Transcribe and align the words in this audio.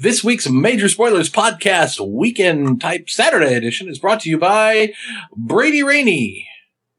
This 0.00 0.24
week's 0.24 0.48
Major 0.48 0.88
Spoilers 0.88 1.28
Podcast 1.28 2.00
Weekend 2.00 2.80
Type 2.80 3.10
Saturday 3.10 3.52
edition 3.52 3.86
is 3.86 3.98
brought 3.98 4.20
to 4.20 4.30
you 4.30 4.38
by 4.38 4.94
Brady 5.36 5.82
Rainey, 5.82 6.48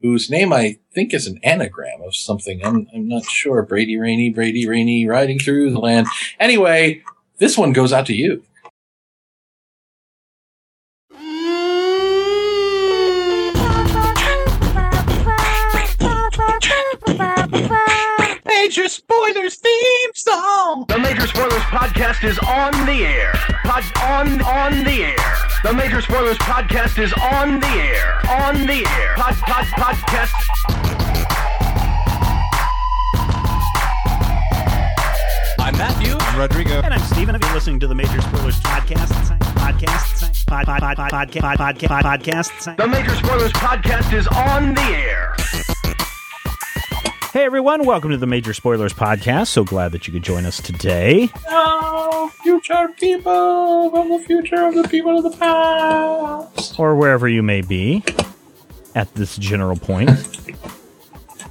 whose 0.03 0.29
name 0.29 0.53
I 0.53 0.77
think 0.93 1.11
is 1.11 1.25
an 1.25 1.39
anagram 1.41 2.03
of 2.03 2.15
something. 2.15 2.63
I'm, 2.63 2.87
I'm 2.93 3.07
not 3.07 3.25
sure. 3.25 3.63
Brady 3.63 3.97
Rainey, 3.97 4.29
Brady 4.29 4.67
Rainey, 4.67 5.07
riding 5.07 5.39
through 5.39 5.71
the 5.71 5.79
land. 5.79 6.05
Anyway, 6.39 7.01
this 7.39 7.57
one 7.57 7.73
goes 7.73 7.91
out 7.91 8.05
to 8.05 8.13
you. 8.13 8.43
Major 18.63 18.87
Spoilers 18.87 19.55
theme 19.55 20.11
song. 20.13 20.85
The 20.87 20.99
Major 20.99 21.25
Spoilers 21.25 21.63
Podcast 21.73 22.23
is 22.23 22.37
on 22.37 22.71
the 22.85 23.03
air. 23.03 23.33
Pod 23.63 23.83
on 24.03 24.39
on 24.43 24.83
the 24.83 25.03
air. 25.03 25.17
The 25.63 25.73
Major 25.73 25.99
Spoilers 25.99 26.37
Podcast 26.37 27.01
is 27.01 27.11
on 27.13 27.59
the 27.59 27.67
air. 27.67 28.21
On 28.29 28.67
the 28.67 28.85
air. 28.87 29.15
Pod 29.17 29.33
pod 29.37 29.65
podcast. 29.65 30.33
I'm 35.57 35.75
Matthew. 35.75 36.15
I'm 36.19 36.39
Rodrigo. 36.39 36.81
And 36.83 36.93
I'm 36.93 37.01
Steven. 37.01 37.33
If 37.33 37.41
you're 37.41 37.53
listening 37.55 37.79
to 37.79 37.87
the 37.87 37.95
Major 37.95 38.21
Spoilers 38.21 38.59
podcast, 38.59 39.39
podcast, 39.55 40.45
pod, 40.45 40.65
pod, 40.67 40.81
pod, 40.81 40.97
pod, 40.97 41.11
podcast, 41.11 41.55
podcast, 41.57 42.03
podcast. 42.03 42.77
The 42.77 42.87
Major 42.87 43.15
Spoilers 43.15 43.53
Podcast 43.53 44.13
is 44.13 44.27
on 44.27 44.75
the 44.75 44.81
air. 44.81 45.35
Hey 47.33 47.45
everyone, 47.45 47.85
welcome 47.85 48.11
to 48.11 48.17
the 48.17 48.27
Major 48.27 48.53
Spoilers 48.53 48.91
podcast. 48.91 49.47
So 49.47 49.63
glad 49.63 49.93
that 49.93 50.05
you 50.05 50.11
could 50.11 50.21
join 50.21 50.45
us 50.45 50.61
today. 50.61 51.29
Oh, 51.47 52.29
future 52.43 52.89
people 52.99 53.89
from 53.89 54.09
the 54.09 54.19
future 54.19 54.67
of 54.67 54.75
the 54.75 54.85
people 54.89 55.17
of 55.17 55.23
the 55.23 55.37
past. 55.37 56.77
Or 56.77 56.93
wherever 56.97 57.29
you 57.29 57.41
may 57.41 57.61
be 57.61 58.03
at 58.95 59.13
this 59.15 59.37
general 59.37 59.77
point. 59.77 60.09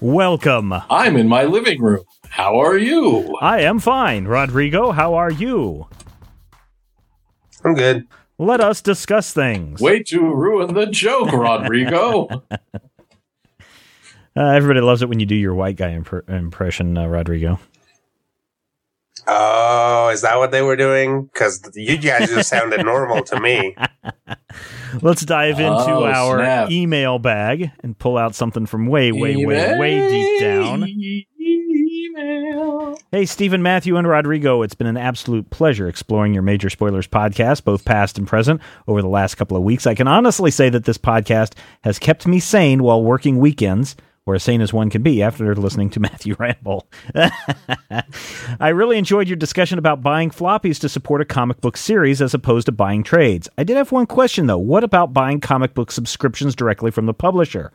welcome. 0.03 0.75
I'm 0.91 1.17
in 1.17 1.29
my 1.29 1.45
living 1.45 1.81
room. 1.81 2.05
How 2.29 2.59
are 2.61 2.77
you? 2.77 3.35
I 3.41 3.61
am 3.63 3.79
fine. 3.79 4.27
Rodrigo, 4.27 4.91
how 4.91 5.15
are 5.15 5.33
you? 5.33 5.87
I'm 7.65 7.73
good. 7.73 8.07
Let 8.37 8.61
us 8.61 8.83
discuss 8.83 9.33
things. 9.33 9.81
Way 9.81 10.03
to 10.05 10.21
ruin 10.21 10.75
the 10.75 10.87
joke, 10.87 11.33
Rodrigo. 11.33 12.43
Uh, 14.37 14.49
everybody 14.51 14.81
loves 14.81 15.03
it 15.03 15.09
when 15.09 15.21
you 15.21 15.27
do 15.27 15.35
your 15.35 15.55
white 15.55 15.77
guy 15.77 15.93
imp- 15.93 16.29
impression, 16.29 16.97
uh, 16.97 17.07
Rodrigo. 17.07 17.59
Oh, 19.27 20.09
is 20.13 20.23
that 20.23 20.39
what 20.39 20.51
they 20.51 20.63
were 20.63 20.77
doing? 20.77 21.25
Because 21.25 21.61
you 21.75 21.99
guys 21.99 22.31
just 22.31 22.49
sounded 22.49 22.85
normal 22.85 23.23
to 23.25 23.39
me. 23.41 23.77
Let's 25.03 25.25
dive 25.25 25.61
into 25.61 25.71
Oh, 25.73 26.05
our 26.05 26.39
snap. 26.39 26.71
email 26.71 27.19
bag 27.19 27.71
and 27.83 27.97
pull 27.99 28.17
out 28.17 28.35
something 28.35 28.67
from 28.67 28.87
way, 28.87 29.13
way, 29.13 29.37
way, 29.45 29.79
way 29.79 30.09
deep 30.09 30.41
down. 30.41 30.89
Email. 30.89 32.97
Hey, 33.13 33.27
Stephen, 33.27 33.63
Matthew, 33.63 33.97
and 33.97 34.09
Rodrigo, 34.09 34.63
it's 34.63 34.75
been 34.75 34.87
an 34.87 34.97
absolute 34.97 35.51
pleasure 35.51 35.89
exploring 35.89 36.33
your 36.35 36.43
Major 36.43 36.71
Spoilers 36.71 37.07
podcast, 37.07 37.65
both 37.65 37.85
past 37.85 38.19
and 38.19 38.27
present, 38.27 38.61
over 38.89 39.03
the 39.03 39.09
last 39.09 39.37
couple 39.37 39.57
of 39.57 39.63
weeks. 39.63 39.87
I 39.87 39.95
can 39.95 40.09
honestly 40.09 40.51
say 40.51 40.71
that 40.71 40.85
this 40.85 40.99
podcast 40.99 41.55
has 41.85 41.99
kept 41.99 42.27
me 42.27 42.41
sane 42.41 42.83
while 42.83 43.03
working 43.03 43.39
weekends, 43.39 43.97
or 44.31 44.37
as 44.37 44.43
sane 44.45 44.61
as 44.61 44.73
one 44.73 44.91
can 44.91 45.03
be 45.03 45.23
after 45.23 45.55
listening 45.57 45.91
to 45.91 46.01
Matthew 46.11 46.35
ramble. 46.39 46.87
I 48.61 48.69
really 48.69 48.97
enjoyed 48.97 49.29
your 49.29 49.37
discussion 49.37 49.79
about 49.79 50.03
buying 50.03 50.31
floppies 50.31 50.79
to 50.81 50.89
support 50.89 51.21
a 51.21 51.25
comic 51.25 51.61
book 51.61 51.77
series 51.77 52.23
as 52.23 52.33
opposed 52.33 52.67
to 52.67 52.73
buying 52.73 53.03
trades. 53.03 53.49
I 53.59 53.65
did 53.65 53.77
have 53.77 53.93
one 53.93 54.07
question, 54.07 54.47
though. 54.47 54.59
What 54.59 54.85
about 54.85 55.13
buying 55.13 55.41
comic 55.41 55.75
book 55.75 55.91
subscriptions 55.91 56.55
directly 56.55 56.91
from 56.91 57.07
the 57.07 57.15
publisher? 57.15 57.73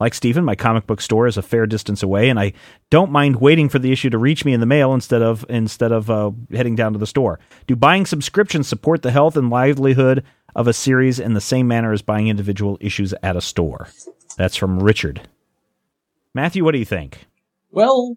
Like 0.00 0.14
Stephen, 0.14 0.44
my 0.44 0.54
comic 0.54 0.86
book 0.86 1.00
store 1.00 1.26
is 1.26 1.36
a 1.36 1.42
fair 1.42 1.66
distance 1.66 2.04
away, 2.04 2.30
and 2.30 2.38
I 2.38 2.52
don't 2.88 3.10
mind 3.10 3.40
waiting 3.40 3.68
for 3.68 3.80
the 3.80 3.90
issue 3.90 4.10
to 4.10 4.18
reach 4.18 4.44
me 4.44 4.52
in 4.52 4.60
the 4.60 4.66
mail 4.66 4.94
instead 4.94 5.22
of 5.22 5.44
instead 5.48 5.90
of 5.90 6.08
uh, 6.08 6.30
heading 6.52 6.76
down 6.76 6.92
to 6.92 7.00
the 7.00 7.06
store. 7.06 7.40
Do 7.66 7.74
buying 7.74 8.06
subscriptions 8.06 8.68
support 8.68 9.02
the 9.02 9.10
health 9.10 9.36
and 9.36 9.50
livelihood 9.50 10.24
of 10.54 10.68
a 10.68 10.72
series 10.72 11.18
in 11.18 11.34
the 11.34 11.40
same 11.40 11.66
manner 11.66 11.92
as 11.92 12.00
buying 12.00 12.28
individual 12.28 12.78
issues 12.80 13.12
at 13.24 13.36
a 13.36 13.40
store? 13.40 13.88
That's 14.36 14.56
from 14.56 14.80
Richard. 14.80 15.20
Matthew, 16.34 16.64
what 16.64 16.72
do 16.72 16.78
you 16.78 16.84
think? 16.84 17.26
Well, 17.70 18.16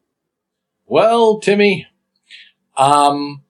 well, 0.86 1.40
Timmy, 1.40 1.88
um, 2.78 3.44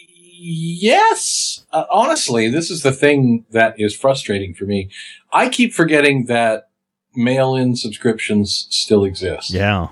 yes. 0.00 1.64
Uh, 1.72 1.84
honestly, 1.90 2.48
this 2.48 2.70
is 2.70 2.82
the 2.82 2.92
thing 2.92 3.44
that 3.50 3.74
is 3.78 3.96
frustrating 3.96 4.54
for 4.54 4.64
me. 4.64 4.90
I 5.32 5.48
keep 5.48 5.72
forgetting 5.72 6.26
that 6.26 6.70
mail-in 7.14 7.76
subscriptions 7.76 8.66
still 8.70 9.04
exist. 9.04 9.50
Yeah, 9.50 9.88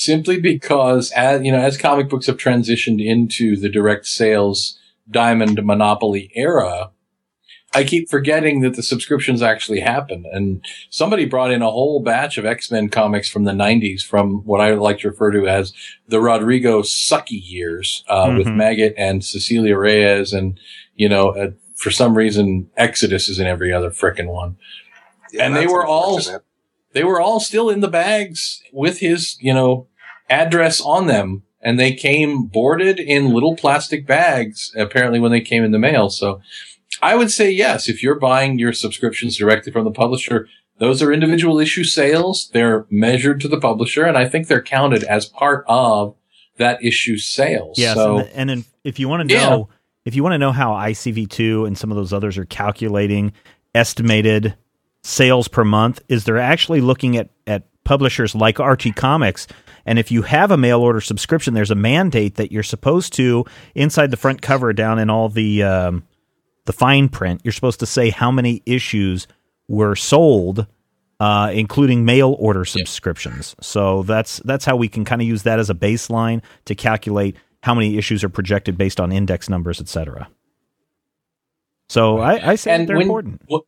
Simply 0.00 0.40
because, 0.40 1.10
as 1.12 1.42
you 1.42 1.52
know, 1.52 1.58
as 1.58 1.76
comic 1.76 2.08
books 2.08 2.26
have 2.26 2.38
transitioned 2.38 3.04
into 3.04 3.54
the 3.54 3.68
direct 3.68 4.06
sales 4.06 4.78
diamond 5.10 5.62
monopoly 5.62 6.30
era, 6.34 6.90
I 7.72 7.84
keep 7.84 8.08
forgetting 8.10 8.60
that 8.60 8.74
the 8.74 8.82
subscriptions 8.82 9.42
actually 9.42 9.80
happen. 9.80 10.24
And 10.32 10.64
somebody 10.88 11.24
brought 11.24 11.52
in 11.52 11.62
a 11.62 11.70
whole 11.70 12.02
batch 12.02 12.36
of 12.36 12.44
X-Men 12.44 12.88
comics 12.88 13.28
from 13.30 13.44
the 13.44 13.52
90s 13.52 14.02
from 14.02 14.38
what 14.44 14.60
I 14.60 14.72
like 14.74 14.98
to 15.00 15.08
refer 15.10 15.30
to 15.30 15.46
as 15.46 15.72
the 16.08 16.20
Rodrigo 16.20 16.82
sucky 16.82 17.40
years, 17.42 18.02
uh, 18.08 18.34
with 18.36 18.48
Mhm. 18.48 18.56
Maggot 18.56 18.94
and 18.96 19.24
Cecilia 19.24 19.76
Reyes. 19.76 20.32
And, 20.32 20.58
you 20.96 21.08
know, 21.08 21.28
uh, 21.30 21.50
for 21.76 21.92
some 21.92 22.16
reason, 22.16 22.68
Exodus 22.76 23.28
is 23.28 23.38
in 23.38 23.46
every 23.46 23.72
other 23.72 23.90
frickin' 23.90 24.26
one. 24.26 24.56
Yeah, 25.32 25.46
And 25.46 25.54
they 25.56 25.66
were 25.68 25.86
all- 25.86 26.20
They 26.92 27.04
were 27.04 27.20
all 27.20 27.38
still 27.38 27.70
in 27.70 27.80
the 27.80 27.88
bags 27.88 28.64
with 28.72 28.98
his, 28.98 29.36
you 29.40 29.54
know, 29.54 29.86
address 30.28 30.80
on 30.80 31.06
them. 31.06 31.44
And 31.62 31.78
they 31.78 31.92
came 31.92 32.46
boarded 32.46 32.98
in 32.98 33.32
little 33.32 33.54
plastic 33.54 34.06
bags, 34.08 34.72
apparently 34.76 35.20
when 35.20 35.30
they 35.30 35.40
came 35.40 35.62
in 35.62 35.70
the 35.70 35.78
mail. 35.78 36.08
So 36.10 36.40
I 37.02 37.14
would 37.14 37.30
say 37.30 37.50
yes, 37.50 37.88
if 37.88 38.02
you're 38.02 38.18
buying 38.18 38.58
your 38.58 38.72
subscriptions 38.72 39.36
directly 39.36 39.72
from 39.72 39.84
the 39.84 39.90
publisher, 39.90 40.48
those 40.78 41.02
are 41.02 41.12
individual 41.12 41.58
issue 41.58 41.84
sales. 41.84 42.50
They're 42.52 42.86
measured 42.90 43.40
to 43.42 43.48
the 43.48 43.60
publisher, 43.60 44.04
and 44.04 44.16
I 44.16 44.28
think 44.28 44.48
they're 44.48 44.62
counted 44.62 45.04
as 45.04 45.26
part 45.26 45.64
of 45.68 46.16
that 46.58 46.82
issue 46.84 47.16
sales. 47.16 47.78
yes. 47.78 47.94
so 47.94 48.18
and, 48.18 48.28
and 48.34 48.50
then 48.50 48.64
if 48.84 48.98
you 48.98 49.08
want 49.08 49.28
to 49.28 49.34
Yeah. 49.34 49.48
know, 49.48 49.68
if 50.04 50.14
you 50.14 50.22
want 50.22 50.34
to 50.34 50.38
know 50.38 50.52
how 50.52 50.72
ICV2 50.72 51.66
and 51.66 51.76
some 51.78 51.90
of 51.90 51.96
those 51.96 52.12
others 52.12 52.36
are 52.36 52.44
calculating 52.44 53.32
estimated 53.74 54.54
sales 55.02 55.48
per 55.48 55.64
month, 55.64 56.02
is 56.08 56.24
they're 56.24 56.38
actually 56.38 56.80
looking 56.80 57.16
at 57.16 57.30
at 57.46 57.64
publishers 57.84 58.34
like 58.34 58.60
Archie 58.60 58.92
Comics. 58.92 59.46
And 59.86 59.98
if 59.98 60.10
you 60.10 60.22
have 60.22 60.50
a 60.50 60.56
mail 60.58 60.80
order 60.80 61.00
subscription, 61.00 61.54
there's 61.54 61.70
a 61.70 61.74
mandate 61.74 62.34
that 62.36 62.52
you're 62.52 62.62
supposed 62.62 63.14
to 63.14 63.44
inside 63.74 64.10
the 64.10 64.16
front 64.18 64.42
cover, 64.42 64.72
down 64.74 64.98
in 64.98 65.08
all 65.08 65.28
the 65.30 65.62
um, 65.62 66.02
the 66.66 66.72
fine 66.72 67.08
print, 67.08 67.40
you're 67.44 67.52
supposed 67.52 67.80
to 67.80 67.86
say 67.86 68.10
how 68.10 68.30
many 68.30 68.62
issues 68.66 69.26
were 69.68 69.94
sold, 69.96 70.66
uh, 71.20 71.50
including 71.54 72.04
mail 72.04 72.36
order 72.38 72.64
subscriptions. 72.64 73.54
So 73.60 74.02
that's 74.04 74.38
that's 74.44 74.64
how 74.64 74.76
we 74.76 74.88
can 74.88 75.04
kind 75.04 75.20
of 75.20 75.28
use 75.28 75.42
that 75.44 75.58
as 75.58 75.70
a 75.70 75.74
baseline 75.74 76.42
to 76.66 76.74
calculate 76.74 77.36
how 77.62 77.74
many 77.74 77.98
issues 77.98 78.24
are 78.24 78.28
projected 78.28 78.78
based 78.78 78.98
on 79.00 79.12
index 79.12 79.48
numbers, 79.48 79.80
etc. 79.80 80.28
So 81.88 82.18
I, 82.18 82.52
I 82.52 82.54
say 82.54 82.84
they're 82.86 82.96
when, 82.96 83.02
important. 83.06 83.42
wh- 83.50 83.66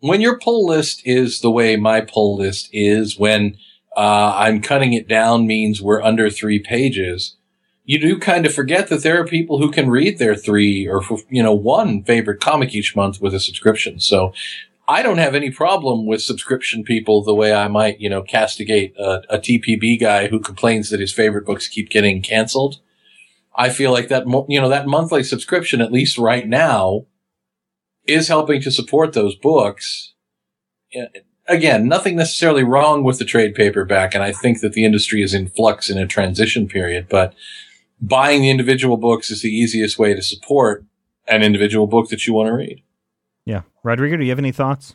When 0.00 0.20
your 0.20 0.38
pull 0.38 0.66
list 0.66 1.02
is 1.04 1.40
the 1.40 1.50
way 1.50 1.76
my 1.76 2.00
pull 2.00 2.36
list 2.36 2.68
is, 2.72 3.18
when 3.18 3.56
uh, 3.96 4.34
I'm 4.36 4.60
cutting 4.60 4.92
it 4.92 5.08
down 5.08 5.46
means 5.46 5.82
we're 5.82 6.02
under 6.02 6.30
three 6.30 6.58
pages. 6.58 7.36
You 7.84 8.00
do 8.00 8.18
kind 8.18 8.46
of 8.46 8.54
forget 8.54 8.88
that 8.88 9.02
there 9.02 9.20
are 9.20 9.26
people 9.26 9.58
who 9.58 9.70
can 9.70 9.90
read 9.90 10.18
their 10.18 10.34
three 10.34 10.88
or 10.88 11.02
you 11.28 11.42
know 11.42 11.54
one 11.54 12.02
favorite 12.04 12.40
comic 12.40 12.74
each 12.74 12.96
month 12.96 13.20
with 13.20 13.34
a 13.34 13.40
subscription. 13.40 14.00
So 14.00 14.32
I 14.88 15.02
don't 15.02 15.18
have 15.18 15.34
any 15.34 15.50
problem 15.50 16.06
with 16.06 16.22
subscription 16.22 16.82
people 16.82 17.22
the 17.22 17.34
way 17.34 17.52
I 17.52 17.68
might 17.68 18.00
you 18.00 18.08
know 18.08 18.22
castigate 18.22 18.94
a, 18.98 19.22
a 19.28 19.38
TPB 19.38 20.00
guy 20.00 20.28
who 20.28 20.40
complains 20.40 20.90
that 20.90 21.00
his 21.00 21.12
favorite 21.12 21.46
books 21.46 21.68
keep 21.68 21.90
getting 21.90 22.22
canceled. 22.22 22.80
I 23.56 23.70
feel 23.70 23.92
like 23.92 24.08
that, 24.08 24.26
mo- 24.26 24.46
you 24.48 24.60
know, 24.60 24.68
that 24.68 24.86
monthly 24.86 25.22
subscription, 25.22 25.80
at 25.80 25.92
least 25.92 26.18
right 26.18 26.46
now, 26.46 27.06
is 28.06 28.28
helping 28.28 28.60
to 28.62 28.70
support 28.70 29.12
those 29.12 29.36
books. 29.36 30.14
Again, 31.46 31.88
nothing 31.88 32.16
necessarily 32.16 32.64
wrong 32.64 33.04
with 33.04 33.18
the 33.18 33.24
trade 33.24 33.54
paperback, 33.54 34.14
and 34.14 34.24
I 34.24 34.32
think 34.32 34.60
that 34.60 34.72
the 34.72 34.84
industry 34.84 35.22
is 35.22 35.34
in 35.34 35.48
flux 35.48 35.88
in 35.88 35.98
a 35.98 36.06
transition 36.06 36.66
period, 36.68 37.06
but 37.08 37.34
buying 38.08 38.42
the 38.42 38.50
individual 38.50 38.96
books 38.96 39.30
is 39.30 39.42
the 39.42 39.48
easiest 39.48 39.98
way 39.98 40.14
to 40.14 40.22
support 40.22 40.84
an 41.26 41.42
individual 41.42 41.86
book 41.86 42.08
that 42.10 42.26
you 42.26 42.34
want 42.34 42.48
to 42.48 42.52
read. 42.52 42.82
Yeah. 43.44 43.62
Rodrigo, 43.82 44.16
do 44.16 44.24
you 44.24 44.30
have 44.30 44.38
any 44.38 44.52
thoughts? 44.52 44.94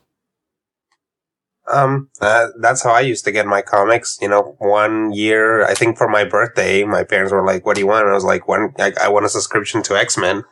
Um, 1.71 2.09
uh, 2.19 2.47
that's 2.59 2.83
how 2.83 2.91
I 2.91 3.01
used 3.01 3.25
to 3.25 3.31
get 3.31 3.45
my 3.45 3.61
comics. 3.61 4.17
You 4.21 4.29
know, 4.29 4.55
one 4.57 5.11
year, 5.11 5.63
I 5.65 5.75
think 5.75 5.97
for 5.97 6.07
my 6.07 6.23
birthday, 6.23 6.83
my 6.83 7.03
parents 7.03 7.31
were 7.31 7.45
like, 7.45 7.65
"What 7.65 7.75
do 7.75 7.81
you 7.81 7.87
want?" 7.87 8.05
And 8.05 8.11
I 8.11 8.15
was 8.15 8.23
like, 8.23 8.47
"One, 8.47 8.73
I, 8.79 8.91
I 8.99 9.09
want 9.09 9.25
a 9.25 9.29
subscription 9.29 9.83
to 9.83 9.95
X 9.95 10.17
Men." 10.17 10.43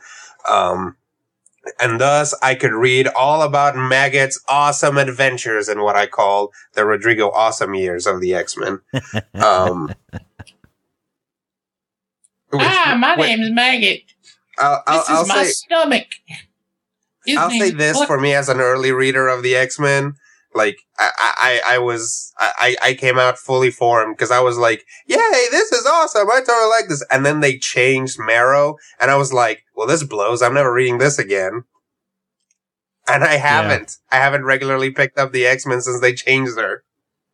Um, 0.48 0.96
and 1.80 2.00
thus 2.00 2.36
I 2.42 2.56
could 2.56 2.72
read 2.72 3.08
all 3.08 3.42
about 3.42 3.76
Maggot's 3.76 4.40
awesome 4.48 4.98
adventures 4.98 5.68
in 5.68 5.82
what 5.82 5.96
I 5.96 6.06
call 6.06 6.52
the 6.74 6.86
Rodrigo 6.86 7.32
awesome 7.32 7.74
years 7.74 8.06
of 8.06 8.22
the 8.22 8.36
X 8.36 8.56
Men. 8.56 8.82
Um, 9.34 9.94
which- 12.50 12.62
ah, 12.64 12.96
my 13.00 13.16
wait, 13.18 13.38
name's 13.38 13.52
Maggot. 13.52 14.02
I'll, 14.60 14.84
I'll, 14.88 15.00
This 15.00 15.10
I'll 15.10 15.22
is 15.24 15.28
my 15.30 15.44
say, 15.44 15.50
stomach. 15.52 16.08
His 17.26 17.38
I'll 17.38 17.50
say 17.52 17.72
this 17.72 17.98
Pluck- 17.98 18.08
for 18.08 18.20
me 18.20 18.34
as 18.34 18.50
an 18.50 18.60
early 18.60 18.92
reader 18.92 19.28
of 19.28 19.44
the 19.44 19.56
X 19.56 19.80
Men. 19.80 20.14
Like 20.56 20.78
I, 20.98 21.12
I, 21.18 21.62
I 21.76 21.78
was, 21.78 22.34
I, 22.40 22.76
I 22.82 22.94
came 22.96 23.20
out 23.20 23.38
fully 23.38 23.70
formed 23.70 24.16
because 24.16 24.32
I 24.32 24.40
was 24.40 24.58
like, 24.58 24.84
"Yay, 25.06 25.18
this 25.52 25.72
is 25.72 25.86
awesome! 25.86 26.28
I 26.32 26.40
totally 26.40 26.70
like 26.70 26.88
this." 26.90 27.06
And 27.12 27.24
then 27.26 27.42
they 27.42 27.60
changed 27.60 28.18
Marrow, 28.18 28.78
and 29.00 29.12
I 29.12 29.18
was 29.18 29.32
like, 29.32 29.64
"Well, 29.76 29.86
this 29.86 30.04
blows. 30.04 30.42
I'm 30.42 30.56
never 30.56 30.74
reading 30.74 30.98
this 30.98 31.20
again." 31.20 31.66
And 33.08 33.24
I 33.24 33.36
haven't. 33.36 33.98
I 34.12 34.16
haven't 34.16 34.46
regularly 34.46 34.90
picked 34.90 35.20
up 35.20 35.32
the 35.32 35.46
X 35.46 35.66
Men 35.68 35.82
since 35.82 36.00
they 36.00 36.14
changed 36.14 36.58
her. 36.58 36.84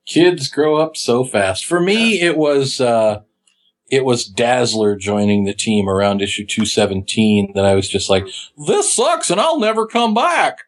Kids 0.06 0.50
grow 0.50 0.76
up 0.78 0.98
so 0.98 1.24
fast. 1.24 1.66
For 1.66 1.80
me, 1.80 2.20
it 2.20 2.36
was, 2.36 2.82
uh, 2.82 3.22
it 3.90 4.06
was 4.06 4.26
Dazzler 4.26 4.96
joining 4.96 5.44
the 5.46 5.54
team 5.54 5.88
around 5.90 6.22
issue 6.22 6.46
217 6.46 7.54
that 7.56 7.66
I 7.66 7.76
was 7.76 7.88
just 7.88 8.10
like, 8.10 8.28
this 8.68 8.94
sucks 8.94 9.30
and 9.30 9.40
I'll 9.40 9.60
never 9.60 9.86
come 9.86 10.14
back. 10.14 10.60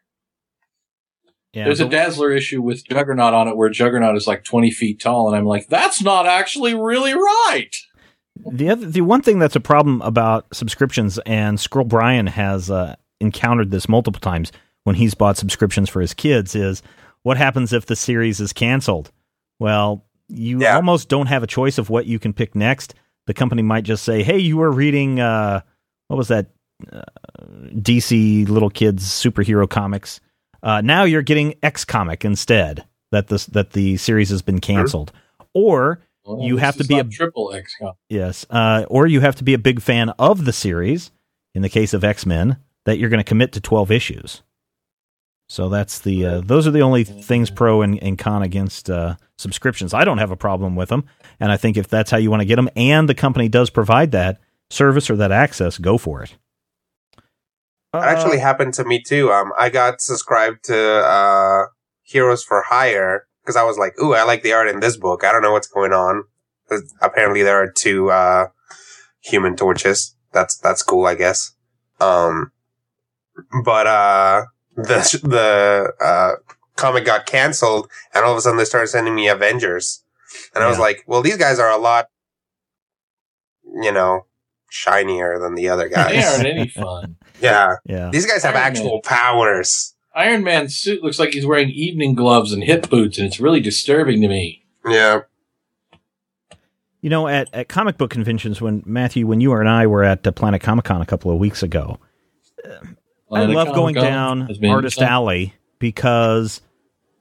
Yeah. 1.52 1.64
There's 1.64 1.80
a 1.80 1.88
Dazzler 1.88 2.32
issue 2.32 2.60
with 2.60 2.84
Juggernaut 2.86 3.32
on 3.32 3.48
it 3.48 3.56
where 3.56 3.70
Juggernaut 3.70 4.16
is 4.16 4.26
like 4.26 4.44
20 4.44 4.70
feet 4.70 5.00
tall, 5.00 5.26
and 5.26 5.34
I'm 5.36 5.46
like, 5.46 5.68
that's 5.68 6.02
not 6.02 6.26
actually 6.26 6.74
really 6.74 7.14
right. 7.14 7.74
The 8.52 8.68
other, 8.68 8.86
the 8.86 9.00
one 9.00 9.22
thing 9.22 9.38
that's 9.38 9.56
a 9.56 9.60
problem 9.60 10.02
about 10.02 10.46
subscriptions, 10.54 11.18
and 11.24 11.58
Scroll 11.58 11.86
Brian 11.86 12.26
has 12.26 12.70
uh, 12.70 12.96
encountered 13.20 13.70
this 13.70 13.88
multiple 13.88 14.20
times 14.20 14.52
when 14.84 14.96
he's 14.96 15.14
bought 15.14 15.38
subscriptions 15.38 15.88
for 15.88 16.02
his 16.02 16.12
kids, 16.12 16.54
is 16.54 16.82
what 17.22 17.38
happens 17.38 17.72
if 17.72 17.86
the 17.86 17.96
series 17.96 18.38
is 18.38 18.52
canceled? 18.52 19.10
Well, 19.58 20.04
you 20.28 20.60
Yeah. 20.60 20.76
almost 20.76 21.08
don't 21.08 21.26
have 21.26 21.42
a 21.42 21.46
choice 21.46 21.78
of 21.78 21.88
what 21.88 22.04
you 22.04 22.18
can 22.18 22.34
pick 22.34 22.54
next. 22.54 22.94
The 23.26 23.34
company 23.34 23.62
might 23.62 23.84
just 23.84 24.04
say, 24.04 24.22
"Hey, 24.22 24.38
you 24.38 24.56
were 24.56 24.70
reading 24.70 25.20
uh, 25.20 25.60
what 26.08 26.16
was 26.16 26.28
that 26.28 26.46
uh, 26.92 27.02
DC 27.74 28.48
little 28.48 28.70
kids 28.70 29.04
superhero 29.06 29.68
comics? 29.68 30.20
Uh, 30.62 30.80
now 30.80 31.04
you're 31.04 31.22
getting 31.22 31.54
X 31.62 31.84
comic 31.84 32.24
instead. 32.24 32.84
That 33.12 33.28
this 33.28 33.46
that 33.46 33.70
the 33.72 33.96
series 33.96 34.30
has 34.30 34.42
been 34.42 34.60
canceled." 34.60 35.12
Or 35.54 36.00
Well, 36.24 36.42
You 36.42 36.56
have 36.58 36.76
to 36.76 36.84
be 36.84 36.98
a- 36.98 37.04
triple 37.04 37.52
X. 37.54 37.74
comic. 37.78 37.94
Yes. 38.10 38.44
Uh, 38.50 38.84
or 38.88 39.06
you 39.06 39.20
have 39.20 39.36
to 39.36 39.44
be 39.44 39.54
a 39.54 39.58
big 39.58 39.80
fan 39.80 40.10
of 40.18 40.44
the 40.44 40.52
series, 40.52 41.10
in 41.54 41.62
the 41.62 41.68
case 41.68 41.94
of 41.94 42.04
X 42.04 42.26
Men, 42.26 42.58
that 42.84 42.98
you're 42.98 43.08
going 43.10 43.18
to 43.20 43.24
commit 43.24 43.52
to 43.52 43.60
12 43.60 43.90
issues. 43.90 44.42
So 45.48 45.68
that's 45.68 46.00
the 46.00 46.26
uh, 46.26 46.40
those 46.40 46.66
are 46.66 46.72
the 46.72 46.82
only 46.82 47.04
things 47.04 47.50
pro 47.50 47.82
and, 47.82 48.02
and 48.02 48.18
con 48.18 48.42
against 48.42 48.90
uh, 48.90 49.14
subscriptions. 49.38 49.94
I 49.94 50.04
don't 50.04 50.18
have 50.18 50.32
a 50.32 50.36
problem 50.36 50.74
with 50.74 50.88
them, 50.88 51.04
and 51.38 51.52
I 51.52 51.56
think 51.56 51.76
if 51.76 51.86
that's 51.86 52.10
how 52.10 52.16
you 52.16 52.30
want 52.30 52.40
to 52.40 52.46
get 52.46 52.56
them, 52.56 52.68
and 52.74 53.08
the 53.08 53.14
company 53.14 53.48
does 53.48 53.70
provide 53.70 54.10
that 54.10 54.40
service 54.70 55.08
or 55.08 55.16
that 55.16 55.30
access, 55.30 55.78
go 55.78 55.98
for 55.98 56.22
it. 56.22 56.36
It 57.94 57.98
actually 57.98 58.38
happened 58.38 58.74
to 58.74 58.84
me 58.84 59.00
too. 59.00 59.32
Um, 59.32 59.52
I 59.58 59.70
got 59.70 60.00
subscribed 60.00 60.64
to 60.64 60.76
uh, 60.76 61.66
Heroes 62.02 62.42
for 62.42 62.62
Hire 62.62 63.26
because 63.42 63.56
I 63.56 63.62
was 63.62 63.78
like, 63.78 63.94
"Ooh, 64.02 64.14
I 64.14 64.24
like 64.24 64.42
the 64.42 64.52
art 64.52 64.68
in 64.68 64.80
this 64.80 64.96
book. 64.96 65.22
I 65.22 65.30
don't 65.30 65.42
know 65.42 65.52
what's 65.52 65.68
going 65.68 65.92
on." 65.92 66.24
Apparently, 67.00 67.44
there 67.44 67.62
are 67.62 67.70
two 67.70 68.10
uh, 68.10 68.48
Human 69.20 69.54
Torches. 69.54 70.16
That's 70.32 70.58
that's 70.58 70.82
cool, 70.82 71.06
I 71.06 71.14
guess. 71.14 71.52
Um, 72.00 72.50
but 73.64 73.86
uh, 73.86 74.44
the 74.76 75.20
the 75.24 76.04
uh, 76.04 76.32
comic 76.76 77.04
got 77.04 77.26
canceled, 77.26 77.90
and 78.14 78.24
all 78.24 78.32
of 78.32 78.38
a 78.38 78.40
sudden 78.40 78.58
they 78.58 78.64
started 78.64 78.88
sending 78.88 79.14
me 79.14 79.28
Avengers, 79.28 80.02
and 80.54 80.62
I 80.62 80.68
was 80.68 80.78
like, 80.78 80.98
like, 80.98 81.04
"Well, 81.08 81.22
these 81.22 81.36
guys 81.36 81.58
are 81.58 81.70
a 81.70 81.78
lot, 81.78 82.08
you 83.82 83.92
know, 83.92 84.26
shinier 84.70 85.38
than 85.38 85.54
the 85.54 85.68
other 85.68 85.88
guys. 85.88 86.10
They 86.10 86.20
guys." 86.20 86.34
aren't 86.34 86.46
any 86.46 86.68
fun. 86.68 87.16
yeah. 87.40 87.76
yeah. 87.84 88.10
These 88.12 88.26
guys 88.26 88.42
have 88.42 88.54
Iron 88.54 88.66
actual 88.66 89.00
powers. 89.02 89.94
Iron 90.14 90.44
Man's 90.44 90.74
suit 90.74 91.02
looks 91.02 91.18
like 91.18 91.34
he's 91.34 91.44
wearing 91.44 91.68
evening 91.70 92.14
gloves 92.14 92.52
and 92.52 92.64
hip 92.64 92.88
boots, 92.88 93.18
and 93.18 93.26
it's 93.26 93.38
really 93.38 93.60
disturbing 93.60 94.22
to 94.22 94.28
me. 94.28 94.64
Yeah. 94.88 95.20
You 97.02 97.10
know, 97.10 97.28
at, 97.28 97.48
at 97.52 97.68
comic 97.68 97.98
book 97.98 98.10
conventions, 98.10 98.60
when 98.60 98.82
Matthew, 98.86 99.26
when 99.26 99.40
you 99.40 99.52
and 99.52 99.68
I 99.68 99.86
were 99.86 100.02
at 100.02 100.26
uh, 100.26 100.32
Planet 100.32 100.62
Comic 100.62 100.86
Con 100.86 101.02
a 101.02 101.06
couple 101.06 101.30
of 101.30 101.38
weeks 101.38 101.62
ago, 101.62 102.00
I 103.30 103.44
love 103.46 103.74
going 103.74 103.94
down 103.94 104.48
Artist. 104.64 105.00
Alley 105.00 105.54
because 105.78 106.60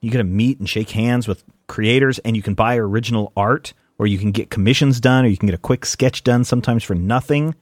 you 0.02 0.12
get 0.12 0.19
to 0.19 0.24
meet 0.24 0.60
and 0.60 0.69
shake 0.69 0.92
hands 0.92 1.28
with 1.28 1.44
creators, 1.68 2.19
and 2.19 2.36
you 2.36 2.44
can 2.44 2.54
buy 2.54 2.78
original 2.78 3.34
art, 3.36 3.74
or 3.98 4.07
you 4.07 4.18
can 4.18 4.31
get 4.31 4.50
commissions 4.50 5.00
done, 5.00 5.25
or 5.25 5.28
you 5.28 5.38
can 5.38 5.48
get 5.48 5.56
a 5.56 5.60
quick 5.60 5.86
sketch 5.86 6.24
done, 6.24 6.44
sometimes 6.44 6.84
for 6.84 6.96
nothing. 6.96 7.56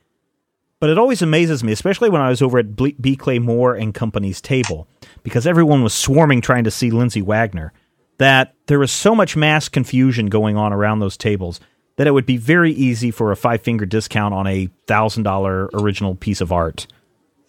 But 0.79 0.89
it 0.89 0.97
always 0.97 1.21
amazes 1.21 1.63
me, 1.63 1.71
especially 1.71 2.09
when 2.09 2.21
I 2.21 2.29
was 2.29 2.41
over 2.41 2.59
at 2.59 2.75
B. 2.75 3.15
Clay 3.15 3.39
Moore 3.39 3.75
and 3.75 3.93
Company's 3.93 4.41
table, 4.41 4.87
because 5.23 5.47
everyone 5.47 5.81
was 5.81 5.93
swarming 5.93 6.41
trying 6.41 6.65
to 6.65 6.71
see 6.71 6.91
Lindsay 6.91 7.21
Wagner, 7.21 7.71
that 8.17 8.53
there 8.67 8.79
was 8.79 8.91
so 8.91 9.15
much 9.15 9.37
mass 9.37 9.69
confusion 9.69 10.25
going 10.25 10.57
on 10.57 10.73
around 10.73 10.99
those 10.99 11.15
tables 11.15 11.61
that 11.95 12.07
it 12.07 12.11
would 12.11 12.25
be 12.25 12.37
very 12.37 12.73
easy 12.73 13.11
for 13.11 13.31
a 13.31 13.37
five 13.37 13.61
finger 13.61 13.85
discount 13.85 14.33
on 14.33 14.47
a 14.47 14.67
thousand 14.87 15.23
dollar 15.23 15.69
original 15.73 16.15
piece 16.15 16.41
of 16.41 16.51
art 16.51 16.87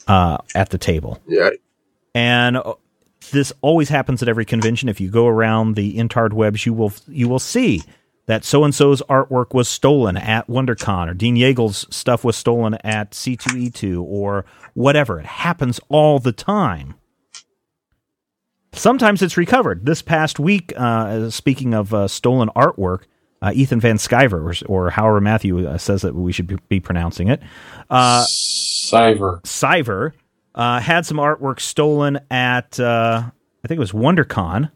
uh, 0.06 0.38
at 0.54 0.70
the 0.70 0.78
table. 0.78 1.20
Yeah. 1.26 1.50
And 2.14 2.56
uh, 2.56 2.74
this 3.32 3.52
always 3.60 3.88
happens 3.88 4.22
at 4.22 4.28
every 4.28 4.44
convention. 4.44 4.88
If 4.88 5.00
you 5.00 5.10
go 5.10 5.26
around 5.26 5.76
the 5.76 5.96
Intard 5.96 6.32
webs, 6.32 6.66
you 6.66 6.72
will 6.72 6.92
you 7.08 7.28
will 7.28 7.38
see 7.38 7.82
that 8.26 8.44
so 8.44 8.64
and 8.64 8.74
so's 8.74 9.02
artwork 9.02 9.52
was 9.52 9.68
stolen 9.68 10.16
at 10.16 10.46
WonderCon, 10.46 11.10
or 11.10 11.14
Dean 11.14 11.36
Yeagle's 11.36 11.86
stuff 11.94 12.24
was 12.24 12.36
stolen 12.36 12.74
at 12.82 13.10
C2E2, 13.12 14.02
or 14.02 14.44
whatever. 14.74 15.20
It 15.20 15.26
happens 15.26 15.80
all 15.88 16.18
the 16.18 16.32
time. 16.32 16.94
Sometimes 18.72 19.22
it's 19.22 19.36
recovered. 19.36 19.86
This 19.86 20.02
past 20.02 20.40
week, 20.40 20.72
uh, 20.76 21.30
speaking 21.30 21.74
of 21.74 21.94
uh, 21.94 22.08
stolen 22.08 22.48
artwork, 22.56 23.02
uh, 23.40 23.52
Ethan 23.54 23.78
Van 23.78 23.98
Sciver, 23.98 24.64
or, 24.68 24.86
or 24.86 24.90
however 24.90 25.20
Matthew 25.20 25.68
uh, 25.68 25.78
says 25.78 26.02
that 26.02 26.14
we 26.14 26.32
should 26.32 26.46
be, 26.46 26.56
be 26.68 26.80
pronouncing 26.80 27.28
it, 27.28 27.42
Cyber. 28.90 29.42
Cyver 29.42 30.12
uh, 30.54 30.80
had 30.80 31.06
some 31.06 31.16
artwork 31.16 31.60
stolen 31.60 32.20
at 32.30 32.78
uh, 32.78 33.22
I 33.64 33.68
think 33.68 33.76
it 33.76 33.80
was 33.80 33.92
WonderCon, 33.92 34.70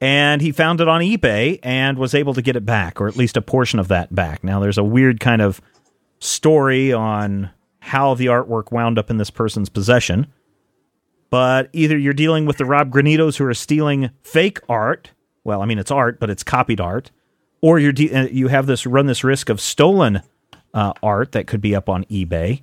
and 0.00 0.42
he 0.42 0.52
found 0.52 0.80
it 0.80 0.88
on 0.88 1.00
eBay 1.00 1.58
and 1.62 1.98
was 1.98 2.14
able 2.14 2.34
to 2.34 2.42
get 2.42 2.56
it 2.56 2.66
back, 2.66 3.00
or 3.00 3.08
at 3.08 3.16
least 3.16 3.36
a 3.36 3.42
portion 3.42 3.78
of 3.78 3.88
that 3.88 4.14
back. 4.14 4.44
Now 4.44 4.60
there's 4.60 4.78
a 4.78 4.84
weird 4.84 5.18
kind 5.18 5.40
of 5.40 5.60
story 6.18 6.92
on 6.92 7.50
how 7.80 8.14
the 8.14 8.26
artwork 8.26 8.72
wound 8.72 8.98
up 8.98 9.10
in 9.10 9.16
this 9.16 9.30
person's 9.30 9.68
possession, 9.68 10.26
but 11.30 11.70
either 11.72 11.96
you're 11.96 12.12
dealing 12.12 12.46
with 12.46 12.58
the 12.58 12.64
Rob 12.64 12.90
Granitos 12.90 13.36
who 13.36 13.46
are 13.46 13.54
stealing 13.54 14.10
fake 14.22 14.60
art. 14.68 15.12
Well, 15.44 15.62
I 15.62 15.66
mean 15.66 15.78
it's 15.78 15.90
art, 15.90 16.20
but 16.20 16.30
it's 16.30 16.42
copied 16.42 16.80
art, 16.80 17.10
or 17.60 17.78
you're 17.78 17.92
de- 17.92 18.12
uh, 18.12 18.26
you 18.26 18.48
have 18.48 18.66
this 18.66 18.86
run 18.86 19.06
this 19.06 19.24
risk 19.24 19.48
of 19.48 19.60
stolen 19.60 20.22
uh, 20.74 20.92
art 21.02 21.32
that 21.32 21.46
could 21.46 21.60
be 21.60 21.74
up 21.74 21.88
on 21.88 22.04
eBay 22.04 22.62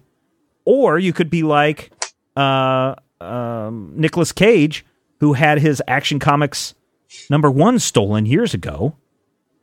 or 0.65 0.99
you 0.99 1.13
could 1.13 1.29
be 1.29 1.43
like 1.43 1.91
uh, 2.35 2.95
um, 3.21 3.93
Nicolas 3.95 4.31
Cage, 4.31 4.85
who 5.19 5.33
had 5.33 5.59
his 5.59 5.81
Action 5.87 6.19
Comics 6.19 6.75
number 7.29 7.49
one 7.49 7.79
stolen 7.79 8.25
years 8.25 8.53
ago, 8.53 8.95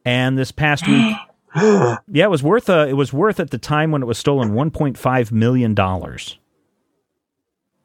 and 0.04 0.38
this 0.38 0.52
past 0.52 0.86
week, 0.86 1.16
yeah, 1.56 1.96
it 2.08 2.30
was 2.30 2.42
worth 2.42 2.70
uh, 2.70 2.86
it 2.88 2.94
was 2.94 3.12
worth 3.12 3.40
at 3.40 3.50
the 3.50 3.58
time 3.58 3.90
when 3.90 4.02
it 4.02 4.06
was 4.06 4.18
stolen 4.18 4.54
one 4.54 4.70
point 4.70 4.96
five 4.96 5.32
million 5.32 5.74
dollars, 5.74 6.38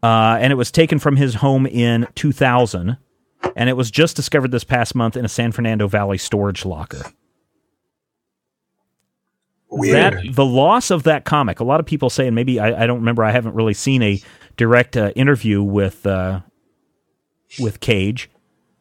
uh, 0.04 0.38
and 0.40 0.52
it 0.52 0.56
was 0.56 0.72
taken 0.72 1.00
from 1.00 1.16
his 1.16 1.36
home 1.36 1.66
in 1.66 2.08
two 2.16 2.32
thousand, 2.32 2.98
and 3.56 3.70
it 3.70 3.74
was 3.74 3.92
just 3.92 4.16
discovered 4.16 4.52
this 4.52 4.64
past 4.64 4.96
month 4.96 5.18
in 5.18 5.26
a 5.26 5.30
San 5.30 5.52
Fernando 5.52 5.88
Valley 5.88 6.18
storage 6.18 6.66
locker. 6.66 7.04
Weird. 9.75 9.96
that 9.96 10.36
the 10.36 10.46
loss 10.46 10.91
of 10.91 11.03
that 11.03 11.25
comic. 11.25 11.60
A 11.60 11.63
lot 11.63 11.79
of 11.79 11.86
people 11.86 12.10
say, 12.10 12.27
and 12.27 12.36
maybe 12.36 12.60
I, 12.60 12.84
I 12.84 12.88
don't 12.88 13.00
remember. 13.00 13.24
I 13.24 13.32
haven't 13.32 13.55
really 13.55 13.74
seen 13.74 14.01
a 14.01 14.22
direct 14.58 14.96
uh, 14.98 15.12
interview 15.15 15.62
with 15.62 16.05
uh, 16.05 16.41
with 17.60 17.79
Cage, 17.79 18.29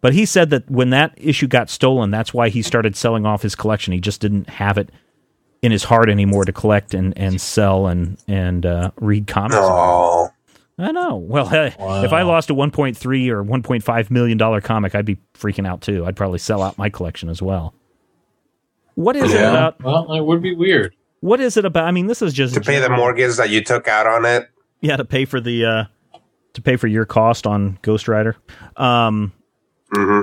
but 0.01 0.13
he 0.15 0.25
said 0.25 0.51
that 0.51 0.71
when 0.71 0.91
that 0.91 1.15
issue 1.17 1.47
got 1.47 1.71
stolen, 1.71 2.11
that's 2.11 2.33
why 2.35 2.49
he 2.49 2.63
started 2.63 2.97
selling 2.97 3.27
off 3.27 3.43
his 3.43 3.55
collection. 3.55 3.93
He 3.93 4.01
just 4.01 4.21
didn't 4.21 4.49
have 4.49 4.79
it 4.79 4.91
in 5.63 5.73
his 5.73 5.85
heart 5.85 6.11
anymore 6.11 6.45
to 6.45 6.53
collect 6.53 6.93
and, 6.93 7.17
and 7.17 7.41
sell 7.41 7.87
and 7.87 8.19
and 8.29 8.67
uh, 8.67 8.91
read 9.01 9.27
comics. 9.27 9.57
Oh, 9.59 10.29
I 10.79 10.93
know. 10.93 11.17
Well, 11.17 11.47
hey, 11.47 11.75
if 11.79 12.13
I 12.13 12.23
lost 12.23 12.51
a 12.51 12.55
1.3 12.55 13.29
or 13.29 13.45
1.5 13.45 14.11
million 14.11 14.37
dollar 14.37 14.61
comic, 14.61 14.95
I'd 14.95 15.05
be 15.07 15.19
freaking 15.35 15.67
out 15.67 15.81
too. 15.81 16.05
I'd 16.05 16.17
probably 16.17 16.39
sell 16.39 16.63
out 16.63 16.77
my 16.77 16.91
collection 16.91 17.29
as 17.29 17.41
well. 17.41 17.75
What 18.95 19.17
is 19.17 19.33
it 19.33 19.41
about? 19.41 19.83
Well, 19.83 20.13
it 20.15 20.25
would 20.25 20.43
be 20.43 20.55
weird. 20.55 20.95
What 21.21 21.41
is 21.41 21.57
it 21.57 21.65
about? 21.65 21.87
I 21.87 21.91
mean, 21.91 22.07
this 22.07 22.23
is 22.23 22.33
just 22.33 22.55
to 22.55 22.61
pay 22.61 22.77
the 22.77 22.83
general- 22.83 22.99
mortgage 23.01 23.37
that 23.37 23.51
you 23.51 23.63
took 23.63 23.89
out 23.89 24.07
on 24.07 24.25
it. 24.25 24.49
Yeah, 24.81 24.97
to 24.97 25.05
pay 25.05 25.25
for 25.25 25.41
the 25.41 25.65
uh 25.65 25.85
to 26.53 26.63
pay 26.63 26.77
for 26.77 26.87
your 26.87 27.05
cost 27.07 27.47
on 27.47 27.79
Ghost 27.83 28.09
Rider. 28.09 28.37
Um 28.77 29.33
hmm 29.95 30.21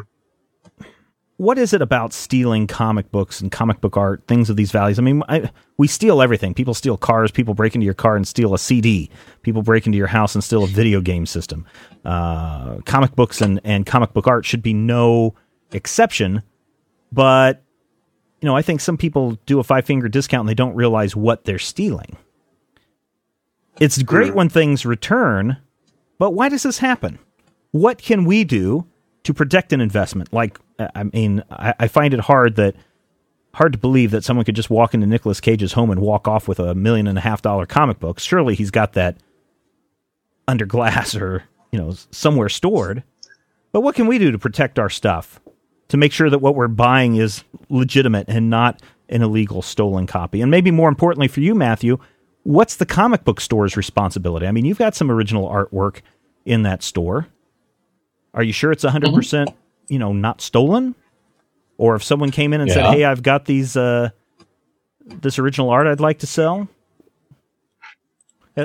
what 1.42 1.58
is 1.58 1.74
it 1.74 1.82
about 1.82 2.14
stealing 2.14 2.68
comic 2.68 3.12
books 3.12 3.42
and 3.42 3.52
comic 3.52 3.82
book 3.82 3.98
art, 3.98 4.22
things 4.28 4.52
of 4.52 4.58
these 4.58 4.70
values? 4.72 5.00
I 5.00 5.02
mean, 5.02 5.24
I, 5.28 5.50
we 5.76 5.88
steal 5.88 6.22
everything. 6.22 6.54
People 6.54 6.76
steal 6.76 6.98
cars. 6.98 7.32
People 7.32 7.56
break 7.56 7.74
into 7.74 7.84
your 7.84 7.96
car 7.96 8.16
and 8.16 8.28
steal 8.28 8.54
a 8.54 8.60
CD. 8.60 9.10
People 9.42 9.64
break 9.64 9.88
into 9.88 9.98
your 9.98 10.06
house 10.06 10.36
and 10.36 10.44
steal 10.44 10.64
a 10.64 10.68
video 10.68 11.02
game 11.02 11.26
system. 11.26 11.66
Uh, 12.06 12.78
comic 12.86 13.16
books 13.16 13.42
and, 13.42 13.60
and 13.64 13.88
comic 13.88 14.14
book 14.14 14.28
art 14.28 14.46
should 14.46 14.62
be 14.62 14.72
no 14.72 15.34
exception. 15.72 16.44
But, 17.12 17.64
you 18.42 18.48
know, 18.48 18.56
I 18.56 18.62
think 18.62 18.82
some 18.82 18.98
people 18.98 19.38
do 19.46 19.60
a 19.60 19.64
five 19.64 19.86
finger 19.86 20.10
discount 20.10 20.42
and 20.42 20.50
they 20.50 20.56
don't 20.56 20.76
realize 20.76 21.16
what 21.16 21.46
they're 21.46 21.60
stealing. 21.60 22.18
It's 23.80 24.02
great 24.02 24.32
hmm. 24.32 24.38
when 24.38 24.50
things 24.50 24.86
return, 24.86 25.58
but 26.18 26.32
why 26.32 26.50
does 26.50 26.64
this 26.64 26.80
happen? 26.80 27.20
What 27.72 28.00
can 28.00 28.26
we 28.26 28.44
do 28.44 28.86
to 29.24 29.34
protect 29.34 29.74
an 29.74 29.80
investment? 29.80 30.34
Like, 30.34 30.60
I 30.80 31.04
mean, 31.04 31.44
I, 31.50 31.74
I 31.80 31.88
find 31.88 32.14
it 32.14 32.20
hard 32.20 32.56
that 32.56 32.76
hard 33.54 33.74
to 33.74 33.78
believe 33.78 34.12
that 34.12 34.24
someone 34.24 34.46
could 34.46 34.56
just 34.56 34.70
walk 34.70 34.94
into 34.94 35.06
Nicolas 35.06 35.42
Cage's 35.42 35.74
home 35.74 35.92
and 35.92 36.00
walk 36.00 36.28
off 36.28 36.48
with 36.48 36.60
a 36.60 36.74
million 36.74 37.08
and 37.08 37.18
a 37.18 37.22
half 37.22 37.42
dollar 37.42 37.66
comic 37.66 38.00
book. 38.00 38.20
Surely 38.20 38.56
he's 38.56 38.72
got 38.72 38.94
that 38.94 39.18
under 40.48 40.66
glass 40.66 41.16
or 41.16 41.44
you 41.72 41.80
know 41.80 41.94
somewhere 42.12 42.50
stored. 42.50 43.04
But 43.72 43.82
what 43.82 43.96
can 43.96 44.08
we 44.08 44.18
do 44.18 44.32
to 44.32 44.40
protect 44.40 44.80
our 44.80 44.90
stuff 44.90 45.40
to 45.92 45.98
make 45.98 46.14
sure 46.14 46.30
that 46.30 46.40
what 46.40 46.56
we're 46.56 46.70
buying 46.70 47.18
is 47.18 47.44
legitimate 47.68 48.30
and 48.30 48.50
not 48.50 48.82
an 49.10 49.22
illegal 49.22 49.62
stolen 49.62 50.08
copy? 50.08 50.42
And 50.42 50.50
maybe 50.50 50.72
more 50.72 50.88
importantly 50.88 51.28
for 51.28 51.42
you, 51.42 51.54
Matthew, 51.54 52.00
what's 52.44 52.78
the 52.78 52.86
comic 52.86 53.26
book 53.26 53.42
store's 53.42 53.76
responsibility? 53.76 54.48
I 54.48 54.54
mean, 54.54 54.64
you've 54.64 54.78
got 54.78 54.96
some 54.96 55.12
original 55.12 55.50
artwork 55.50 56.00
in 56.46 56.64
that 56.64 56.82
store. 56.82 57.28
Are 58.34 58.42
you 58.42 58.54
sure 58.54 58.72
it's 58.72 58.86
100%, 58.86 59.14
percent 59.14 59.50
you 59.90 60.00
know, 60.00 60.14
not 60.14 60.40
stolen? 60.40 60.96
Or 61.78 61.96
if 61.96 62.06
someone 62.06 62.32
came 62.32 62.54
in 62.54 62.62
and 62.62 62.72
said, 62.72 62.86
"Hey, 62.94 63.04
I've 63.04 63.22
got 63.24 63.46
these 63.46 63.76
uh 63.76 64.12
this 65.06 65.40
original 65.40 65.72
art 65.72 65.88
I'd 65.88 66.00
like 66.00 66.20
to 66.20 66.28
sell." 66.28 66.70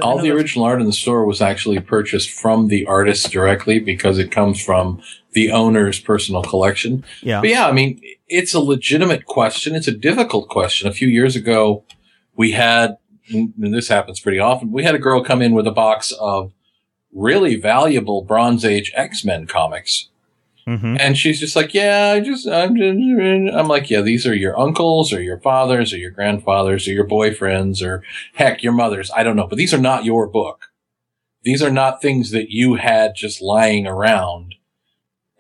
All 0.03 0.21
the 0.21 0.31
original 0.31 0.65
art 0.65 0.81
in 0.81 0.87
the 0.87 0.93
store 0.93 1.25
was 1.25 1.41
actually 1.41 1.81
purchased 1.81 2.31
from 2.31 2.69
the 2.69 2.87
artist 2.87 3.33
directly 3.33 3.79
because 3.79 4.19
it 4.19 4.31
comes 4.31 4.63
from 4.63 5.01
the 5.37 5.53
owner's 5.53 6.01
personal 6.01 6.43
collection. 6.43 7.05
Yeah. 7.21 7.43
But 7.43 7.51
yeah, 7.51 7.69
I 7.69 7.73
mean, 7.73 8.01
it's 8.27 8.55
a 8.55 8.59
legitimate 8.59 9.27
question. 9.27 9.75
It's 9.75 9.87
a 9.87 9.93
difficult 9.93 10.49
question. 10.49 10.89
A 10.89 10.95
few 10.95 11.07
years 11.07 11.37
ago, 11.37 11.85
we 12.35 12.53
had, 12.53 12.97
and 13.29 13.53
this 13.75 13.89
happens 13.89 14.19
pretty 14.19 14.39
often, 14.39 14.73
we 14.73 14.83
had 14.83 14.95
a 14.95 14.99
girl 14.99 15.23
come 15.23 15.43
in 15.43 15.53
with 15.53 15.67
a 15.67 15.73
box 15.73 16.11
of 16.13 16.55
really 17.13 17.55
valuable 17.55 18.23
Bronze 18.23 18.65
Age 18.65 18.91
X-Men 18.97 19.47
comics. 19.47 20.09
Mhm. 20.67 20.97
And 20.99 21.19
she's 21.19 21.39
just 21.39 21.55
like, 21.55 21.75
yeah, 21.75 22.15
I 22.17 22.21
just, 22.21 22.49
I'm 22.49 22.75
just, 22.75 23.55
I'm 23.55 23.69
like, 23.69 23.91
yeah, 23.91 24.01
these 24.01 24.27
are 24.27 24.35
your 24.35 24.59
uncles 24.59 25.13
or 25.13 25.21
your 25.21 25.39
fathers 25.39 25.93
or 25.93 25.99
your 25.99 26.13
grandfathers 26.13 26.89
or 26.89 26.93
your 26.93 27.07
boyfriends 27.07 27.87
or 27.87 28.03
heck, 28.33 28.63
your 28.63 28.73
mothers. 28.73 29.11
I 29.15 29.23
don't 29.23 29.37
know, 29.37 29.47
but 29.47 29.59
these 29.59 29.75
are 29.75 29.79
not 29.79 30.07
your 30.07 30.27
book. 30.27 30.71
These 31.43 31.63
are 31.63 31.71
not 31.71 32.01
things 32.01 32.31
that 32.31 32.49
you 32.51 32.77
had 32.77 33.15
just 33.15 33.43
lying 33.43 33.87
around. 33.87 34.56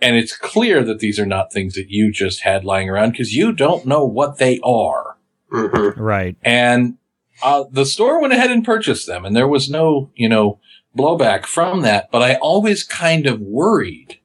And 0.01 0.17
it's 0.17 0.37
clear 0.37 0.85
that 0.85 0.99
these 0.99 1.19
are 1.19 1.27
not 1.27 1.53
things 1.53 1.75
that 1.75 1.89
you 1.89 2.13
just 2.13 2.41
had 2.43 2.65
lying 2.65 2.91
around 2.91 3.13
because 3.13 3.35
you 3.35 3.53
don't 3.53 3.87
know 3.87 4.05
what 4.05 4.39
they 4.39 4.61
are. 4.63 5.17
hmm 5.51 5.91
Right. 5.97 6.37
And 6.43 6.99
uh, 7.43 7.65
the 7.71 7.87
store 7.87 8.21
went 8.21 8.33
ahead 8.33 8.51
and 8.51 8.65
purchased 8.65 9.07
them, 9.07 9.25
and 9.25 9.35
there 9.35 9.49
was 9.49 9.69
no, 9.71 10.11
you 10.15 10.29
know, 10.29 10.59
blowback 10.97 11.47
from 11.47 11.83
that. 11.83 12.11
But 12.11 12.23
I 12.23 12.37
always 12.37 12.83
kind 12.83 13.27
of 13.27 13.41
worried, 13.41 14.19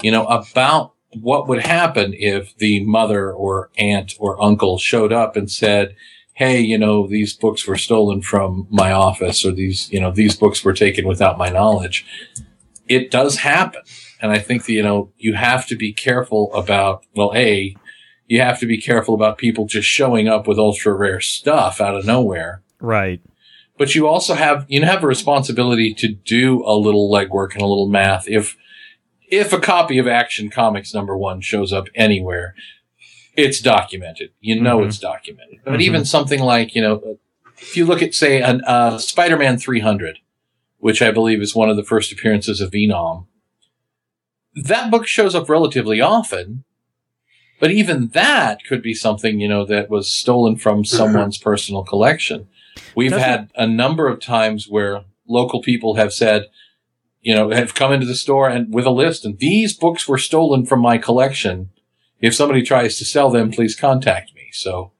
you 0.00 0.10
know, 0.10 0.26
about 0.26 0.94
what 1.14 1.46
would 1.48 1.60
happen 1.60 2.14
if 2.16 2.56
the 2.56 2.84
mother 2.84 3.30
or 3.30 3.70
aunt 3.76 4.14
or 4.18 4.42
uncle 4.42 4.78
showed 4.78 5.12
up 5.12 5.36
and 5.36 5.50
said, 5.50 5.94
Hey, 6.34 6.60
you 6.60 6.78
know, 6.78 7.06
these 7.06 7.34
books 7.34 7.66
were 7.66 7.76
stolen 7.76 8.22
from 8.22 8.66
my 8.70 8.90
office 8.92 9.44
or 9.44 9.52
these, 9.52 9.92
you 9.92 10.00
know, 10.00 10.10
these 10.10 10.34
books 10.34 10.64
were 10.64 10.72
taken 10.72 11.06
without 11.06 11.36
my 11.36 11.50
knowledge. 11.50 12.06
It 12.88 13.10
does 13.10 13.36
happen. 13.36 13.82
And 14.22 14.30
I 14.30 14.38
think 14.38 14.64
that, 14.66 14.72
you 14.72 14.82
know, 14.84 15.12
you 15.18 15.34
have 15.34 15.66
to 15.66 15.74
be 15.76 15.92
careful 15.92 16.54
about, 16.54 17.04
well, 17.16 17.32
A, 17.34 17.74
you 18.28 18.40
have 18.40 18.60
to 18.60 18.66
be 18.66 18.80
careful 18.80 19.14
about 19.14 19.36
people 19.36 19.66
just 19.66 19.88
showing 19.88 20.28
up 20.28 20.46
with 20.46 20.58
ultra 20.58 20.94
rare 20.94 21.20
stuff 21.20 21.80
out 21.80 21.96
of 21.96 22.06
nowhere. 22.06 22.62
Right. 22.80 23.20
But 23.76 23.94
you 23.96 24.06
also 24.06 24.34
have, 24.34 24.64
you 24.68 24.82
have 24.84 25.02
a 25.02 25.08
responsibility 25.08 25.92
to 25.94 26.08
do 26.08 26.62
a 26.64 26.76
little 26.76 27.10
legwork 27.10 27.54
and 27.54 27.62
a 27.62 27.66
little 27.66 27.88
math. 27.88 28.28
If, 28.28 28.56
if 29.28 29.52
a 29.52 29.58
copy 29.58 29.98
of 29.98 30.06
Action 30.06 30.50
Comics 30.50 30.94
number 30.94 31.18
one 31.18 31.40
shows 31.40 31.72
up 31.72 31.88
anywhere, 31.96 32.54
it's 33.36 33.60
documented. 33.60 34.30
You 34.40 34.60
know 34.60 34.78
Mhm. 34.78 34.86
it's 34.86 34.98
documented. 34.98 35.60
But 35.64 35.80
even 35.80 36.04
something 36.04 36.40
like, 36.40 36.74
you 36.76 36.82
know, 36.82 37.18
if 37.58 37.76
you 37.76 37.86
look 37.86 38.02
at, 38.02 38.14
say, 38.14 38.40
an, 38.40 38.60
uh, 38.66 38.98
Spider-Man 38.98 39.58
300, 39.58 40.18
which 40.78 41.00
I 41.02 41.10
believe 41.10 41.40
is 41.40 41.54
one 41.56 41.70
of 41.70 41.76
the 41.76 41.82
first 41.84 42.12
appearances 42.12 42.60
of 42.60 42.70
Venom, 42.72 43.26
that 44.54 44.90
book 44.90 45.06
shows 45.06 45.34
up 45.34 45.48
relatively 45.48 46.00
often. 46.00 46.64
But 47.60 47.70
even 47.70 48.08
that 48.08 48.64
could 48.64 48.82
be 48.82 48.92
something, 48.94 49.38
you 49.38 49.46
know, 49.48 49.64
that 49.66 49.88
was 49.88 50.10
stolen 50.10 50.56
from 50.56 50.84
someone's 50.84 51.38
personal 51.38 51.84
collection. 51.84 52.48
We've 52.96 53.10
Doesn't- 53.10 53.28
had 53.28 53.50
a 53.54 53.66
number 53.66 54.08
of 54.08 54.20
times 54.20 54.68
where 54.68 55.04
local 55.28 55.62
people 55.62 55.94
have 55.94 56.12
said, 56.12 56.46
you 57.20 57.34
know, 57.34 57.50
have 57.50 57.74
come 57.74 57.92
into 57.92 58.06
the 58.06 58.16
store 58.16 58.48
and 58.48 58.74
with 58.74 58.84
a 58.84 58.90
list 58.90 59.24
and 59.24 59.38
these 59.38 59.74
books 59.76 60.08
were 60.08 60.18
stolen 60.18 60.66
from 60.66 60.80
my 60.80 60.98
collection. 60.98 61.70
If 62.20 62.34
somebody 62.34 62.62
tries 62.62 62.98
to 62.98 63.04
sell 63.04 63.30
them, 63.30 63.52
please 63.52 63.76
contact 63.76 64.34
me. 64.34 64.48
So, 64.52 64.90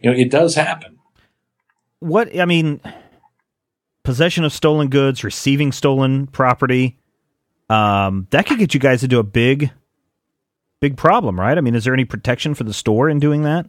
you 0.00 0.10
know, 0.10 0.16
it 0.16 0.30
does 0.30 0.54
happen. 0.54 0.98
What 1.98 2.38
I 2.38 2.44
mean, 2.44 2.80
possession 4.04 4.44
of 4.44 4.52
stolen 4.52 4.88
goods, 4.88 5.24
receiving 5.24 5.72
stolen 5.72 6.26
property, 6.28 6.98
um, 7.68 8.26
that 8.30 8.46
could 8.46 8.58
get 8.58 8.74
you 8.74 8.80
guys 8.80 9.02
into 9.02 9.18
a 9.18 9.22
big, 9.22 9.70
big 10.80 10.96
problem, 10.96 11.38
right? 11.38 11.56
I 11.56 11.60
mean, 11.60 11.74
is 11.74 11.84
there 11.84 11.94
any 11.94 12.04
protection 12.04 12.54
for 12.54 12.64
the 12.64 12.72
store 12.74 13.08
in 13.08 13.18
doing 13.20 13.42
that? 13.42 13.68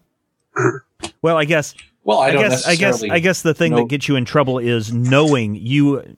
Well, 1.21 1.37
I 1.37 1.43
guess 1.45 1.73
Well, 2.05 2.19
I, 2.19 2.27
I, 2.27 2.31
don't 2.31 2.49
guess 2.49 2.67
I 2.67 2.75
guess. 2.75 3.03
I 3.03 3.19
guess 3.19 3.41
the 3.41 3.53
thing 3.53 3.71
know- 3.71 3.77
that 3.79 3.87
gets 3.89 4.07
you 4.07 4.15
in 4.15 4.23
trouble 4.25 4.57
is 4.59 4.93
knowing 4.93 5.55
you 5.55 6.15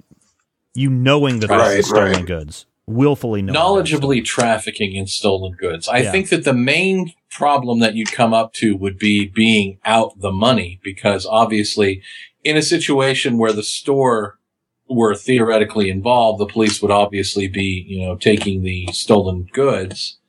you 0.75 0.89
knowing 0.91 1.39
that 1.39 1.50
Right, 1.50 1.70
this 1.70 1.86
is 1.86 1.89
stolen 1.89 2.12
right. 2.13 2.25
goods, 2.25 2.65
willfully 2.86 3.41
knowing. 3.41 3.55
knowledgeably 3.55 4.24
trafficking 4.24 4.96
in 4.96 5.08
stolen 5.08 5.53
goods. 5.53 5.88
I 5.88 6.00
Yeah. 6.00 6.12
think 6.12 6.29
that 6.29 6.44
the 6.44 6.53
main 6.53 7.13
problem 7.32 7.79
that 7.79 7.96
you'd 7.96 8.12
come 8.12 8.34
up 8.34 8.53
to 8.53 8.75
would 8.75 9.00
be 9.00 9.25
being 9.27 9.79
out 9.86 10.20
the 10.20 10.32
money 10.32 10.79
because 10.84 11.25
obviously 11.25 12.01
in 12.44 12.58
a 12.58 12.62
situation 12.62 13.38
where 13.39 13.53
the 13.53 13.63
store 13.63 14.38
were 14.87 15.15
theoretically 15.15 15.89
involved, 15.89 16.39
the 16.39 16.45
police 16.45 16.81
would 16.81 16.91
obviously 16.91 17.47
be, 17.47 17.85
you 17.87 18.05
know, 18.05 18.15
taking 18.15 18.63
the 18.63 18.87
stolen 18.91 19.47
goods. 19.51 20.19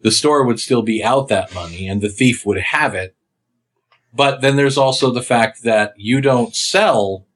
The 0.00 0.10
store 0.10 0.44
would 0.44 0.60
still 0.60 0.82
be 0.82 1.02
out 1.02 1.28
that 1.28 1.54
money 1.54 1.88
and 1.88 2.00
the 2.00 2.08
thief 2.08 2.44
would 2.46 2.58
have 2.58 2.94
it. 2.94 3.16
But 4.12 4.40
then 4.40 4.56
there's 4.56 4.78
also 4.78 5.10
the 5.10 5.22
fact 5.22 5.64
that 5.64 5.94
you 5.96 6.20
don't 6.20 6.54
sell 6.54 7.26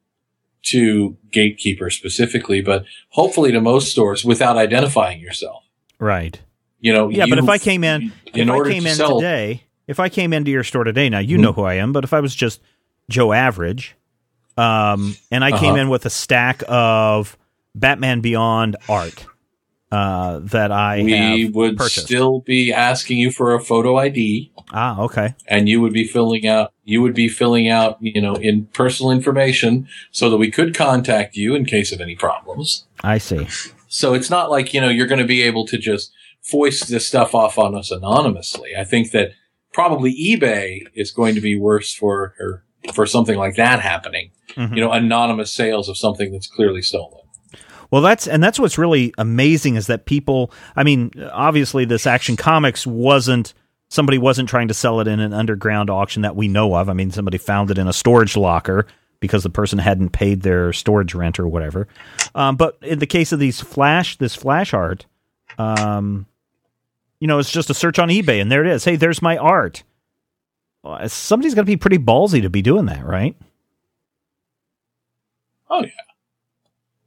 to 0.67 1.17
gatekeepers 1.33 1.97
specifically, 1.97 2.61
but 2.61 2.85
hopefully 3.11 3.51
to 3.53 3.61
most 3.61 3.91
stores 3.91 4.25
without 4.25 4.57
identifying 4.57 5.21
yourself. 5.21 5.65
right? 5.99 6.41
You 6.81 6.93
know, 6.93 7.09
Yeah, 7.09 7.27
but 7.29 7.39
if 7.39 7.49
I 7.49 7.59
came 7.59 7.83
in, 7.83 8.13
in 8.33 8.49
if 8.49 8.55
order 8.55 8.71
I 8.71 8.75
came 8.75 8.83
to 8.85 8.91
in 8.91 8.95
sell, 8.95 9.19
today, 9.19 9.65
if 9.89 9.99
I 9.99 10.09
came 10.09 10.33
into 10.33 10.51
your 10.51 10.63
store 10.63 10.85
today, 10.85 11.09
now 11.09 11.19
you 11.19 11.39
know 11.39 11.53
hmm. 11.53 11.61
who 11.61 11.67
I 11.67 11.75
am, 11.75 11.93
but 11.93 12.05
if 12.05 12.13
I 12.13 12.21
was 12.21 12.35
just 12.35 12.61
Joe 13.09 13.33
Average, 13.33 13.97
um, 14.59 15.17
and 15.31 15.45
I 15.45 15.51
came 15.53 15.73
Uh-huh. 15.75 15.83
in 15.83 15.89
with 15.89 16.05
a 16.07 16.11
stack 16.11 16.63
of 16.69 17.37
Batman 17.75 18.21
Beyond 18.21 18.77
art, 18.89 19.25
uh, 19.91 20.41
that 20.41 20.71
I 20.73 21.03
we 21.03 21.49
would 21.49 21.77
purchased. 21.79 22.07
still 22.07 22.41
be 22.41 22.73
asking 22.73 23.19
you 23.19 23.31
for 23.31 23.55
a 23.55 23.61
photo 23.61 23.97
ID, 23.97 24.51
ah, 24.73 25.01
okay. 25.01 25.35
and 25.47 25.69
you 25.69 25.81
would 25.81 25.93
be 25.95 26.05
filling 26.05 26.47
out. 26.47 26.73
You 26.85 27.01
would 27.03 27.15
be 27.15 27.29
filling 27.29 27.69
out, 27.69 27.97
you 28.01 28.21
know, 28.21 28.35
in 28.35 28.67
personal 28.75 29.11
information 29.13 29.89
so 30.11 30.29
that 30.31 30.37
we 30.39 30.51
could 30.51 30.75
contact 30.75 31.37
you 31.37 31.55
in 31.55 31.65
case 31.65 31.93
of 31.93 32.01
any 32.01 32.17
problems. 32.17 32.85
I 33.03 33.19
see. 33.19 33.47
So 33.89 34.13
it's 34.15 34.29
not 34.29 34.51
like 34.51 34.75
you 34.75 34.81
know 34.81 34.89
you're 34.91 35.07
going 35.07 35.21
to 35.21 35.25
be 35.27 35.41
able 35.43 35.67
to 35.69 35.79
just 35.79 36.13
foist 36.43 36.89
this 36.89 37.07
stuff 37.07 37.35
off 37.35 37.59
on 37.59 37.75
us 37.75 37.91
anonymously. 37.91 38.71
I 38.77 38.85
think 38.85 39.11
that 39.13 39.31
probably 39.73 40.13
eBay 40.15 40.81
is 40.95 41.11
going 41.13 41.35
to 41.35 41.41
be 41.41 41.57
worse 41.59 41.95
for 41.95 42.35
or 42.41 42.65
for 42.95 43.07
something 43.07 43.37
like 43.37 43.57
that 43.57 43.81
happening. 43.81 44.31
Mhm. 44.57 44.75
You 44.77 44.81
know, 44.83 44.93
anonymous 44.93 45.53
sales 45.53 45.89
of 45.89 45.97
something 45.97 46.33
that's 46.33 46.47
clearly 46.47 46.83
stolen. 46.83 47.21
Well, 47.91 48.03
that's 48.03 48.27
and 48.27 48.43
that's 48.43 48.59
what's 48.59 48.77
really 48.79 49.15
amazing 49.19 49.77
is 49.77 49.87
that 49.87 50.05
people. 50.05 50.53
I 50.77 50.85
mean, 50.85 51.11
obviously, 51.33 51.85
this 51.85 52.07
Action 52.07 52.37
Comics 52.37 52.87
wasn't 52.87 53.55
somebody 53.89 54.19
wasn't 54.19 54.49
trying 54.49 54.69
to 54.69 54.75
sell 54.75 55.01
it 55.01 55.09
in 55.09 55.21
an 55.21 55.33
underground 55.33 55.89
auction 55.89 56.23
that 56.23 56.37
we 56.37 56.49
know 56.49 56.75
of. 56.75 56.91
I 56.91 56.93
mean, 56.93 57.11
somebody 57.11 57.39
found 57.39 57.71
it 57.71 57.79
in 57.79 57.89
a 57.89 57.93
storage 57.93 58.37
locker 58.37 58.87
because 59.21 59.43
the 59.43 59.51
person 59.51 59.79
hadn't 59.79 60.11
paid 60.11 60.43
their 60.43 60.73
storage 60.73 61.15
rent 61.15 61.41
or 61.41 61.49
whatever. 61.49 61.89
Um, 62.35 62.57
but 62.57 62.77
in 62.83 62.99
the 62.99 63.07
case 63.07 63.33
of 63.33 63.39
these 63.39 63.61
flash, 63.61 64.17
this 64.19 64.35
flash 64.35 64.75
art, 64.75 65.07
um, 65.59 66.27
you 67.19 67.27
know, 67.27 67.39
it's 67.39 67.51
just 67.51 67.71
a 67.71 67.75
search 67.75 67.99
on 67.99 68.11
eBay 68.11 68.41
and 68.41 68.53
there 68.53 68.65
it 68.65 68.71
is. 68.71 68.85
Hey, 68.85 68.97
there's 68.97 69.23
my 69.23 69.37
art. 69.37 69.83
Well, 70.89 71.07
somebody's 71.11 71.55
got 71.55 71.63
to 71.63 71.67
be 71.67 71.77
pretty 71.77 71.99
ballsy 71.99 72.41
to 72.41 72.49
be 72.49 72.63
doing 72.63 72.87
that, 72.87 73.05
right? 73.05 73.37
Oh 75.69 75.83
yeah. 75.83 75.91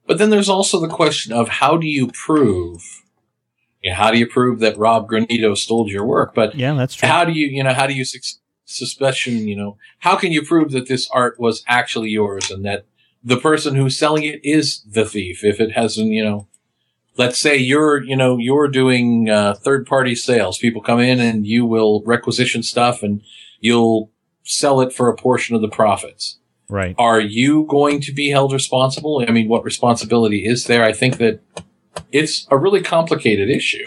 But 0.06 0.20
then 0.20 0.30
there's 0.30 0.50
also 0.50 0.80
the 0.80 0.88
question 0.88 1.34
of 1.34 1.50
how 1.50 1.78
do 1.78 1.88
you 1.88 2.08
prove? 2.08 3.02
You 3.82 3.90
know, 3.90 3.96
how 3.96 4.12
do 4.12 4.20
you 4.20 4.28
prove 4.28 4.60
that 4.60 4.78
Rob 4.78 5.10
Granito 5.10 5.58
stole 5.58 5.90
your 5.90 6.06
work? 6.06 6.36
But 6.36 6.54
Yeah, 6.54 6.76
that's 6.76 6.94
true. 6.94 7.10
how 7.10 7.26
do 7.26 7.32
you, 7.32 7.48
you 7.48 7.64
know, 7.64 7.74
how 7.74 7.88
do 7.88 7.94
you 7.96 8.06
sus- 8.06 8.40
suspicion, 8.66 9.48
you 9.48 9.56
know, 9.56 9.78
how 10.00 10.16
can 10.16 10.32
you 10.32 10.46
prove 10.46 10.72
that 10.74 10.88
this 10.88 11.10
art 11.12 11.40
was 11.40 11.64
actually 11.68 12.10
yours 12.10 12.52
and 12.52 12.64
that 12.64 12.86
the 13.24 13.38
person 13.38 13.74
who's 13.74 13.98
selling 13.98 14.24
it 14.24 14.42
is 14.44 14.84
the 14.84 15.06
thief 15.06 15.44
if 15.44 15.60
it 15.60 15.72
hasn't, 15.72 16.10
you 16.10 16.24
know, 16.24 16.48
let's 17.18 17.40
say 17.40 17.58
you're, 17.58 18.04
you 18.04 18.16
know, 18.16 18.38
you're 18.38 18.68
doing 18.68 19.28
uh, 19.28 19.56
third 19.56 19.88
party 19.88 20.14
sales. 20.14 20.60
People 20.60 20.84
come 20.84 21.00
in 21.00 21.20
and 21.20 21.48
you 21.48 21.66
will 21.66 22.04
requisition 22.04 22.62
stuff 22.62 23.02
and 23.02 23.22
you'll 23.62 24.12
sell 24.44 24.82
it 24.82 24.92
for 24.92 25.10
a 25.10 25.16
portion 25.16 25.56
of 25.56 25.62
the 25.62 25.70
profits 25.70 26.40
right. 26.72 26.96
are 26.98 27.20
you 27.20 27.66
going 27.70 28.02
to 28.02 28.12
be 28.12 28.30
held 28.30 28.54
responsible? 28.54 29.24
I 29.28 29.32
mean, 29.32 29.48
what 29.48 29.64
responsibility 29.64 30.46
is 30.46 30.66
there? 30.66 30.84
I 30.84 30.94
think 30.94 31.18
that 31.18 31.42
it's 32.12 32.48
a 32.50 32.58
really 32.58 32.82
complicated 32.82 33.50
issue. 33.50 33.86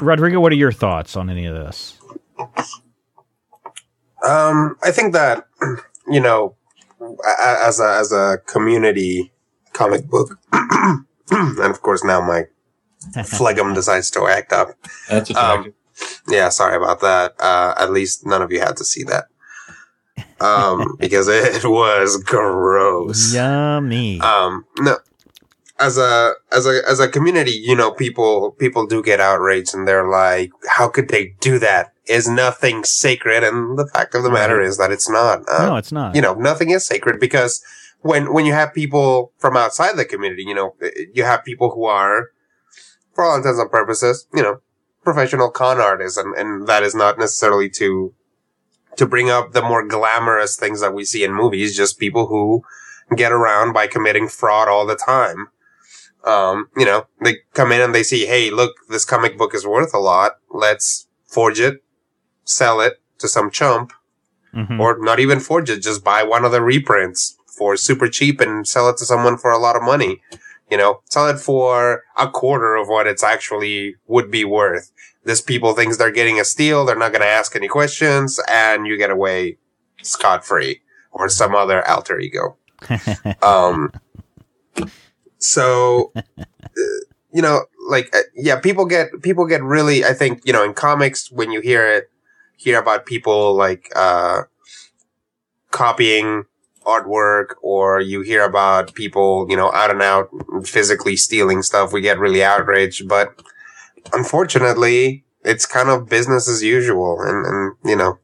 Rodrigo, 0.00 0.40
what 0.40 0.52
are 0.52 0.56
your 0.56 0.72
thoughts 0.72 1.16
on 1.16 1.28
any 1.28 1.44
of 1.44 1.54
this? 1.54 1.98
Um, 4.26 4.76
I 4.82 4.90
think 4.90 5.12
that 5.12 5.46
you 6.08 6.20
know, 6.20 6.56
as 7.38 7.80
a 7.80 7.96
as 7.98 8.12
a 8.12 8.38
community 8.46 9.32
comic 9.72 10.08
book, 10.08 10.38
and 10.52 11.06
of 11.60 11.82
course 11.82 12.02
now 12.02 12.20
my 12.20 12.44
phlegm 13.24 13.74
decides 13.74 14.10
to 14.12 14.26
act 14.26 14.52
up. 14.52 14.70
That's 15.08 15.30
attractive. 15.30 15.74
Yeah, 16.28 16.48
sorry 16.48 16.76
about 16.76 17.00
that. 17.00 17.34
Uh, 17.38 17.74
at 17.78 17.92
least 17.92 18.26
none 18.26 18.42
of 18.42 18.50
you 18.50 18.60
had 18.60 18.76
to 18.78 18.84
see 18.84 19.04
that, 19.04 19.24
um, 20.40 20.96
because 21.00 21.28
it 21.28 21.64
was 21.64 22.22
gross. 22.22 23.34
Yummy. 23.34 24.20
Um, 24.20 24.64
no, 24.78 24.98
as 25.78 25.98
a 25.98 26.32
as 26.52 26.66
a 26.66 26.80
as 26.88 27.00
a 27.00 27.08
community, 27.08 27.52
you 27.52 27.76
know, 27.76 27.90
people 27.90 28.52
people 28.52 28.86
do 28.86 29.02
get 29.02 29.20
outraged, 29.20 29.74
and 29.74 29.86
they're 29.86 30.08
like, 30.08 30.50
"How 30.68 30.88
could 30.88 31.08
they 31.08 31.34
do 31.40 31.58
that? 31.58 31.92
Is 32.06 32.28
nothing 32.28 32.84
sacred?" 32.84 33.42
And 33.42 33.78
the 33.78 33.86
fact 33.86 34.14
of 34.14 34.22
the 34.22 34.30
matter 34.30 34.60
is 34.60 34.78
that 34.78 34.92
it's 34.92 35.08
not. 35.08 35.42
Uh, 35.48 35.66
no, 35.66 35.76
it's 35.76 35.92
not. 35.92 36.14
you 36.14 36.22
know, 36.22 36.34
nothing 36.34 36.70
is 36.70 36.86
sacred 36.86 37.18
because 37.20 37.62
when 38.00 38.32
when 38.32 38.44
you 38.46 38.52
have 38.52 38.72
people 38.72 39.32
from 39.38 39.56
outside 39.56 39.96
the 39.96 40.04
community, 40.04 40.44
you 40.44 40.54
know, 40.54 40.74
you 41.12 41.24
have 41.24 41.44
people 41.44 41.70
who 41.70 41.86
are, 41.86 42.30
for 43.14 43.24
all 43.24 43.36
intents 43.36 43.58
and 43.58 43.70
purposes, 43.70 44.26
you 44.34 44.42
know, 44.42 44.60
professional 45.04 45.50
con 45.50 45.80
artists, 45.80 46.18
and 46.18 46.34
and 46.34 46.66
that 46.66 46.82
is 46.82 46.94
not 46.94 47.18
necessarily 47.18 47.68
to 47.70 48.14
to 48.96 49.06
bring 49.06 49.28
up 49.30 49.52
the 49.52 49.62
more 49.62 49.86
glamorous 49.86 50.56
things 50.56 50.80
that 50.80 50.94
we 50.94 51.04
see 51.04 51.24
in 51.24 51.32
movies, 51.34 51.76
just 51.76 51.98
people 51.98 52.26
who 52.26 52.62
get 53.16 53.32
around 53.32 53.72
by 53.72 53.86
committing 53.86 54.28
fraud 54.28 54.68
all 54.68 54.86
the 54.86 54.96
time. 54.96 55.48
Um, 56.24 56.68
you 56.76 56.86
know, 56.86 57.06
they 57.22 57.38
come 57.52 57.72
in 57.72 57.80
and 57.82 57.94
they 57.94 58.02
see, 58.02 58.24
hey, 58.24 58.50
look, 58.50 58.72
this 58.88 59.04
comic 59.04 59.36
book 59.36 59.54
is 59.54 59.66
worth 59.66 59.92
a 59.92 59.98
lot. 59.98 60.32
Let's 60.50 61.06
forge 61.26 61.60
it, 61.60 61.82
sell 62.44 62.80
it 62.80 62.94
to 63.18 63.28
some 63.28 63.50
chump 63.50 63.92
Mhm. 64.54 64.78
or 64.80 64.98
not 65.00 65.18
even 65.18 65.40
forge 65.40 65.68
it, 65.68 65.80
just 65.82 66.04
buy 66.04 66.22
one 66.22 66.44
of 66.44 66.52
the 66.52 66.62
reprints 66.62 67.36
for 67.58 67.76
super 67.76 68.08
cheap 68.08 68.40
and 68.40 68.66
sell 68.66 68.88
it 68.88 68.96
to 68.98 69.04
someone 69.04 69.36
for 69.36 69.50
a 69.50 69.58
lot 69.58 69.76
of 69.76 69.82
money. 69.82 70.22
You 70.70 70.78
know, 70.78 71.02
sell 71.10 71.28
it 71.28 71.38
for 71.40 72.04
a 72.16 72.28
quarter 72.30 72.74
of 72.76 72.88
what 72.88 73.06
it's 73.06 73.22
actually 73.22 73.96
would 74.06 74.30
be 74.30 74.44
worth. 74.44 74.92
This 75.24 75.40
people 75.40 75.74
thinks 75.74 75.96
they're 75.96 76.10
getting 76.10 76.38
a 76.38 76.44
steal. 76.44 76.84
They're 76.84 76.96
not 76.96 77.12
going 77.12 77.22
to 77.22 77.28
ask 77.28 77.56
any 77.56 77.68
questions 77.68 78.40
and 78.48 78.86
you 78.86 78.96
get 78.96 79.10
away 79.10 79.58
scot 80.02 80.44
free 80.44 80.82
or 81.12 81.28
some 81.28 81.54
other 81.54 81.86
alter 81.88 82.18
ego. 82.18 82.56
um, 83.42 83.92
so, 85.38 86.12
uh, 86.16 86.22
you 87.32 87.42
know, 87.42 87.64
like, 87.88 88.14
uh, 88.14 88.20
yeah, 88.34 88.60
people 88.60 88.84
get, 88.84 89.08
people 89.22 89.46
get 89.46 89.62
really, 89.62 90.04
I 90.04 90.12
think, 90.12 90.42
you 90.44 90.52
know, 90.52 90.64
in 90.64 90.74
comics, 90.74 91.30
when 91.30 91.50
you 91.50 91.60
hear 91.60 91.86
it, 91.86 92.10
hear 92.56 92.78
about 92.78 93.06
people 93.06 93.54
like, 93.54 93.90
uh, 93.96 94.42
copying 95.70 96.44
artwork 96.84 97.54
or 97.62 98.00
you 98.00 98.20
hear 98.20 98.44
about 98.44 98.94
people, 98.94 99.46
you 99.48 99.56
know, 99.56 99.72
out 99.72 99.90
and 99.90 100.02
out 100.02 100.28
physically 100.64 101.16
stealing 101.16 101.62
stuff, 101.62 101.92
we 101.92 102.00
get 102.00 102.18
really 102.18 102.44
outraged. 102.44 103.08
But 103.08 103.42
unfortunately, 104.12 105.24
it's 105.44 105.66
kind 105.66 105.88
of 105.88 106.08
business 106.08 106.48
as 106.48 106.62
usual. 106.62 107.20
And, 107.20 107.46
and 107.46 107.72
you 107.84 107.96
know, 107.96 108.18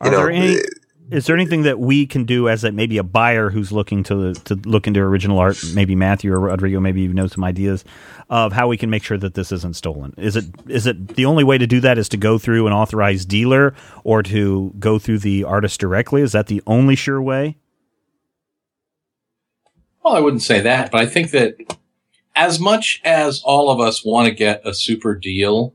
Are 0.00 0.08
you 0.08 0.10
know, 0.10 0.18
there 0.18 0.30
any? 0.30 0.58
uh, 0.58 0.62
Is 1.10 1.26
there 1.26 1.36
anything 1.36 1.62
that 1.62 1.78
we 1.80 2.06
can 2.06 2.24
do 2.24 2.48
as 2.48 2.64
a, 2.64 2.72
maybe 2.72 2.98
a 2.98 3.02
buyer 3.02 3.50
who's 3.50 3.72
looking 3.72 4.02
to 4.04 4.34
to 4.34 4.54
look 4.56 4.86
into 4.86 5.00
original 5.00 5.38
art? 5.38 5.58
Maybe 5.74 5.94
Matthew 5.96 6.32
or 6.32 6.40
Rodrigo, 6.40 6.80
maybe 6.80 7.02
you 7.02 7.12
know 7.14 7.26
some 7.26 7.44
ideas 7.44 7.84
of 8.30 8.52
how 8.52 8.68
we 8.68 8.76
can 8.76 8.90
make 8.90 9.02
sure 9.04 9.18
that 9.18 9.34
this 9.34 9.52
isn't 9.52 9.76
stolen. 9.76 10.14
Is 10.18 10.36
it 10.36 10.46
is 10.68 10.86
it 10.86 11.16
the 11.16 11.26
only 11.26 11.44
way 11.44 11.58
to 11.58 11.66
do 11.66 11.80
that 11.80 11.98
is 11.98 12.08
to 12.10 12.16
go 12.16 12.38
through 12.38 12.66
an 12.68 12.72
authorized 12.72 13.28
dealer 13.28 13.74
or 14.04 14.22
to 14.24 14.72
go 14.78 14.98
through 14.98 15.18
the 15.20 15.44
artist 15.44 15.80
directly? 15.80 16.22
Is 16.22 16.32
that 16.32 16.46
the 16.48 16.62
only 16.66 16.96
sure 16.96 17.20
way? 17.22 17.56
Well, 20.04 20.14
I 20.16 20.20
wouldn't 20.20 20.42
say 20.42 20.60
that, 20.60 20.90
but 20.90 21.00
I 21.00 21.06
think 21.06 21.30
that 21.32 21.56
as 22.40 22.58
much 22.58 23.02
as 23.04 23.42
all 23.44 23.70
of 23.70 23.80
us 23.80 24.02
want 24.02 24.26
to 24.26 24.34
get 24.34 24.66
a 24.66 24.72
super 24.72 25.14
deal, 25.14 25.74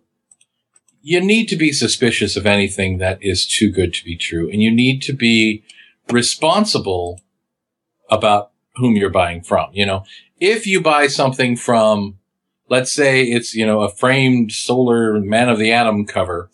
you 1.04 1.22
need 1.22 1.46
to 1.46 1.56
be 1.56 1.72
suspicious 1.72 2.36
of 2.36 2.48
anything 2.48 2.98
that 2.98 3.20
is 3.22 3.46
too 3.46 3.72
good 3.72 3.94
to 3.94 4.04
be 4.04 4.18
true. 4.18 4.50
And 4.50 4.64
you 4.64 4.72
need 4.72 5.04
to 5.04 5.14
be 5.14 5.64
responsible 6.12 7.22
about 8.10 8.52
whom 8.78 8.96
you're 8.96 9.12
buying 9.12 9.44
from. 9.44 9.70
You 9.74 9.86
know, 9.86 10.06
if 10.40 10.66
you 10.66 10.82
buy 10.82 11.06
something 11.06 11.56
from, 11.56 12.18
let's 12.68 12.92
say 12.92 13.22
it's, 13.22 13.54
you 13.54 13.68
know, 13.68 13.82
a 13.82 13.92
framed 13.92 14.52
solar 14.52 15.20
man 15.20 15.50
of 15.50 15.60
the 15.60 15.72
atom 15.72 16.08
cover 16.08 16.50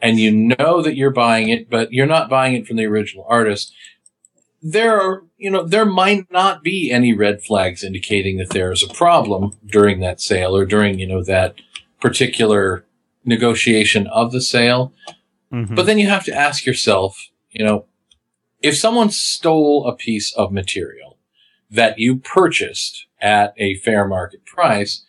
and 0.00 0.18
you 0.18 0.32
know 0.32 0.82
that 0.82 0.96
you're 0.96 1.12
buying 1.12 1.48
it, 1.48 1.70
but 1.70 1.92
you're 1.92 2.06
not 2.06 2.28
buying 2.28 2.54
it 2.54 2.66
from 2.66 2.76
the 2.76 2.86
original 2.86 3.24
artist, 3.28 3.72
there 4.62 5.00
are, 5.00 5.24
you 5.36 5.50
know, 5.50 5.66
there 5.66 5.84
might 5.84 6.30
not 6.30 6.62
be 6.62 6.90
any 6.90 7.12
red 7.12 7.42
flags 7.42 7.82
indicating 7.82 8.38
that 8.38 8.50
there 8.50 8.70
is 8.70 8.82
a 8.82 8.94
problem 8.94 9.52
during 9.66 10.00
that 10.00 10.20
sale 10.20 10.56
or 10.56 10.64
during, 10.64 11.00
you 11.00 11.06
know, 11.06 11.22
that 11.24 11.56
particular 12.00 12.84
negotiation 13.24 14.06
of 14.06 14.30
the 14.32 14.40
sale. 14.40 14.92
Mhm. 15.52 15.74
But 15.74 15.86
then 15.86 15.98
you 15.98 16.08
have 16.08 16.24
to 16.24 16.34
ask 16.34 16.64
yourself, 16.64 17.28
you 17.50 17.64
know, 17.64 17.86
if 18.60 18.76
someone 18.76 19.10
stole 19.10 19.86
a 19.86 19.96
piece 19.96 20.32
of 20.34 20.52
material 20.52 21.18
that 21.68 21.98
you 21.98 22.16
purchased 22.16 23.06
at 23.20 23.54
a 23.56 23.76
fair 23.76 24.06
market 24.06 24.44
price, 24.44 25.04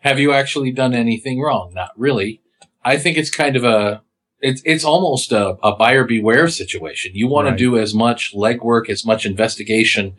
have 0.00 0.20
you 0.20 0.32
actually 0.32 0.70
done 0.70 0.94
anything 0.94 1.40
wrong? 1.40 1.72
Not 1.74 1.90
really. 1.96 2.40
I 2.84 2.96
think 2.98 3.18
it's 3.18 3.30
kind 3.30 3.56
of 3.56 3.64
a, 3.64 4.02
it's, 4.40 4.62
it's 4.64 4.84
almost 4.84 5.32
a, 5.32 5.56
a 5.62 5.74
buyer 5.76 6.04
beware 6.04 6.48
situation. 6.48 7.12
You 7.14 7.28
want 7.28 7.46
Right. 7.46 7.52
to 7.52 7.56
do 7.56 7.78
as 7.78 7.94
much 7.94 8.34
legwork, 8.34 8.88
as 8.90 9.04
much 9.04 9.24
investigation 9.26 10.14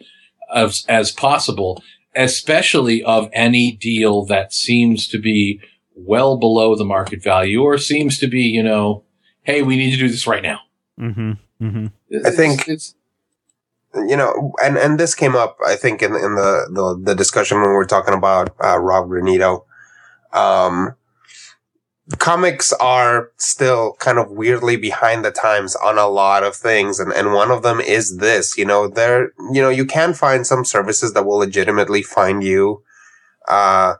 as, 0.53 0.85
as 0.89 1.11
possible, 1.11 1.83
especially 2.15 3.03
of 3.03 3.29
any 3.33 3.71
deal 3.73 4.25
that 4.25 4.53
seems 4.53 5.07
to 5.09 5.19
be 5.19 5.59
well 5.95 6.37
below 6.37 6.75
the 6.75 6.85
market 6.85 7.21
value 7.23 7.61
or 7.61 7.77
seems 7.77 8.17
to 8.19 8.27
be, 8.27 8.41
you 8.41 8.63
know, 8.63 9.03
hey, 9.43 9.61
we 9.61 9.75
need 9.77 9.91
to 9.91 9.97
do 9.97 10.09
this 10.09 10.27
right 10.27 10.43
now. 10.43 10.59
Mhm. 10.99 11.37
Mhm. 11.61 11.91
I 12.25 12.31
think- 12.31 12.67
it's, 12.67 12.95
you 13.95 14.15
know, 14.17 14.53
and, 14.63 14.77
and 14.77 14.99
this 14.99 15.15
came 15.15 15.35
up, 15.35 15.57
I 15.65 15.75
think, 15.75 16.01
in, 16.03 16.13
in 16.15 16.35
the, 16.35 16.67
the, 16.71 16.99
the 17.03 17.15
discussion 17.15 17.59
when 17.59 17.69
we 17.69 17.73
were 17.75 17.85
talking 17.85 18.13
about, 18.13 18.49
uh, 18.63 18.77
Rob 18.77 19.07
Granito. 19.09 19.63
Um, 20.33 20.93
comics 22.19 22.71
are 22.73 23.31
still 23.37 23.93
kind 23.99 24.17
of 24.17 24.31
weirdly 24.31 24.77
behind 24.77 25.25
the 25.25 25.31
times 25.31 25.75
on 25.75 25.97
a 25.97 26.07
lot 26.07 26.43
of 26.43 26.55
things. 26.55 26.99
And, 26.99 27.11
and 27.11 27.33
one 27.33 27.51
of 27.51 27.63
them 27.63 27.81
is 27.81 28.17
this, 28.17 28.57
you 28.57 28.65
know, 28.65 28.87
there, 28.87 29.31
you 29.51 29.61
know, 29.61 29.69
you 29.69 29.85
can 29.85 30.13
find 30.13 30.47
some 30.47 30.63
services 30.63 31.13
that 31.13 31.25
will 31.25 31.37
legitimately 31.37 32.03
find 32.03 32.43
you, 32.43 32.81
uh, 33.49 33.95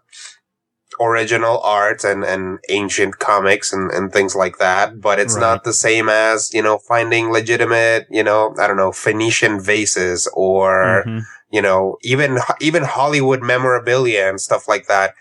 original 1.00 1.60
art 1.62 2.04
and, 2.04 2.24
and 2.24 2.60
ancient 2.70 3.20
comics 3.20 3.72
and, 3.72 3.92
and 3.92 4.12
things 4.12 4.36
like 4.36 4.58
that. 4.58 5.00
But 5.00 5.20
it's 5.20 5.36
Right. 5.36 5.42
not 5.42 5.64
the 5.64 5.74
same 5.74 6.10
as, 6.10 6.52
you 6.54 6.62
know, 6.64 6.80
finding 6.80 7.30
legitimate, 7.32 8.08
you 8.10 8.24
know, 8.24 8.56
I 8.60 8.68
don't 8.68 8.78
know, 8.78 8.92
Phoenician 8.92 9.60
vases 9.60 10.28
or, 10.34 11.04
Mhm. 11.06 11.24
you 11.52 11.62
know, 11.62 11.98
even, 12.02 12.40
even 12.62 12.84
Hollywood 12.84 13.44
memorabilia 13.44 14.28
and 14.28 14.42
stuff 14.42 14.68
like 14.68 14.88
that. 14.88 15.14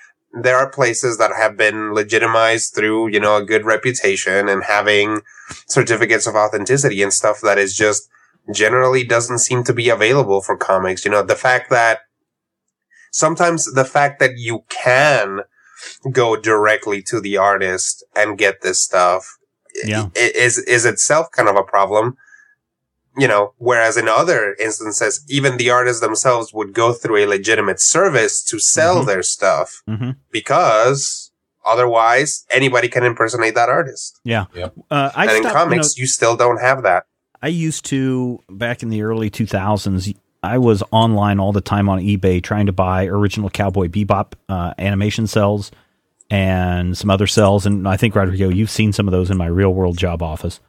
There 0.43 0.57
are 0.57 0.69
places 0.69 1.17
that 1.19 1.33
have 1.35 1.57
been 1.57 1.95
legitimized 1.95 2.75
through, 2.75 3.09
you 3.09 3.21
know, 3.21 3.37
a 3.37 3.45
good 3.45 3.65
reputation 3.65 4.49
and 4.49 4.65
having 4.65 5.23
certificates 5.67 6.27
of 6.27 6.35
authenticity 6.35 7.03
and 7.03 7.13
stuff 7.13 7.41
that 7.43 7.59
is 7.59 7.77
just 7.77 8.09
generally 8.53 9.03
doesn't 9.03 9.39
seem 9.39 9.65
to 9.65 9.73
be 9.73 9.89
available 9.89 10.43
for 10.43 10.57
comics. 10.57 11.05
You 11.05 11.11
know, 11.11 11.23
the 11.23 11.35
fact 11.35 11.71
that 11.71 12.01
sometimes 13.11 13.73
the 13.73 13.85
fact 13.85 14.21
that 14.21 14.37
you 14.37 14.65
can 14.69 15.41
go 16.13 16.37
directly 16.37 17.03
to 17.03 17.21
the 17.21 17.37
artist 17.37 18.05
and 18.15 18.39
get 18.39 18.63
this 18.63 18.81
stuff 18.81 19.39
Yeah. 19.85 20.09
is, 20.15 20.59
is 20.59 20.85
itself 20.85 21.31
kind 21.33 21.49
of 21.49 21.57
a 21.57 21.63
problem 21.63 22.17
you 23.19 23.27
know, 23.29 23.53
whereas 23.59 23.97
in 23.97 24.09
other 24.09 24.55
instances, 24.61 25.25
even 25.29 25.57
the 25.57 25.71
artists 25.71 26.01
themselves 26.01 26.53
would 26.53 26.73
go 26.75 26.93
through 26.93 27.17
a 27.25 27.27
legitimate 27.27 27.81
service 27.81 28.43
to 28.45 28.59
sell 28.59 29.03
Mhm. 29.03 29.07
their 29.07 29.23
stuff 29.23 29.83
Mhm. 29.89 30.17
because 30.31 31.31
otherwise 31.65 32.45
anybody 32.51 32.89
can 32.89 33.05
impersonate 33.05 33.55
that 33.55 33.69
artist. 33.69 34.21
Yeah. 34.25 34.45
Yep. 34.55 34.75
Uh, 34.91 35.11
I 35.15 35.27
and 35.27 35.45
in 35.47 35.53
comics, 35.53 35.97
you 35.97 36.01
know, 36.01 36.03
you, 36.03 36.07
still 36.07 36.37
don't 36.37 36.61
have 36.61 36.83
that. 36.83 37.05
I 37.43 37.49
used 37.49 37.85
to 37.87 38.41
back 38.49 38.83
in 38.83 38.89
the 38.91 39.03
early 39.03 39.31
2000s. 39.31 40.13
I 40.43 40.59
was 40.59 40.83
online 40.93 41.41
all 41.41 41.53
the 41.53 41.61
time 41.61 41.89
on 41.89 41.99
eBay 41.99 42.43
trying 42.43 42.67
to 42.67 42.73
buy 42.73 43.07
original 43.07 43.51
Cowboy 43.51 43.89
Bebop 43.89 44.33
uh, 44.49 44.75
animation 44.79 45.27
cells 45.27 45.71
and 46.31 46.97
some 46.97 47.11
other 47.11 47.27
cells. 47.27 47.67
And 47.67 47.89
I 47.89 47.97
think 47.97 48.15
Rodrigo, 48.15 48.49
you've 48.49 48.71
seen 48.71 48.93
some 48.93 49.09
of 49.09 49.13
those 49.13 49.31
in 49.31 49.37
my 49.37 49.47
real 49.47 49.73
world 49.75 49.97
job 49.99 50.23
office. 50.23 50.61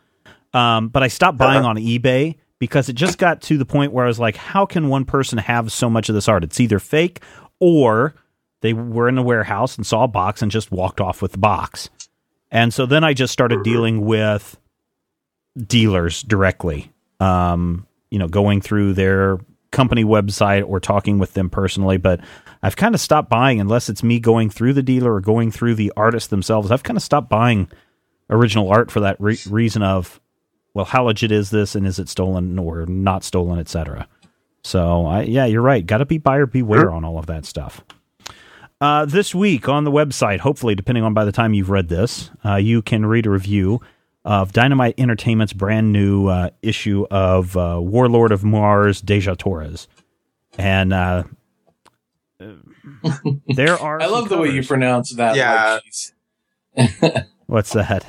Um, 0.53 0.89
but 0.89 1.03
I 1.03 1.07
stopped 1.07 1.37
buying 1.37 1.59
Uh-huh. 1.59 1.69
on 1.69 1.75
eBay 1.77 2.35
because 2.59 2.89
it 2.89 2.93
just 2.93 3.17
got 3.17 3.41
to 3.43 3.57
the 3.57 3.65
point 3.65 3.91
where 3.91 4.05
I 4.05 4.07
was 4.07 4.19
like, 4.19 4.35
how 4.35 4.65
can 4.65 4.87
one 4.89 5.05
person 5.05 5.37
have 5.37 5.71
so 5.71 5.89
much 5.89 6.09
of 6.09 6.15
this 6.15 6.27
art? 6.27 6.43
It's 6.43 6.59
either 6.59 6.79
fake 6.79 7.21
or 7.59 8.15
they 8.61 8.73
were 8.73 9.07
in 9.07 9.17
a 9.17 9.23
warehouse 9.23 9.77
and 9.77 9.85
saw 9.85 10.03
a 10.05 10.07
box 10.07 10.41
and 10.41 10.51
just 10.51 10.71
walked 10.71 10.99
off 11.01 11.21
with 11.21 11.33
the 11.33 11.37
box. 11.37 11.89
And 12.49 12.73
so 12.73 12.85
then 12.85 13.03
I 13.03 13.13
just 13.13 13.33
started 13.33 13.61
dealing 13.63 14.05
with 14.05 14.57
dealers 15.57 16.23
directly. 16.23 16.91
Um, 17.19 17.85
you 18.09 18.19
know, 18.19 18.27
going 18.27 18.61
through 18.61 18.93
their 18.93 19.39
company 19.71 20.03
website 20.05 20.67
or 20.67 20.79
talking 20.79 21.19
with 21.19 21.33
them 21.33 21.49
personally, 21.49 21.97
but 21.97 22.21
I've 22.63 22.75
kind 22.77 22.95
of 22.95 23.01
stopped 23.01 23.29
buying 23.29 23.59
unless 23.59 23.89
it's 23.89 24.01
me 24.01 24.19
going 24.19 24.49
through 24.49 24.73
the 24.73 24.83
dealer 24.83 25.13
or 25.15 25.19
going 25.21 25.51
through 25.51 25.75
the 25.75 25.91
artist 25.97 26.29
themselves. 26.29 26.71
I've 26.71 26.83
kind 26.83 26.95
of 26.95 27.03
stopped 27.03 27.27
buying 27.29 27.69
original 28.29 28.69
art 28.69 28.91
for 28.91 29.01
that 29.01 29.17
re- 29.19 29.37
reason 29.49 29.81
of 29.83 30.21
well, 30.77 30.85
how 30.85 31.05
legit 31.05 31.31
is 31.31 31.49
this 31.49 31.73
and 31.73 31.87
is 31.87 31.97
it 31.97 32.07
stolen 32.07 32.59
or 32.59 32.85
not 32.85 33.23
stolen, 33.23 33.57
etc. 33.57 34.07
So, 34.63 35.07
I, 35.07 35.23
yeah, 35.23 35.45
you're 35.47 35.63
right. 35.63 35.83
Got 35.83 35.97
to 35.97 36.05
be 36.05 36.19
buyer 36.19 36.45
beware 36.45 36.91
on 36.91 37.03
all 37.03 37.17
of 37.17 37.25
that 37.25 37.47
stuff. 37.47 37.83
Uh, 38.79 39.03
this 39.05 39.33
week 39.33 39.67
on 39.67 39.85
the 39.85 39.91
website, 39.91 40.37
hopefully, 40.37 40.75
depending 40.75 41.03
on 41.03 41.15
by 41.15 41.25
the 41.25 41.31
time 41.31 41.55
you've 41.55 41.71
read 41.71 41.89
this, 41.89 42.29
uh, 42.45 42.57
you 42.57 42.83
can 42.83 43.07
read 43.07 43.25
a 43.25 43.31
review 43.31 43.81
of 44.23 44.53
Dynamite 44.53 44.93
Entertainment's 44.99 45.51
brand 45.51 45.91
new 45.91 46.27
uh, 46.27 46.51
issue 46.61 47.07
of 47.09 47.57
uh, 47.57 47.79
Warlord 47.81 48.31
of 48.31 48.43
Mars, 48.43 49.01
Deja 49.01 49.33
Torres. 49.33 49.87
And 50.59 50.93
uh, 50.93 51.23
there 53.47 53.79
are. 53.79 53.99
I 53.99 54.05
love 54.05 54.29
the 54.29 54.37
way 54.37 54.51
you 54.51 54.63
pronounce 54.63 55.15
that. 55.15 55.37
Yeah. 55.37 55.79
Like, 56.77 57.25
What's 57.47 57.73
that? 57.73 58.05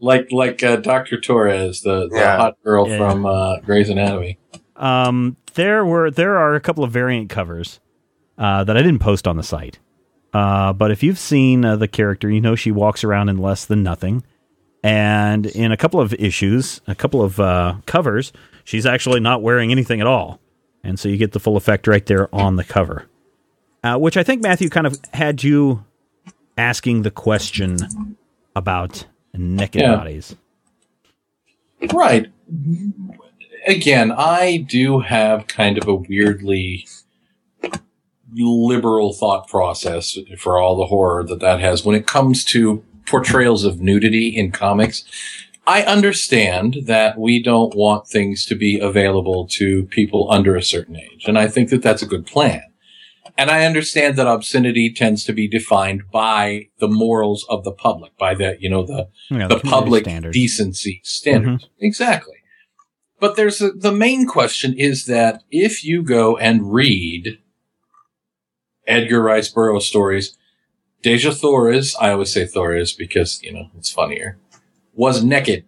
Like, 0.00 0.30
like 0.32 0.62
uh, 0.62 0.76
Dr. 0.76 1.20
Torres, 1.20 1.80
the, 1.82 2.08
the 2.08 2.16
Yeah. 2.16 2.36
hot 2.36 2.56
girl 2.64 2.88
Yeah. 2.88 2.98
from 2.98 3.26
uh, 3.26 3.60
Grey's 3.60 3.88
Anatomy. 3.88 4.38
Um, 4.76 5.36
there 5.54 5.84
were 5.86 6.10
there 6.10 6.36
are 6.36 6.54
a 6.54 6.60
couple 6.60 6.84
of 6.84 6.90
variant 6.92 7.30
covers 7.30 7.80
uh, 8.36 8.62
that 8.64 8.76
I 8.76 8.82
didn't 8.82 8.98
post 9.00 9.26
on 9.26 9.36
the 9.36 9.42
site. 9.42 9.78
Uh, 10.34 10.72
but 10.74 10.90
if 10.90 11.02
you've 11.02 11.18
seen 11.18 11.64
uh, 11.64 11.76
the 11.76 11.88
character, 11.88 12.28
you 12.30 12.40
know 12.42 12.54
she 12.54 12.70
walks 12.70 13.02
around 13.04 13.30
in 13.30 13.38
less 13.38 13.64
than 13.64 13.82
nothing. 13.82 14.22
And 14.82 15.46
in 15.46 15.72
a 15.72 15.76
couple 15.76 15.98
of 16.00 16.12
issues, 16.14 16.80
a 16.86 16.94
couple 16.94 17.22
of 17.22 17.40
uh, 17.40 17.76
covers, 17.86 18.32
she's 18.64 18.84
actually 18.84 19.20
not 19.20 19.40
wearing 19.42 19.70
anything 19.72 20.00
at 20.02 20.06
all. 20.06 20.38
And 20.84 21.00
so 21.00 21.08
you 21.08 21.16
get 21.16 21.32
the 21.32 21.40
full 21.40 21.56
effect 21.56 21.86
right 21.88 22.04
there 22.04 22.32
on 22.34 22.56
the 22.56 22.64
cover. 22.64 23.06
Uh, 23.82 23.96
which 23.96 24.16
I 24.16 24.22
think 24.22 24.42
Matthew 24.42 24.68
kind 24.68 24.86
of 24.86 24.98
had 25.14 25.42
you 25.42 25.84
asking 26.58 27.02
the 27.02 27.10
question 27.10 27.78
about 28.54 29.06
naked 29.38 29.80
Yeah. 29.82 29.96
bodies. 29.96 30.34
Right. 31.92 32.26
Again, 33.66 34.12
I 34.12 34.58
do 34.68 35.00
have 35.00 35.46
kind 35.46 35.76
of 35.78 35.88
a 35.88 35.94
weirdly 35.94 36.86
liberal 38.34 39.12
thought 39.12 39.48
process 39.48 40.18
for 40.38 40.58
all 40.58 40.76
the 40.76 40.86
horror 40.86 41.24
that 41.24 41.40
that 41.40 41.60
has 41.60 41.84
when 41.84 41.96
it 41.96 42.06
comes 42.06 42.44
to 42.44 42.82
portrayals 43.06 43.64
of 43.64 43.80
nudity 43.80 44.28
in 44.28 44.50
comics. 44.50 45.04
I 45.66 45.82
understand 45.82 46.78
that 46.84 47.18
we 47.18 47.42
don't 47.42 47.74
want 47.74 48.06
things 48.06 48.44
to 48.46 48.54
be 48.54 48.78
available 48.78 49.46
to 49.52 49.84
people 49.86 50.30
under 50.30 50.54
a 50.54 50.62
certain 50.62 50.96
age, 50.96 51.24
and 51.26 51.36
I 51.38 51.48
think 51.48 51.70
that 51.70 51.82
that's 51.82 52.02
a 52.02 52.06
good 52.06 52.26
plan. 52.26 52.62
And 53.38 53.50
I 53.50 53.64
understand 53.66 54.16
that 54.16 54.26
obscenity 54.26 54.90
tends 54.92 55.24
to 55.24 55.32
be 55.32 55.46
defined 55.46 56.04
by 56.10 56.68
the 56.78 56.88
morals 56.88 57.44
of 57.50 57.64
the 57.64 57.72
public, 57.72 58.16
by 58.16 58.34
the, 58.34 58.56
you 58.60 58.70
know, 58.70 58.82
the, 58.84 59.08
You 59.30 59.38
know, 59.38 59.48
the 59.48 59.58
public 59.60 60.04
standards. 60.04 60.34
decency 60.34 61.00
standards. 61.04 61.64
Mm-hmm. 61.64 61.84
Exactly. 61.84 62.36
But 63.20 63.36
there's 63.36 63.60
a, 63.60 63.70
the 63.72 63.92
main 63.92 64.26
question 64.26 64.74
is 64.78 65.06
that 65.06 65.42
if 65.50 65.84
you 65.84 66.02
go 66.02 66.36
and 66.36 66.72
read 66.72 67.38
Edgar 68.86 69.22
Rice 69.22 69.48
Burroughs 69.48 69.86
stories, 69.86 70.36
Deja 71.02 71.32
Torres, 71.32 71.94
I 72.00 72.10
always 72.12 72.32
say 72.32 72.46
Torres 72.46 72.92
because, 72.92 73.42
you 73.42 73.52
know, 73.52 73.70
it's 73.76 73.90
funnier, 73.92 74.38
was 74.94 75.22
naked, 75.24 75.64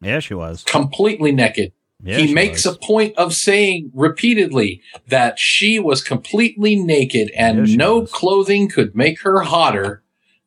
Yeah, 0.00 0.20
she 0.20 0.34
was. 0.34 0.64
completely 0.64 1.32
naked. 1.32 1.72
Yeah, 2.06 2.18
he 2.18 2.32
makes 2.32 2.64
was. 2.64 2.76
a 2.76 2.78
point 2.78 3.16
of 3.16 3.34
saying 3.34 3.90
repeatedly 3.94 4.80
that 5.08 5.38
she 5.38 5.78
was 5.78 6.02
completely 6.02 6.76
naked 6.76 7.30
and 7.36 7.68
Yeah, 7.68 7.76
no 7.76 7.98
was. 8.00 8.12
clothing 8.12 8.68
could 8.68 8.94
make 8.94 9.20
her 9.22 9.40
hotter 9.40 10.02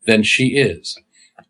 than 0.05 0.23
she 0.23 0.57
is. 0.57 0.97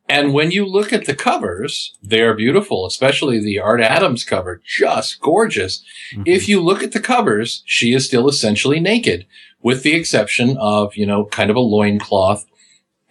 And 0.07 0.33
when 0.33 0.49
you 0.49 0.65
look 0.65 0.91
at 0.91 1.05
the 1.05 1.13
covers, 1.13 1.95
they 2.01 2.21
are 2.21 2.33
beautiful, 2.33 2.87
especially 2.87 3.39
the 3.39 3.59
Art 3.59 3.79
Adams 3.79 4.23
cover, 4.23 4.59
just 4.65 5.19
gorgeous. 5.21 5.83
Mhm. 6.15 6.23
If 6.25 6.49
you 6.49 6.59
look 6.61 6.81
at 6.81 6.93
the 6.93 6.99
covers, 6.99 7.61
she 7.65 7.93
is 7.93 8.05
still 8.05 8.27
essentially 8.27 8.79
naked, 8.79 9.27
with 9.61 9.83
the 9.83 9.93
exception 9.93 10.57
of, 10.57 10.95
you 10.97 11.05
know, 11.05 11.25
kind 11.25 11.51
of 11.51 11.55
a 11.55 11.59
loincloth 11.59 12.47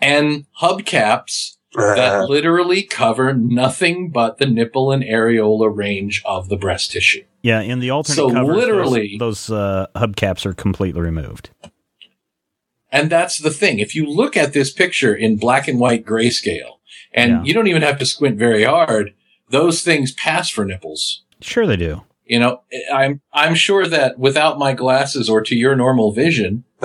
and 0.00 0.46
hubcaps 0.61 1.57
that 1.78 2.24
literally 2.28 2.82
cover 2.82 3.32
nothing 3.34 4.10
but 4.10 4.38
the 4.38 4.46
nipple 4.46 4.90
and 4.92 5.02
areola 5.02 5.74
range 5.74 6.22
of 6.24 6.48
the 6.48 6.56
breast 6.56 6.92
tissue. 6.92 7.24
Yeah, 7.42 7.60
in 7.60 7.78
the 7.78 7.90
alternate 7.90 8.16
So 8.16 8.30
covers, 8.30 8.56
literally- 8.56 9.16
those, 9.18 9.46
those 9.46 9.56
uh, 9.56 9.86
hubcaps 9.96 10.44
are 10.46 10.54
completely 10.54 11.00
removed. 11.00 11.50
And 12.90 13.10
that's 13.10 13.38
the 13.38 13.50
thing. 13.50 13.78
If 13.80 13.94
you 13.94 14.06
look 14.06 14.36
at 14.36 14.52
this 14.54 14.72
picture 14.72 15.14
in 15.14 15.36
black 15.36 15.68
and 15.68 15.78
white 15.78 16.04
grayscale, 16.06 16.78
and 17.12 17.30
Yeah. 17.32 17.42
you 17.44 17.54
don't 17.54 17.66
even 17.66 17.82
have 17.82 17.98
to 17.98 18.06
squint 18.06 18.38
very 18.38 18.64
hard, 18.64 19.14
those 19.50 19.82
things 19.82 20.12
pass 20.12 20.48
for 20.48 20.64
nipples. 20.64 21.22
Sure, 21.40 21.66
they 21.66 21.76
do. 21.76 22.02
You 22.24 22.38
know, 22.40 22.60
I'm, 22.92 23.20
I'm 23.32 23.54
sure 23.54 23.86
that 23.86 24.18
without 24.18 24.58
my 24.58 24.72
glasses 24.74 25.28
or 25.30 25.40
to 25.42 25.54
your 25.54 25.74
normal 25.76 26.12
vision, 26.12 26.64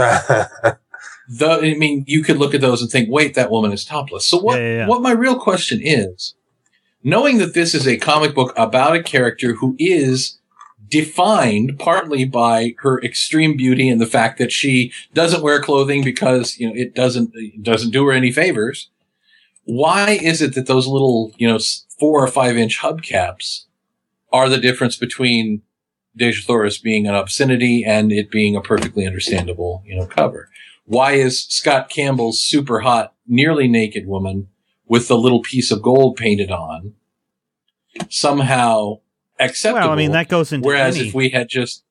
the, 1.28 1.50
I 1.50 1.74
mean, 1.76 2.04
you 2.08 2.24
could 2.24 2.38
look 2.38 2.54
at 2.54 2.62
those 2.62 2.82
and 2.82 2.92
think, 2.92 3.10
wait, 3.10 3.36
that 3.36 3.52
woman 3.52 3.72
is 3.72 3.86
topless. 3.86 4.26
So 4.26 4.40
what, 4.40 4.60
Yeah, 4.60 4.66
yeah, 4.66 4.78
yeah. 4.78 4.88
what 4.88 5.02
my 5.02 5.12
real 5.12 5.40
question 5.40 5.80
is, 5.84 6.36
knowing 7.04 7.38
that 7.38 7.54
this 7.54 7.74
is 7.74 7.88
a 7.88 7.98
comic 7.98 8.34
book 8.36 8.54
about 8.58 8.96
a 8.96 9.04
character 9.04 9.56
who 9.56 9.76
is 9.80 10.40
defined 10.90 11.80
partly 11.80 12.26
by 12.26 12.76
her 12.80 13.02
extreme 13.02 13.58
beauty 13.58 13.90
and 13.90 14.00
the 14.00 14.06
fact 14.06 14.38
that 14.38 14.52
she 14.52 14.92
doesn't 15.14 15.42
wear 15.44 15.62
clothing 15.62 16.04
because, 16.04 16.58
you 16.58 16.68
know, 16.68 16.74
it 16.76 16.94
doesn't, 16.94 17.32
it 17.34 17.64
doesn't 17.64 17.92
do 17.92 18.06
her 18.06 18.12
any 18.12 18.32
favors. 18.32 18.90
Why 19.64 20.12
is 20.12 20.42
it 20.42 20.56
that 20.56 20.68
those 20.68 20.88
little, 20.88 21.32
you 21.38 21.48
know, 21.48 21.58
four 22.00 22.24
or 22.24 22.28
five 22.28 22.58
inch 22.58 22.80
hubcaps 22.80 23.64
are 24.32 24.50
the 24.50 24.58
difference 24.58 24.98
between 24.98 25.62
Dejah 26.20 26.46
Thoris 26.46 26.78
being 26.78 27.08
an 27.08 27.16
obscenity 27.16 27.84
and 27.86 28.12
it 28.12 28.30
being 28.30 28.56
a 28.56 28.62
perfectly 28.62 29.08
understandable, 29.08 29.82
you 29.86 29.96
know, 29.96 30.06
cover. 30.06 30.50
Why 30.86 31.14
is 31.14 31.46
Scott 31.46 31.90
Campbell's 31.90 32.42
super 32.42 32.82
hot, 32.82 33.14
nearly 33.28 33.68
naked 33.68 34.06
woman 34.08 34.50
with 34.86 35.08
the 35.08 35.18
little 35.18 35.42
piece 35.42 35.72
of 35.72 35.82
gold 35.82 36.18
painted 36.18 36.52
on 36.52 36.94
somehow 38.10 39.00
acceptable? 39.40 39.88
Well, 39.88 39.92
I 39.94 39.96
mean, 39.96 40.12
that 40.12 40.28
goes 40.30 40.52
into 40.52 40.66
Whereas 40.68 40.98
any- 40.98 41.08
if 41.08 41.14
we 41.14 41.30
had 41.30 41.48
just, 41.50 41.84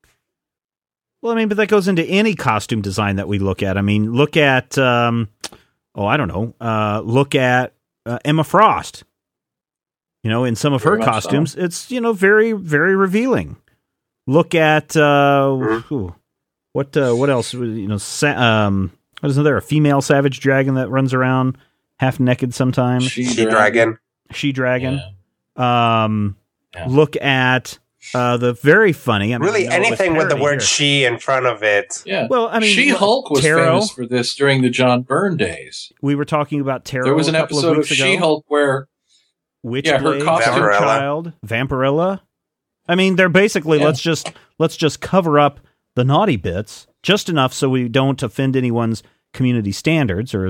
Well, 1.21 1.33
I 1.33 1.37
mean, 1.37 1.49
but 1.49 1.57
that 1.59 1.69
goes 1.69 1.87
into 1.87 2.05
any 2.05 2.35
costume 2.35 2.83
design 2.83 3.17
that 3.17 3.29
we 3.29 3.39
look 3.39 3.63
at. 3.63 3.79
I 3.79 3.83
mean, 3.83 4.13
look 4.13 4.37
at, 4.37 4.77
um, 4.77 5.29
oh, 5.95 6.05
I 6.05 6.17
don't 6.17 6.29
know, 6.29 6.55
uh, 6.61 7.01
look 7.05 7.35
at 7.37 7.75
uh, 8.05 8.19
Emma 8.25 8.43
Frost. 8.45 9.05
You 10.25 10.31
know, 10.31 10.45
in 10.45 10.55
some 10.57 10.73
of 10.73 10.83
her 10.83 10.91
Very 10.91 10.99
much 11.01 11.07
so. 11.07 11.13
costumes, 11.13 11.55
it's 11.57 11.91
you 11.91 12.01
know 12.01 12.13
very 12.13 12.53
very 12.53 12.95
revealing. 12.95 13.57
Look 14.29 14.55
at 14.55 14.97
uh, 14.97 15.49
Mhm. 15.59 16.15
Ooh, 16.75 16.79
what 16.79 16.97
uh, 16.97 17.13
what 17.15 17.31
else? 17.31 17.53
You 17.55 17.87
know, 17.89 17.99
sa- 17.99 18.67
um, 18.67 18.93
what 19.21 19.31
is 19.31 19.37
there? 19.37 19.57
A 19.57 19.63
female 19.63 20.01
savage 20.01 20.41
dragon 20.41 20.75
that 20.75 20.89
runs 20.89 21.15
around 21.15 21.57
half 21.99 22.19
naked 22.21 22.55
sometimes. 22.55 23.05
she, 23.05 23.25
She 23.25 23.45
dragon. 23.45 23.99
She 24.33 24.53
dragon. 24.53 25.01
Yeah. 25.59 26.05
Um, 26.05 26.37
Yeah. 26.75 26.87
look 26.89 27.17
at 27.17 27.79
uh, 28.15 28.37
the 28.39 28.53
very 28.55 28.93
funny. 28.93 29.33
I 29.35 29.39
mean, 29.39 29.47
Really, 29.47 29.69
I 29.69 29.79
know 29.79 29.87
anything 29.87 30.17
with 30.17 30.29
the 30.29 30.37
word 30.37 30.55
here. 30.55 30.61
"she" 30.61 31.05
in 31.05 31.19
front 31.19 31.47
of 31.47 31.63
it. 31.63 32.03
Yeah. 32.07 32.27
Well, 32.29 32.49
I 32.49 32.59
mean, 32.59 32.75
She 32.75 32.89
Hulk 32.89 33.31
was 33.31 33.43
Tarot. 33.43 33.65
famous 33.75 33.91
for 33.93 34.07
this 34.07 34.35
during 34.35 34.63
the 34.63 34.71
John 34.71 35.03
Byrne 35.03 35.37
days. 35.37 35.93
We 36.03 36.15
were 36.17 36.25
talking 36.25 36.61
about 36.61 36.85
Tarot. 36.85 37.05
There 37.05 37.15
was 37.15 37.29
an 37.29 37.35
a 37.37 37.41
episode 37.41 37.73
of 37.73 37.77
weeks 37.79 37.91
ago. 37.93 38.05
She 38.05 38.17
Hulk 38.17 38.45
where 38.49 38.89
Witchblade, 39.65 39.85
Yeah, 39.85 39.99
her 40.01 40.21
costume- 40.25 40.55
Vampirella. 40.55 40.79
Child, 40.79 41.33
Vampirella. 41.47 42.21
I 42.89 42.95
mean, 42.97 43.15
they're 43.15 43.29
basically 43.29 43.79
Yeah. 43.79 43.85
let's 43.85 44.01
just 44.01 44.33
let's 44.59 44.77
just 44.77 45.01
cover 45.01 45.39
up 45.39 45.61
the 45.95 46.05
naughty 46.05 46.37
bits 46.37 46.87
just 47.03 47.29
enough 47.29 47.53
so 47.53 47.69
we 47.69 47.89
don't 47.89 48.23
offend 48.23 48.57
anyone's 48.57 49.03
community 49.33 49.73
standards 49.73 50.35
or 50.35 50.47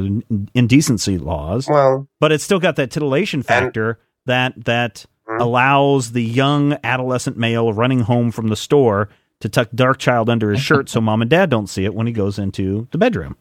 indecency 0.54 1.16
laws. 1.18 1.68
Well, 1.68 2.08
But 2.20 2.32
it's 2.32 2.44
still 2.44 2.58
got 2.58 2.76
that 2.76 2.90
titillation 2.90 3.42
factor 3.42 3.98
that 4.26 4.64
that 4.64 5.06
Mhm. 5.28 5.40
allows 5.40 6.12
the 6.12 6.22
young 6.24 6.76
adolescent 6.82 7.36
male 7.36 7.72
running 7.72 8.00
home 8.00 8.30
from 8.32 8.48
the 8.48 8.56
store 8.56 9.08
to 9.40 9.48
tuck 9.48 9.68
Darkchylde 9.74 10.28
under 10.28 10.50
his 10.50 10.60
shirt 10.60 10.88
so 10.88 11.00
mom 11.00 11.22
and 11.22 11.30
dad 11.30 11.48
don't 11.50 11.68
see 11.68 11.84
it 11.84 11.94
when 11.94 12.06
he 12.08 12.12
goes 12.12 12.38
into 12.38 12.88
the 12.90 12.98
bedroom. 12.98 13.36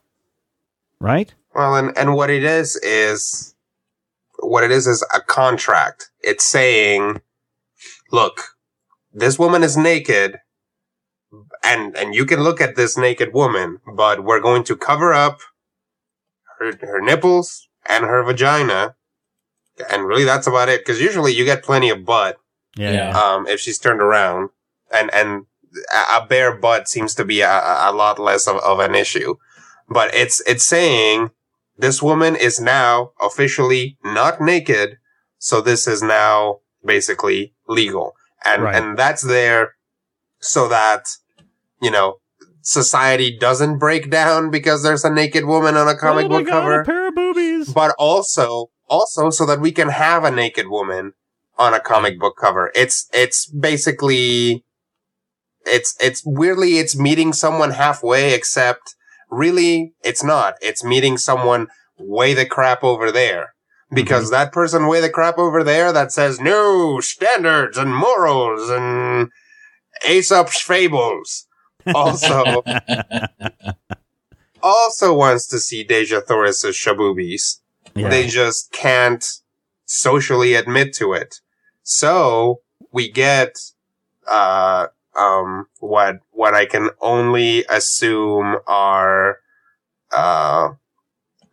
Right? 1.00 1.34
well, 1.56 1.76
and 1.76 1.98
and 1.98 2.14
what 2.14 2.30
it 2.30 2.44
is 2.44 2.76
is 2.78 3.56
what 4.40 4.64
it 4.64 4.72
is 4.72 4.88
is 4.88 5.04
a 5.14 5.20
contract. 5.22 6.10
It's 6.22 6.46
saying, 6.46 7.22
look, 8.12 8.56
this 9.14 9.38
woman 9.40 9.64
is 9.64 9.76
naked, 9.76 10.38
and 11.63 11.95
and 11.97 12.15
you 12.15 12.26
can 12.26 12.41
look 12.41 12.60
at 12.62 12.76
this 12.76 12.97
naked 12.97 13.34
woman, 13.34 13.80
but 13.95 14.24
we're 14.24 14.39
going 14.39 14.63
to 14.65 14.76
cover 14.76 15.13
up 15.13 15.39
her 16.60 16.74
her 16.82 17.02
nipples 17.02 17.67
and 17.88 18.06
her 18.06 18.24
vagina, 18.24 18.95
and 19.91 20.06
really 20.06 20.24
that's 20.24 20.47
about 20.47 20.69
it. 20.69 20.82
Because 20.82 21.02
usually 21.02 21.34
you 21.34 21.45
get 21.45 21.63
plenty 21.63 21.89
of 21.89 22.06
butt. 22.06 22.38
Yeah. 22.78 23.12
um, 23.19 23.47
if 23.47 23.60
she's 23.60 23.78
turned 23.80 24.02
around, 24.02 24.50
and 24.93 25.13
and 25.13 25.45
a 25.93 26.17
a 26.17 26.26
bare 26.28 26.56
butt 26.56 26.88
seems 26.88 27.13
to 27.15 27.26
be 27.26 27.41
a, 27.41 27.50
a 27.50 27.91
lot 27.93 28.17
less 28.19 28.47
of, 28.47 28.58
of 28.58 28.80
an 28.80 28.95
issue. 28.95 29.36
But 29.89 30.13
it's 30.15 30.41
it's 30.47 30.65
saying 30.65 31.32
this 31.78 32.02
woman 32.02 32.36
is 32.36 32.60
now 32.60 33.12
officially 33.21 33.97
not 34.04 34.39
naked, 34.39 34.97
so 35.38 35.60
this 35.62 35.88
is 35.88 36.02
now 36.02 36.60
basically 36.86 37.54
legal, 37.67 38.13
and 38.45 38.63
Right. 38.63 38.76
and 38.76 38.97
that's 38.97 39.21
there 39.21 39.76
so 40.39 40.67
that 40.69 41.08
you 41.82 41.91
know 41.91 42.15
society 42.62 43.36
doesn't 43.36 43.80
break 43.80 44.10
down 44.10 44.52
because 44.52 44.84
there's 44.84 45.04
a 45.04 45.10
naked 45.10 45.46
woman 45.46 45.76
on 45.76 45.88
a 45.88 45.96
comic 45.96 46.26
Oh 46.26 46.30
book 46.30 46.46
God, 46.46 46.52
cover 46.52 46.82
A 46.82 46.86
pair 46.86 47.08
of 47.08 47.15
boobies. 47.15 47.74
but 47.74 47.96
also 47.98 48.70
also 48.88 49.30
so 49.30 49.46
that 49.46 49.60
we 49.60 49.72
can 49.72 49.89
have 49.89 50.24
a 50.24 50.32
naked 50.32 50.67
woman 50.67 51.13
on 51.58 51.74
a 51.74 51.80
comic 51.80 52.20
book 52.20 52.36
cover. 52.39 52.72
It's 52.76 53.08
it's 53.13 53.46
basically 53.48 54.65
it's 55.65 55.96
it's 56.00 56.24
weirdly 56.26 56.78
it's 56.78 56.98
meeting 56.98 57.34
someone 57.34 57.72
halfway 57.72 58.34
except 58.34 58.96
really 59.30 59.94
it's 60.04 60.24
not. 60.24 60.56
It's 60.62 60.84
meeting 60.84 61.17
someone 61.17 61.67
way 61.98 62.34
the 62.34 62.46
crap 62.46 62.84
over 62.84 63.12
there. 63.12 63.54
Because 63.94 64.26
mm-hmm. 64.26 64.34
that 64.34 64.54
person 64.54 64.88
way 64.88 65.02
the 65.02 65.10
crap 65.10 65.38
over 65.38 65.63
there 65.63 65.91
that 65.91 66.12
says 66.12 66.39
no 66.39 67.00
standards 67.02 67.78
and 67.78 67.94
morals 67.94 68.70
and 68.70 69.30
Aesop's 70.08 70.62
fables 70.62 71.46
also 71.94 72.63
also 74.63 75.13
wants 75.13 75.48
to 75.48 75.60
see 75.60 75.84
Dejah 75.86 76.24
Thoris's 76.24 76.76
shaboobies 76.76 77.60
Yeah. 77.96 78.10
they 78.10 78.28
just 78.28 78.72
can't 78.72 79.26
socially 79.86 80.54
admit 80.54 80.94
to 80.94 81.13
it. 81.13 81.41
So 81.84 82.62
we 82.91 83.10
get 83.12 83.58
uh 84.28 84.88
um 85.17 85.67
what 85.80 86.20
what 86.32 86.54
I 86.54 86.65
can 86.65 86.89
only 87.02 87.65
assume 87.70 88.58
are 88.67 89.39
uh 90.13 90.70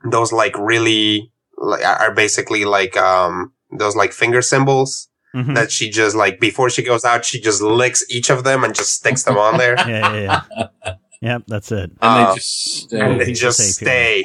those 0.04 0.32
like 0.32 0.56
really 0.58 1.32
like, 1.56 1.84
are 1.84 2.14
basically 2.14 2.64
like 2.64 2.96
um 2.96 3.52
those 3.72 3.96
like 3.96 4.12
finger 4.12 4.42
symbols 4.42 5.07
Mhm. 5.34 5.54
that 5.54 5.70
she 5.70 5.90
just 5.90 6.16
like 6.16 6.40
before 6.40 6.70
she 6.70 6.82
goes 6.82 7.04
out 7.04 7.24
she 7.24 7.38
just 7.40 7.60
licks 7.60 8.02
each 8.10 8.30
of 8.30 8.44
them 8.44 8.64
and 8.64 8.74
just 8.74 8.94
sticks 8.94 9.24
them 9.24 9.36
on 9.36 9.58
there 9.58 9.74
yeah, 9.86 10.14
yeah, 10.14 10.40
yeah. 10.86 10.94
yep, 11.20 11.42
that's 11.46 11.70
it. 11.70 11.90
and 11.90 11.96
Uh, 12.00 12.28
they 12.30 12.34
just 12.36 12.92
and 12.94 13.20
uh, 13.20 13.24
they 13.24 13.32
just 13.32 13.60
stay 13.74 14.24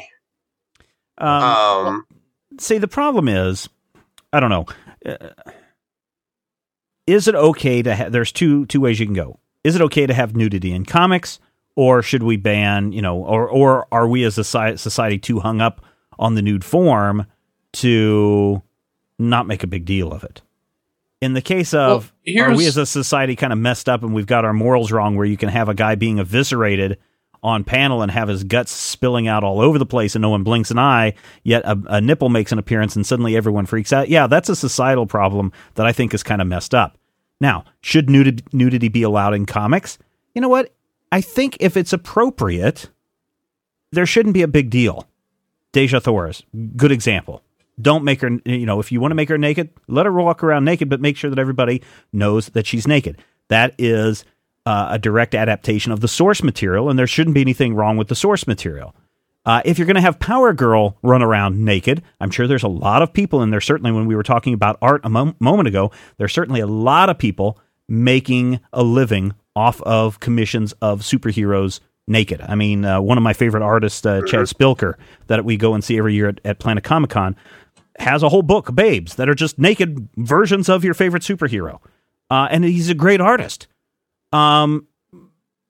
Um, 1.18 1.44
um 1.44 2.06
see, 2.60 2.78
the 2.78 2.88
problem 2.88 3.28
is, 3.28 3.68
I 4.32 4.40
don't 4.40 4.50
know. 4.50 4.66
Uh, 5.06 5.30
is 7.06 7.28
it 7.28 7.36
okay 7.36 7.82
to 7.82 7.94
have? 7.96 8.12
There's 8.12 8.32
two 8.32 8.66
two 8.68 8.80
ways 8.80 9.00
you 9.00 9.06
can 9.06 9.14
go. 9.16 9.40
Is 9.64 9.76
it 9.76 9.82
okay 9.82 10.06
to 10.08 10.14
have 10.14 10.36
nudity 10.36 10.72
in 10.72 10.86
comics, 10.86 11.40
or 11.76 12.02
should 12.02 12.24
we 12.24 12.38
ban? 12.38 12.94
You 12.94 13.02
know, 13.02 13.18
or 13.18 13.48
or 13.50 13.88
are 13.92 14.08
we 14.08 14.24
as 14.24 14.38
a 14.38 14.44
society 14.44 15.18
too 15.20 15.40
hung 15.42 15.60
up 15.62 15.84
on 16.18 16.36
the 16.36 16.42
nude 16.42 16.64
form 16.64 17.26
to 17.74 18.62
not 19.20 19.48
make 19.48 19.64
a 19.64 19.68
big 19.68 19.84
deal 19.86 20.12
of 20.14 20.24
it? 20.24 20.42
In 21.24 21.34
the 21.34 21.42
case 21.42 21.74
of, 21.74 22.12
Well, 22.28 22.50
are 22.50 22.56
we 22.56 22.68
as 22.68 22.76
a 22.76 22.86
society 22.86 23.36
kind 23.38 23.54
of 23.54 23.60
messed 23.60 23.88
up 23.88 24.04
and 24.04 24.14
we've 24.14 24.28
got 24.28 24.44
our 24.44 24.52
morals 24.52 24.92
wrong, 24.92 25.16
where 25.16 25.26
you 25.26 25.38
can 25.38 25.48
have 25.50 25.70
a 25.70 25.74
guy 25.74 25.96
being 25.96 26.20
eviscerated 26.20 26.98
on 27.42 27.64
panel 27.64 28.02
and 28.02 28.12
have 28.12 28.28
his 28.28 28.44
guts 28.44 28.72
spilling 28.72 29.28
out 29.28 29.44
all 29.44 29.62
over 29.62 29.78
the 29.78 29.86
place 29.86 30.16
and 30.16 30.22
no 30.22 30.30
one 30.30 30.44
blinks 30.44 30.72
an 30.72 30.80
eye, 30.80 31.14
yet 31.44 31.64
a, 31.66 31.78
a 31.88 32.02
nipple 32.02 32.30
makes 32.30 32.52
an 32.52 32.60
appearance 32.60 32.96
and 32.96 33.06
suddenly 33.06 33.36
everyone 33.38 33.66
freaks 33.66 33.94
out. 33.94 34.10
Yeah, 34.10 34.28
that's 34.28 34.50
a 34.50 34.56
societal 34.56 35.06
problem 35.06 35.52
that 35.76 35.86
I 35.86 35.94
think 35.94 36.14
is 36.14 36.24
kind 36.24 36.42
of 36.42 36.48
messed 36.48 36.74
up. 36.74 36.98
Now, 37.40 37.66
should 37.82 38.10
nudity, 38.10 38.44
nudity 38.52 38.88
be 38.90 39.04
allowed 39.04 39.34
in 39.34 39.46
comics? 39.46 39.98
You 40.34 40.42
know 40.42 40.50
what? 40.50 40.74
I 41.12 41.22
think 41.22 41.58
if 41.60 41.78
it's 41.78 41.94
appropriate, 41.94 42.90
there 43.92 44.06
shouldn't 44.06 44.34
be 44.34 44.42
a 44.42 44.48
big 44.48 44.70
deal. 44.70 45.08
Dejah 45.74 46.02
Thoris, 46.02 46.44
good 46.76 46.92
example. 46.92 47.43
Don't 47.82 48.04
make 48.04 48.22
her, 48.22 48.30
you 48.46 48.66
know, 48.66 48.80
if 48.80 48.92
you 48.92 49.00
want 49.02 49.12
to 49.12 49.16
make 49.16 49.30
her 49.30 49.38
naked, 49.38 49.70
let 49.88 50.06
her 50.06 50.12
walk 50.12 50.44
around 50.44 50.66
naked, 50.66 50.90
but 50.90 51.02
make 51.02 51.18
sure 51.18 51.30
that 51.30 51.40
everybody 51.40 51.82
knows 52.12 52.48
that 52.50 52.68
she's 52.68 52.88
naked. 52.88 53.18
That 53.50 53.74
is 53.78 54.26
uh, 54.66 54.90
a 54.92 55.00
direct 55.00 55.36
adaptation 55.36 55.92
of 55.92 56.00
the 56.00 56.08
source 56.08 56.44
material, 56.44 56.90
and 56.90 56.98
there 56.98 57.08
shouldn't 57.08 57.34
be 57.34 57.42
anything 57.42 57.74
wrong 57.74 57.98
with 57.98 58.08
the 58.08 58.16
source 58.16 58.48
material. 58.48 58.96
Uh, 59.46 59.62
if 59.66 59.78
you're 59.78 59.88
going 59.88 59.96
to 59.96 60.02
have 60.02 60.20
Power 60.20 60.54
Girl 60.54 60.98
run 61.02 61.22
around 61.22 61.60
naked, 61.60 62.02
I'm 62.22 62.32
sure 62.32 62.48
there's 62.48 62.64
a 62.64 62.70
lot 62.70 63.02
of 63.02 63.12
people, 63.12 63.42
and 63.42 63.52
there's 63.52 63.66
certainly 63.66 63.92
when 63.92 64.06
we 64.06 64.16
were 64.16 64.24
talking 64.24 64.54
about 64.54 64.78
art 64.82 65.02
a 65.04 65.10
mom- 65.10 65.36
moment 65.40 65.68
ago, 65.68 65.92
there's 66.18 66.34
certainly 66.34 66.62
a 66.62 66.68
lot 66.68 67.10
of 67.10 67.18
people 67.18 67.60
making 67.90 68.62
a 68.72 68.84
living 68.84 69.34
off 69.56 69.82
of 69.82 70.20
commissions 70.20 70.74
of 70.82 71.02
superheroes 71.02 71.82
naked. 72.08 72.42
I 72.42 72.56
mean, 72.56 72.86
uh, 72.86 73.02
one 73.02 73.18
of 73.18 73.24
my 73.24 73.34
favorite 73.34 73.64
artists, 73.64 74.06
uh, 74.06 74.22
Chad 74.26 74.46
Spilker, 74.46 74.96
that 75.28 75.44
we 75.44 75.58
go 75.58 75.74
and 75.74 75.84
see 75.84 75.98
every 75.98 76.14
year 76.14 76.30
at, 76.30 76.42
at 76.46 76.60
Planet 76.60 76.84
Comic 76.84 77.10
Con, 77.10 77.36
has 78.00 78.24
a 78.24 78.30
whole 78.30 78.42
book, 78.42 78.74
Babes, 78.76 79.16
that 79.16 79.30
are 79.30 79.36
just 79.36 79.60
naked 79.60 80.10
versions 80.18 80.70
of 80.70 80.84
your 80.84 80.94
favorite 80.94 81.24
superhero. 81.24 81.80
Uh, 82.30 82.48
and 82.50 82.64
he's 82.64 82.90
a 82.90 82.96
great 82.96 83.22
artist. 83.22 83.68
Um, 84.32 84.88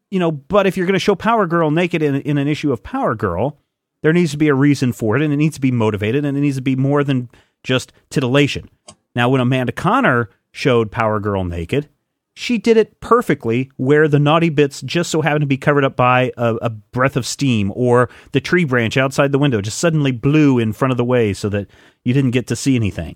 you 0.10 0.20
know, 0.20 0.32
but 0.32 0.68
if 0.68 0.78
you're 0.78 0.86
going 0.86 0.94
to 0.94 1.00
show 1.00 1.16
Power 1.16 1.48
Girl 1.48 1.72
naked 1.72 2.02
in, 2.02 2.16
in 2.16 2.38
an 2.38 2.48
issue 2.48 2.72
of 2.72 2.84
Power 2.84 3.16
Girl, 3.16 3.58
there 4.02 4.14
needs 4.14 4.32
to 4.32 4.38
be 4.38 4.48
a 4.48 4.54
reason 4.54 4.94
for 4.94 5.16
it, 5.16 5.22
and 5.22 5.34
it 5.34 5.38
needs 5.38 5.56
to 5.56 5.62
be 5.62 5.72
motivated, 5.72 6.24
and 6.24 6.38
it 6.38 6.42
needs 6.42 6.58
to 6.58 6.62
be 6.62 6.76
more 6.76 7.04
than 7.04 7.30
just 7.64 7.92
titillation. 8.10 8.70
Now, 9.16 9.30
when 9.30 9.42
Amanda 9.42 9.72
Conner 9.72 10.30
showed 10.52 10.92
Power 10.92 11.20
Girl 11.20 11.44
naked, 11.44 11.90
she 12.36 12.58
did 12.58 12.78
it 12.78 13.00
perfectly 13.00 13.70
where 13.78 14.08
the 14.08 14.20
naughty 14.20 14.50
bits 14.50 14.82
just 14.82 15.12
so 15.12 15.22
happened 15.22 15.42
to 15.42 15.48
be 15.48 15.58
covered 15.58 15.86
up 15.86 15.96
by 15.96 16.32
a, 16.38 16.56
a 16.56 16.70
breath 16.70 17.16
of 17.16 17.26
steam 17.26 17.72
or 17.76 18.10
the 18.32 18.42
tree 18.42 18.66
branch 18.66 18.98
outside 18.98 19.32
the 19.32 19.40
window 19.40 19.62
just 19.62 19.78
suddenly 19.78 20.12
blew 20.12 20.58
in 20.58 20.74
front 20.74 20.92
of 20.92 20.98
the 20.98 21.06
way 21.06 21.34
so 21.34 21.48
that 21.50 21.68
you 22.04 22.14
didn't 22.14 22.32
get 22.32 22.48
to 22.48 22.56
see 22.56 22.76
anything 22.76 23.16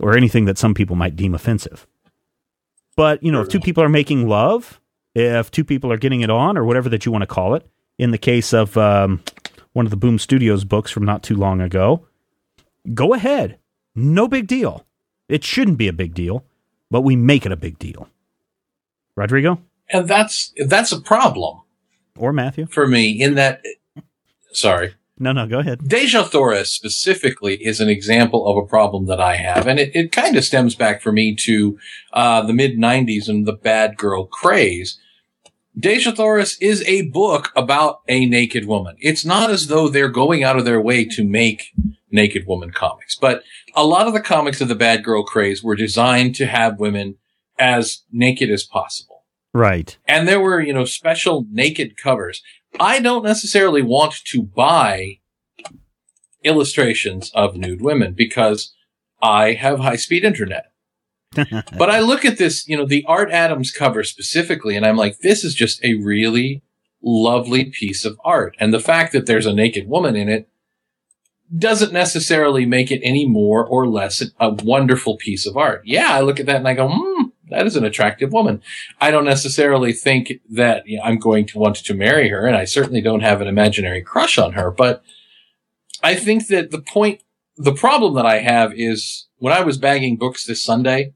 or 0.00 0.16
anything 0.16 0.46
that 0.46 0.58
some 0.58 0.74
people 0.74 0.96
might 0.96 1.16
deem 1.16 1.34
offensive. 1.34 1.86
But 2.96 3.22
you 3.22 3.32
know, 3.32 3.42
if 3.42 3.48
two 3.48 3.60
people 3.60 3.82
are 3.82 3.88
making 3.88 4.28
love, 4.28 4.80
if 5.14 5.50
two 5.50 5.64
people 5.64 5.92
are 5.92 5.96
getting 5.96 6.20
it 6.20 6.30
on, 6.30 6.56
or 6.56 6.64
whatever 6.64 6.88
that 6.90 7.04
you 7.04 7.12
want 7.12 7.22
to 7.22 7.26
call 7.26 7.54
it, 7.54 7.66
in 7.98 8.10
the 8.10 8.18
case 8.18 8.52
of 8.52 8.76
um, 8.76 9.22
one 9.72 9.86
of 9.86 9.90
the 9.90 9.96
Boom 9.96 10.18
Studios 10.18 10.64
books 10.64 10.90
from 10.90 11.04
not 11.04 11.22
too 11.22 11.36
long 11.36 11.60
ago, 11.60 12.06
go 12.92 13.14
ahead. 13.14 13.58
No 13.94 14.28
big 14.28 14.46
deal. 14.46 14.84
It 15.28 15.44
shouldn't 15.44 15.78
be 15.78 15.88
a 15.88 15.92
big 15.92 16.14
deal, 16.14 16.44
but 16.90 17.02
we 17.02 17.16
make 17.16 17.46
it 17.46 17.52
a 17.52 17.56
big 17.56 17.78
deal. 17.78 18.08
Rodrigo 19.16 19.60
And 19.90 20.08
that's 20.08 20.52
that's 20.66 20.92
a 20.92 21.00
problem 21.00 21.60
or 22.16 22.32
Matthew? 22.32 22.66
for 22.66 22.86
me 22.86 23.20
in 23.20 23.34
that. 23.34 23.62
Sorry. 24.52 24.94
No, 25.16 25.30
no, 25.30 25.46
go 25.46 25.60
ahead. 25.60 25.78
Dejah 25.80 26.26
Thoris 26.26 26.70
specifically 26.70 27.54
is 27.64 27.80
an 27.80 27.88
example 27.88 28.48
of 28.48 28.56
a 28.56 28.66
problem 28.66 29.06
that 29.06 29.20
I 29.20 29.36
have, 29.36 29.68
and 29.68 29.78
it, 29.78 29.94
it 29.94 30.10
kind 30.10 30.36
of 30.36 30.44
stems 30.44 30.74
back 30.74 31.00
for 31.02 31.12
me 31.12 31.36
to 31.36 31.78
uh, 32.12 32.42
the 32.42 32.52
mid 32.52 32.76
'90s 32.78 33.28
and 33.28 33.46
the 33.46 33.52
bad 33.52 33.96
girl 33.96 34.26
craze. 34.26 34.98
Dejah 35.78 36.16
Thoris 36.16 36.56
is 36.60 36.82
a 36.82 37.02
book 37.10 37.52
about 37.56 38.00
a 38.08 38.26
naked 38.26 38.66
woman. 38.66 38.96
It's 39.00 39.24
not 39.24 39.50
as 39.50 39.68
though 39.68 39.88
they're 39.88 40.08
going 40.08 40.42
out 40.42 40.56
of 40.56 40.64
their 40.64 40.80
way 40.80 41.04
to 41.04 41.24
make 41.24 41.72
naked 42.10 42.46
woman 42.46 42.70
comics, 42.70 43.16
but 43.16 43.42
a 43.74 43.84
lot 43.84 44.06
of 44.06 44.14
the 44.14 44.20
comics 44.20 44.60
of 44.60 44.68
the 44.68 44.74
bad 44.76 45.04
girl 45.04 45.24
craze 45.24 45.62
were 45.62 45.76
designed 45.76 46.34
to 46.36 46.46
have 46.46 46.78
women 46.78 47.16
as 47.58 48.02
naked 48.12 48.50
as 48.50 48.64
possible. 48.64 49.24
Right. 49.52 49.96
And 50.06 50.26
there 50.26 50.40
were, 50.40 50.60
you 50.60 50.72
know, 50.72 50.84
special 50.84 51.46
naked 51.50 51.96
covers. 51.96 52.42
I 52.80 52.98
don't 52.98 53.24
necessarily 53.24 53.82
want 53.82 54.14
to 54.24 54.42
buy 54.42 55.20
illustrations 56.42 57.30
of 57.34 57.56
nude 57.56 57.80
women 57.80 58.14
because 58.14 58.74
I 59.22 59.52
have 59.52 59.80
high 59.80 59.96
speed 59.96 60.24
internet. 60.24 60.72
but 61.34 61.90
I 61.90 62.00
look 62.00 62.24
at 62.24 62.38
this, 62.38 62.68
you 62.68 62.76
know, 62.76 62.86
the 62.86 63.04
Art 63.06 63.30
Adams 63.30 63.72
cover 63.72 64.04
specifically, 64.04 64.76
and 64.76 64.86
I'm 64.86 64.96
like, 64.96 65.18
this 65.18 65.42
is 65.42 65.54
just 65.54 65.84
a 65.84 65.94
really 65.94 66.62
lovely 67.02 67.64
piece 67.66 68.04
of 68.04 68.18
art. 68.24 68.56
And 68.60 68.72
the 68.72 68.80
fact 68.80 69.12
that 69.12 69.26
there's 69.26 69.46
a 69.46 69.52
naked 69.52 69.88
woman 69.88 70.16
in 70.16 70.28
it 70.28 70.48
doesn't 71.56 71.92
necessarily 71.92 72.66
make 72.66 72.90
it 72.90 73.00
any 73.02 73.26
more 73.26 73.64
or 73.64 73.86
less 73.86 74.22
a 74.40 74.50
wonderful 74.50 75.16
piece 75.16 75.46
of 75.46 75.56
art. 75.56 75.82
Yeah, 75.84 76.08
I 76.10 76.20
look 76.20 76.40
at 76.40 76.46
that 76.46 76.56
and 76.56 76.68
I 76.68 76.74
go, 76.74 76.88
hmm, 76.90 77.23
that 77.54 77.66
is 77.66 77.76
an 77.76 77.84
attractive 77.84 78.32
woman. 78.32 78.62
I 79.00 79.10
don't 79.10 79.24
necessarily 79.24 79.92
think 79.92 80.32
that 80.50 80.86
you 80.86 80.98
know, 80.98 81.04
I'm 81.04 81.18
going 81.18 81.46
to 81.46 81.58
want 81.58 81.76
to 81.76 81.94
marry 81.94 82.28
her, 82.28 82.46
and 82.46 82.56
I 82.56 82.64
certainly 82.64 83.00
don't 83.00 83.20
have 83.20 83.40
an 83.40 83.48
imaginary 83.48 84.02
crush 84.02 84.38
on 84.38 84.52
her, 84.52 84.70
but 84.70 85.02
I 86.02 86.14
think 86.14 86.48
that 86.48 86.70
the 86.70 86.80
point, 86.80 87.22
the 87.56 87.74
problem 87.74 88.14
that 88.14 88.26
I 88.26 88.38
have 88.38 88.72
is 88.74 89.26
when 89.38 89.52
I 89.52 89.62
was 89.62 89.78
bagging 89.78 90.16
books 90.16 90.44
this 90.44 90.62
Sunday, 90.62 91.14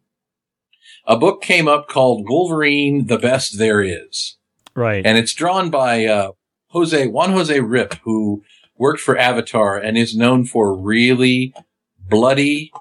a 1.06 1.16
book 1.16 1.42
came 1.42 1.68
up 1.68 1.88
called 1.88 2.28
Wolverine, 2.28 3.06
the 3.06 3.18
Best 3.18 3.58
There 3.58 3.82
Is. 3.82 4.36
Right. 4.74 5.04
And 5.04 5.18
it's 5.18 5.34
drawn 5.34 5.70
by 5.70 6.06
uh, 6.06 6.32
Jose 6.68 7.06
Juan 7.06 7.32
Jose 7.32 7.58
Ryp, 7.58 7.98
who 8.04 8.42
worked 8.76 9.00
for 9.00 9.18
Avatar 9.18 9.76
and 9.76 9.98
is 9.98 10.16
known 10.16 10.44
for 10.44 10.74
really 10.74 11.54
bloody, 11.98 12.72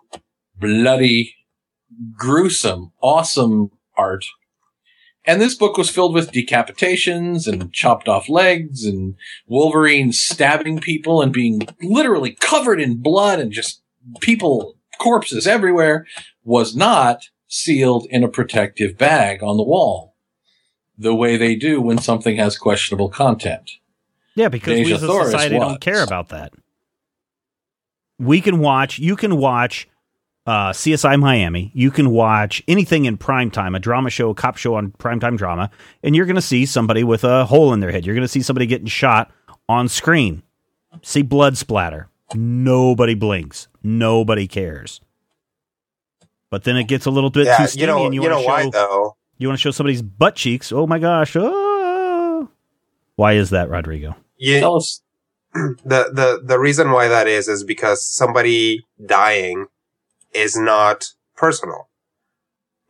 bloody, 0.60 1.36
gruesome, 2.16 2.92
awesome 3.02 3.72
art. 3.98 4.26
And 5.26 5.42
this 5.42 5.56
book 5.56 5.78
was 5.78 5.90
filled 5.90 6.14
with 6.14 6.32
decapitations 6.32 7.48
and 7.48 7.74
chopped 7.74 8.08
off 8.08 8.30
legs 8.30 8.86
and 8.86 9.16
Wolverine 9.46 10.14
stabbing 10.14 10.80
people 10.80 11.22
and 11.22 11.34
being 11.34 11.68
literally 11.82 12.32
covered 12.40 12.80
in 12.80 13.02
blood 13.02 13.40
and 13.40 13.52
just 13.52 13.82
people, 14.22 14.78
corpses 15.00 15.46
everywhere, 15.46 16.06
was 16.46 16.76
not 16.76 17.30
sealed 17.48 18.08
in 18.10 18.24
a 18.24 18.30
protective 18.30 18.98
bag 18.98 19.44
on 19.44 19.58
the 19.58 19.64
wall 19.64 20.16
the 20.98 21.14
way 21.14 21.38
they 21.38 21.56
do 21.56 21.82
when 21.82 21.98
something 21.98 22.38
has 22.38 22.58
questionable 22.58 23.10
content. 23.10 23.72
Yeah, 24.36 24.50
because 24.50 24.86
we 24.86 24.94
as 24.94 25.04
a 25.04 25.08
society 25.08 25.58
was. 25.58 25.68
don't 25.68 25.82
care 25.82 26.04
about 26.04 26.30
that. 26.30 26.54
We 28.18 28.40
can 28.42 28.60
watch. 28.60 28.98
You 28.98 29.16
can 29.16 29.38
watch 29.38 29.88
uh, 30.48 30.72
CSI 30.72 31.20
Miami. 31.20 31.72
You 31.76 31.92
can 31.92 32.10
watch 32.10 32.64
anything 32.68 33.06
in 33.06 33.18
prime 33.18 33.52
time, 33.52 33.76
a 33.76 33.80
drama 33.80 34.10
show, 34.10 34.30
a 34.30 34.34
cop 34.34 34.58
show 34.58 34.76
on 34.76 34.92
primetime 34.92 35.38
drama, 35.38 35.70
and 36.02 36.16
you're 36.16 36.26
going 36.26 36.38
to 36.38 36.42
see 36.42 36.66
somebody 36.66 37.04
with 37.04 37.24
a 37.26 37.46
hole 37.46 37.74
in 37.74 37.82
their 37.82 37.92
head. 37.92 38.06
You're 38.06 38.16
going 38.16 38.24
to 38.24 38.30
see 38.30 38.42
somebody 38.42 38.66
getting 38.66 38.88
shot 38.88 39.30
on 39.68 39.90
screen. 39.90 40.42
See 41.04 41.22
blood 41.22 41.58
splatter. 41.58 42.08
Nobody 42.34 43.14
blinks. 43.14 43.68
Nobody 43.84 44.48
cares. 44.48 45.02
But 46.50 46.64
then 46.64 46.78
it 46.78 46.86
gets 46.86 47.06
a 47.06 47.12
little 47.12 47.30
bit 47.30 47.44
too 47.44 47.50
Yeah, 47.50 47.66
steamy, 47.66 47.82
you 47.82 47.88
know, 47.88 48.06
and 48.06 48.16
you, 48.16 48.24
you, 48.24 48.30
want 48.30 48.42
to 48.42 48.48
why 48.48 48.64
show 48.64 48.70
though? 48.72 49.18
you 49.38 49.48
want 49.50 49.60
to 49.60 49.62
show 49.62 49.72
somebody's 49.72 50.02
butt 50.02 50.36
cheeks. 50.36 50.72
Oh 50.72 50.88
my 50.88 50.98
gosh! 50.98 51.36
Oh. 51.38 52.50
Why 53.16 53.34
is 53.34 53.50
that, 53.50 53.70
Rodrigo? 53.70 54.16
You, 54.38 54.60
Tell 54.60 54.78
us. 54.78 55.02
the 55.54 55.76
the 55.84 56.42
the 56.44 56.60
reason 56.60 56.92
why 56.92 57.10
that 57.10 57.28
is 57.28 57.50
is 57.50 57.66
because 57.66 58.06
somebody 58.06 58.86
dying 59.06 59.68
is 60.34 60.58
not 60.58 61.06
personal. 61.36 61.90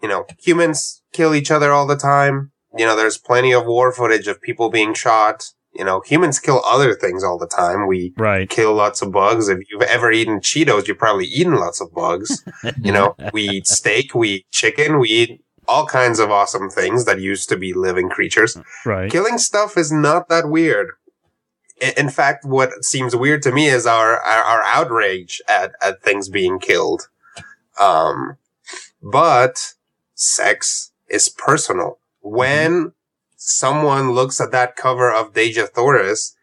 You 0.02 0.10
know, 0.10 0.26
humans 0.40 1.02
kill 1.14 1.34
each 1.34 1.52
other 1.52 1.72
all 1.72 1.88
the 1.88 1.96
time. 1.96 2.52
You 2.76 2.86
know, 2.86 2.96
there's 2.96 3.18
plenty 3.18 3.54
of 3.54 3.66
war 3.66 3.92
footage 3.92 4.28
of 4.28 4.42
people 4.42 4.70
being 4.70 4.94
shot. 4.94 5.46
You 5.74 5.86
know, 5.86 6.02
humans 6.02 6.40
kill 6.40 6.64
other 6.66 6.94
things 6.96 7.24
all 7.24 7.38
the 7.38 7.48
time. 7.48 7.88
We 7.88 8.14
Right. 8.18 8.50
kill 8.50 8.74
lots 8.74 9.02
of 9.02 9.12
bugs. 9.12 9.48
If 9.50 9.60
you've 9.70 9.82
ever 9.84 10.12
eaten 10.12 10.40
Cheetos, 10.40 10.88
you've 10.88 10.98
probably 10.98 11.26
eaten 11.26 11.56
lots 11.56 11.82
of 11.82 11.94
bugs. 11.94 12.44
you 12.82 12.92
know, 12.92 13.16
we 13.34 13.44
eat 13.50 13.68
steak, 13.68 14.14
we 14.14 14.30
eat 14.30 14.46
chicken, 14.52 15.00
we 15.00 15.10
eat 15.10 15.42
all 15.68 15.86
kinds 15.86 16.20
of 16.20 16.32
awesome 16.32 16.70
things 16.70 17.06
that 17.06 17.20
used 17.20 17.50
to 17.50 17.58
be 17.58 17.74
living 17.74 18.10
creatures. 18.10 18.58
Right. 18.86 19.12
Killing 19.12 19.38
stuff 19.38 19.78
is 19.78 19.92
not 19.92 20.30
that 20.30 20.50
weird. 20.50 20.92
In 21.98 22.10
fact, 22.10 22.44
what 22.46 22.84
seems 22.84 23.16
weird 23.16 23.44
to 23.44 23.52
me 23.52 23.68
is 23.68 23.86
our, 23.86 24.18
our, 24.18 24.44
our 24.44 24.64
outrage 24.64 25.42
at, 25.48 25.74
at 25.84 26.02
things 26.02 26.28
being 26.30 26.58
killed. 26.58 27.08
Um, 27.80 28.38
but 29.02 29.74
sex 30.16 30.92
is 31.10 31.30
personal. 31.30 32.00
When 32.22 32.94
someone 33.38 34.12
looks 34.12 34.42
at 34.42 34.52
that 34.52 34.76
cover 34.76 35.12
of 35.12 35.34
Dejah 35.34 35.70
Thoris, 35.70 36.36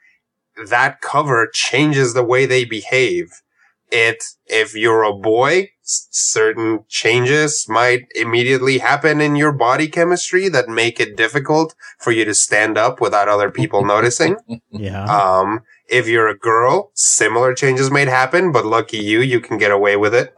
that 0.68 1.00
cover 1.00 1.48
changes 1.52 2.14
the 2.14 2.22
way 2.24 2.46
they 2.46 2.64
behave. 2.64 3.42
It, 3.90 4.24
if 4.46 4.74
you're 4.74 5.02
a 5.02 5.12
boy, 5.12 5.70
s- 5.82 6.08
certain 6.10 6.84
changes 6.88 7.66
might 7.68 8.06
immediately 8.14 8.78
happen 8.78 9.20
in 9.20 9.36
your 9.36 9.52
body 9.52 9.88
chemistry 9.88 10.48
that 10.48 10.68
make 10.68 10.98
it 10.98 11.16
difficult 11.16 11.74
for 11.98 12.10
you 12.10 12.24
to 12.24 12.34
stand 12.34 12.78
up 12.78 13.00
without 13.00 13.28
other 13.28 13.50
people 13.50 13.84
noticing. 13.94 14.36
Yeah. 14.70 15.04
Um, 15.04 15.62
if 15.88 16.08
you're 16.08 16.28
a 16.28 16.38
girl, 16.38 16.90
similar 16.94 17.54
changes 17.54 17.90
might 17.90 18.08
happen, 18.08 18.50
but 18.52 18.64
lucky 18.64 18.98
you, 18.98 19.20
you 19.20 19.38
can 19.40 19.58
get 19.58 19.70
away 19.70 19.96
with 19.96 20.14
it. 20.14 20.34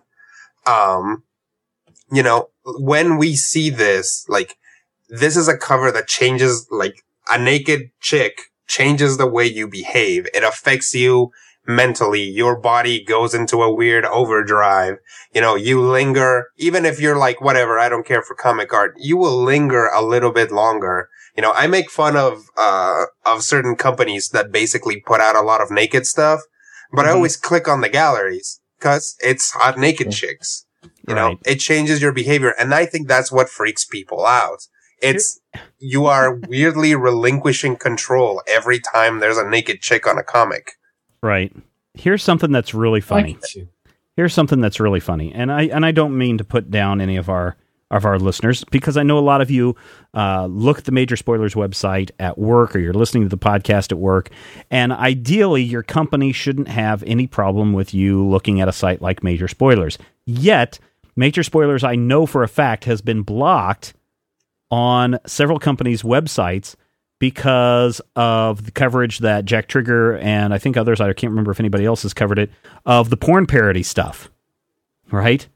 Um, 0.66 1.24
you 2.10 2.22
know, 2.22 2.48
when 2.64 3.16
we 3.16 3.36
see 3.36 3.70
this, 3.70 4.24
like, 4.28 4.56
this 5.08 5.36
is 5.36 5.48
a 5.48 5.56
cover 5.56 5.90
that 5.92 6.08
changes, 6.08 6.66
like, 6.70 7.04
a 7.30 7.38
naked 7.38 7.90
chick 8.00 8.40
changes 8.68 9.16
the 9.16 9.26
way 9.26 9.46
you 9.46 9.68
behave. 9.68 10.26
It 10.34 10.42
affects 10.42 10.94
you 10.94 11.30
mentally. 11.66 12.22
Your 12.22 12.58
body 12.58 13.02
goes 13.04 13.34
into 13.34 13.62
a 13.62 13.72
weird 13.74 14.04
overdrive. 14.04 14.98
You 15.34 15.40
know, 15.40 15.54
you 15.54 15.82
linger, 15.82 16.48
even 16.56 16.84
if 16.84 17.00
you're 17.00 17.18
like, 17.18 17.40
whatever, 17.40 17.78
I 17.78 17.88
don't 17.88 18.06
care 18.06 18.22
for 18.22 18.34
comic 18.34 18.72
art, 18.72 18.94
you 18.98 19.16
will 19.16 19.42
linger 19.42 19.86
a 19.86 20.02
little 20.02 20.32
bit 20.32 20.50
longer. 20.52 21.08
You 21.36 21.42
know, 21.42 21.52
I 21.52 21.66
make 21.66 21.90
fun 21.90 22.16
of, 22.16 22.46
uh, 22.56 23.04
of 23.24 23.42
certain 23.42 23.76
companies 23.76 24.30
that 24.30 24.52
basically 24.52 25.00
put 25.00 25.20
out 25.20 25.36
a 25.36 25.42
lot 25.42 25.60
of 25.60 25.70
naked 25.70 26.06
stuff, 26.06 26.40
but 26.92 27.04
I 27.04 27.10
Mhm. 27.10 27.14
always 27.16 27.36
click 27.36 27.68
on 27.68 27.80
the 27.80 27.88
galleries 27.88 28.60
because 28.78 29.16
it's 29.20 29.50
hot 29.52 29.78
naked 29.78 30.12
chicks. 30.12 30.66
You 31.08 31.14
know, 31.14 31.38
it 31.44 31.56
changes 31.56 32.02
your 32.02 32.12
behavior. 32.12 32.54
And 32.58 32.74
I 32.74 32.86
think 32.86 33.08
that's 33.08 33.30
what 33.30 33.48
freaks 33.48 33.84
people 33.84 34.26
out. 34.26 34.66
It's, 35.00 35.40
you 35.78 36.06
are 36.06 36.34
weirdly 36.34 36.94
relinquishing 36.94 37.76
control 37.76 38.42
every 38.46 38.80
time 38.80 39.20
there's 39.20 39.38
a 39.38 39.48
naked 39.48 39.80
chick 39.80 40.06
on 40.06 40.18
a 40.18 40.22
comic. 40.22 40.72
Right. 41.22 41.54
Here's 41.94 42.22
something 42.22 42.52
that's 42.52 42.74
really 42.74 43.00
funny. 43.00 43.38
Here's 44.16 44.32
something 44.32 44.60
that's 44.60 44.80
really 44.80 45.00
funny, 45.00 45.32
and 45.34 45.52
I 45.52 45.64
and 45.64 45.84
I 45.84 45.92
don't 45.92 46.16
mean 46.16 46.38
to 46.38 46.44
put 46.44 46.70
down 46.70 47.02
any 47.02 47.16
of 47.16 47.28
our 47.28 47.56
of 47.90 48.04
our 48.04 48.18
listeners 48.18 48.64
because 48.70 48.96
I 48.96 49.02
know 49.02 49.18
a 49.18 49.20
lot 49.20 49.40
of 49.40 49.50
you 49.50 49.76
uh, 50.14 50.46
look 50.46 50.78
at 50.78 50.84
the 50.84 50.92
Major 50.92 51.16
Spoilers 51.16 51.54
website 51.54 52.10
at 52.18 52.36
work 52.36 52.74
or 52.74 52.80
you're 52.80 52.92
listening 52.92 53.22
to 53.22 53.28
the 53.28 53.38
podcast 53.38 53.92
at 53.92 53.98
work, 53.98 54.30
and 54.70 54.92
ideally 54.92 55.62
your 55.62 55.82
company 55.82 56.32
shouldn't 56.32 56.68
have 56.68 57.02
any 57.04 57.26
problem 57.26 57.72
with 57.72 57.94
you 57.94 58.26
looking 58.26 58.60
at 58.60 58.68
a 58.68 58.72
site 58.72 59.00
like 59.00 59.22
Major 59.22 59.48
Spoilers. 59.48 59.98
Yet, 60.24 60.78
Major 61.14 61.42
Spoilers, 61.42 61.84
I 61.84 61.94
know 61.94 62.26
for 62.26 62.42
a 62.42 62.48
fact, 62.48 62.84
has 62.84 63.00
been 63.00 63.22
blocked 63.22 63.94
on 64.70 65.18
several 65.26 65.58
companies' 65.58 66.02
websites 66.02 66.74
because 67.18 68.00
of 68.14 68.64
the 68.64 68.70
coverage 68.70 69.20
that 69.20 69.44
Jack 69.44 69.68
Trigger 69.68 70.18
and 70.18 70.52
I 70.52 70.58
think 70.58 70.76
others, 70.76 71.00
I 71.00 71.12
can't 71.12 71.30
remember 71.30 71.50
if 71.50 71.60
anybody 71.60 71.86
else 71.86 72.02
has 72.02 72.12
covered 72.12 72.38
it, 72.38 72.50
of 72.84 73.10
the 73.10 73.16
porn 73.16 73.46
parody 73.46 73.82
stuff. 73.82 74.30
Right? 75.10 75.46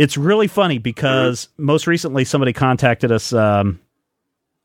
It's 0.00 0.16
really 0.16 0.46
funny 0.46 0.78
because 0.78 1.50
most 1.58 1.86
recently 1.86 2.24
somebody 2.24 2.54
contacted 2.54 3.12
us. 3.12 3.34
Um, 3.34 3.80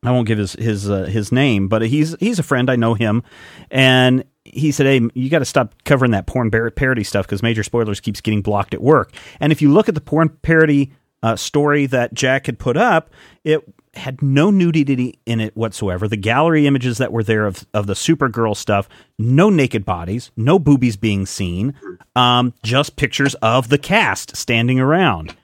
I 0.02 0.12
won't 0.12 0.28
give 0.28 0.38
his 0.38 0.54
his 0.54 0.90
uh, 0.90 1.04
his 1.04 1.30
name, 1.34 1.68
but 1.68 1.82
he's 1.82 2.16
he's 2.22 2.40
a 2.40 2.44
friend. 2.44 2.70
I 2.70 2.78
know 2.78 2.94
him, 2.94 3.22
and 3.70 4.24
he 4.46 4.72
said, 4.72 4.86
"Hey, 4.86 5.02
you 5.14 5.30
got 5.30 5.40
to 5.40 5.46
stop 5.46 5.76
covering 5.84 6.12
that 6.12 6.26
porn 6.26 6.50
parody 6.52 7.04
stuff 7.04 7.26
because 7.26 7.44
Major 7.44 7.64
Spoilers 7.64 8.00
keeps 8.00 8.22
getting 8.22 8.42
blocked 8.42 8.74
at 8.74 8.82
work." 8.82 9.12
And 9.42 9.52
if 9.52 9.62
you 9.62 9.74
look 9.74 9.90
at 9.90 9.96
the 9.96 10.00
porn 10.00 10.30
parody 10.30 10.94
uh, 11.26 11.36
story 11.36 11.88
that 11.88 12.14
Jack 12.14 12.46
had 12.46 12.60
put 12.60 12.78
up, 12.78 13.10
it 13.44 13.64
had 13.96 14.22
no 14.22 14.52
nudity 14.52 15.18
in 15.26 15.42
it 15.42 15.58
whatsoever. 15.58 16.08
The 16.08 16.18
gallery 16.18 16.68
images 16.68 17.00
that 17.00 17.12
were 17.12 17.24
there 17.24 17.48
of, 17.48 17.66
of 17.74 17.88
the 17.88 17.96
Supergirl 17.96 18.56
stuff, 18.56 18.88
no 19.18 19.50
naked 19.50 19.86
bodies, 19.86 20.30
no 20.38 20.60
boobies 20.60 20.98
being 20.98 21.26
seen, 21.26 21.74
um, 22.16 22.54
just 22.62 22.96
pictures 22.96 23.34
of 23.36 23.70
the 23.70 23.80
cast 23.80 24.38
standing 24.38 24.80
around. 24.80 25.36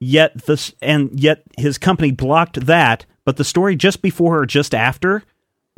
Yet 0.00 0.44
this 0.44 0.74
and 0.82 1.18
yet 1.18 1.44
his 1.56 1.78
company 1.78 2.10
blocked 2.10 2.66
that, 2.66 3.06
but 3.24 3.38
the 3.38 3.44
story 3.44 3.74
just 3.74 4.02
before 4.02 4.42
or 4.42 4.46
just 4.46 4.74
after 4.74 5.22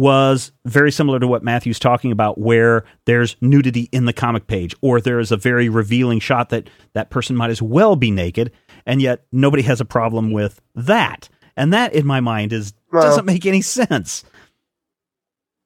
was 0.00 0.50
very 0.64 0.90
similar 0.90 1.20
to 1.20 1.28
what 1.28 1.44
Matthew's 1.44 1.78
talking 1.78 2.10
about, 2.10 2.38
where 2.38 2.84
there's 3.04 3.36
nudity 3.42 3.88
in 3.92 4.06
the 4.06 4.14
comic 4.14 4.46
page, 4.46 4.74
or 4.80 4.98
there 4.98 5.20
is 5.20 5.30
a 5.30 5.36
very 5.36 5.68
revealing 5.68 6.18
shot 6.18 6.48
that 6.48 6.70
that 6.94 7.10
person 7.10 7.36
might 7.36 7.50
as 7.50 7.60
well 7.60 7.96
be 7.96 8.10
naked, 8.10 8.50
and 8.86 9.00
yet 9.02 9.24
nobody 9.32 9.62
has 9.64 9.80
a 9.80 9.84
problem 9.84 10.30
with 10.32 10.60
that. 10.74 11.28
And 11.56 11.72
that, 11.72 11.92
in 11.94 12.06
my 12.06 12.20
mind, 12.20 12.52
is 12.52 12.72
Well- 12.92 13.02
doesn't 13.02 13.26
make 13.26 13.44
any 13.46 13.62
sense. 13.62 14.24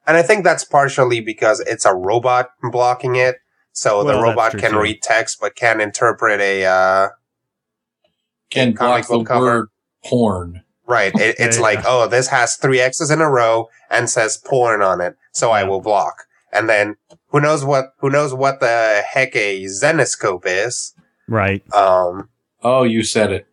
And 0.06 0.16
I 0.16 0.22
think 0.22 0.44
that's 0.44 0.64
partially 0.64 1.20
because 1.20 1.60
it's 1.60 1.84
a 1.86 1.94
robot 1.94 2.50
blocking 2.70 3.16
it. 3.16 3.36
So 3.72 4.04
Well, 4.04 4.16
the 4.16 4.22
robot 4.22 4.52
can 4.56 4.72
too. 4.72 4.80
read 4.80 5.02
text 5.02 5.38
but 5.40 5.56
can't 5.56 5.80
interpret 5.80 6.40
a 6.40 6.64
uh 6.66 7.08
Can 8.50 8.74
comic 8.74 9.06
block 9.06 9.08
the 9.08 9.18
book 9.18 9.26
cover. 9.26 9.40
word 9.44 9.68
porn. 10.04 10.62
right. 10.86 11.14
It, 11.14 11.36
it's 11.40 11.56
Yeah, 11.56 11.62
like, 11.62 11.78
yeah. 11.80 11.84
oh, 11.88 12.06
this 12.08 12.28
has 12.28 12.56
three 12.56 12.80
X's 12.80 13.10
in 13.10 13.20
a 13.20 13.30
row 13.30 13.68
and 13.90 14.08
says 14.10 14.36
porn 14.36 14.82
on 14.82 15.00
it, 15.00 15.16
so 15.32 15.50
I 15.50 15.64
will 15.64 15.80
block. 15.80 16.24
And 16.52 16.68
then 16.68 16.96
who 17.28 17.40
knows 17.40 17.64
what 17.64 17.94
who 17.98 18.10
knows 18.10 18.32
what 18.34 18.60
the 18.60 19.02
heck 19.08 19.34
a 19.34 19.64
Zenescope 19.64 20.44
is? 20.46 20.94
Right. 21.28 21.62
Um 21.74 22.28
Oh, 22.64 22.82
you 22.82 23.02
said 23.04 23.30
it. 23.32 23.46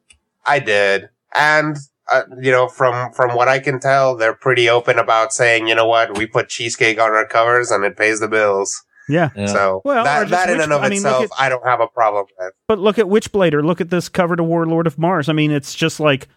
I 0.45 0.59
did. 0.59 1.09
And 1.36 1.78
uh, 2.12 2.24
you 2.41 2.51
know, 2.51 2.68
from 2.68 3.12
from 3.14 3.36
what 3.36 3.47
I 3.47 3.59
can 3.59 3.80
tell, 3.80 4.16
they're 4.16 4.34
pretty 4.34 4.70
open 4.70 4.97
about 4.99 5.34
saying, 5.34 5.68
you 5.68 5.76
know 5.76 5.86
what, 5.86 6.18
we 6.18 6.26
put 6.26 6.49
cheesecake 6.49 6.99
on 6.99 7.12
our 7.12 7.26
covers 7.26 7.72
and 7.72 7.84
it 7.86 7.95
pays 7.97 8.20
the 8.20 8.28
bills. 8.28 8.84
Yeah. 9.07 9.30
Yeah. 9.36 9.45
So 9.47 9.82
Well, 9.86 10.03
that 10.03 10.30
that 10.30 10.49
in 10.49 10.57
which- 10.57 10.64
and 10.64 10.74
of 10.74 10.82
I 10.84 10.89
mean, 10.89 11.03
look 11.03 11.24
itself, 11.24 11.39
I 11.39 11.49
don't 11.49 11.66
have 11.66 11.80
a 11.82 11.88
problem 11.88 12.26
with. 12.39 12.53
But 12.68 12.80
look 12.80 12.97
at 12.99 13.05
Witchblade 13.05 13.53
or 13.53 13.64
look 13.64 13.82
at 13.82 13.89
this 13.89 14.09
cover 14.09 14.36
to 14.36 14.43
Warlord 14.43 14.88
of 14.88 14.97
Mars. 14.97 15.28
I 15.30 15.34
mean, 15.34 15.51
it's 15.51 15.74
just 15.76 15.99
like, 15.99 16.28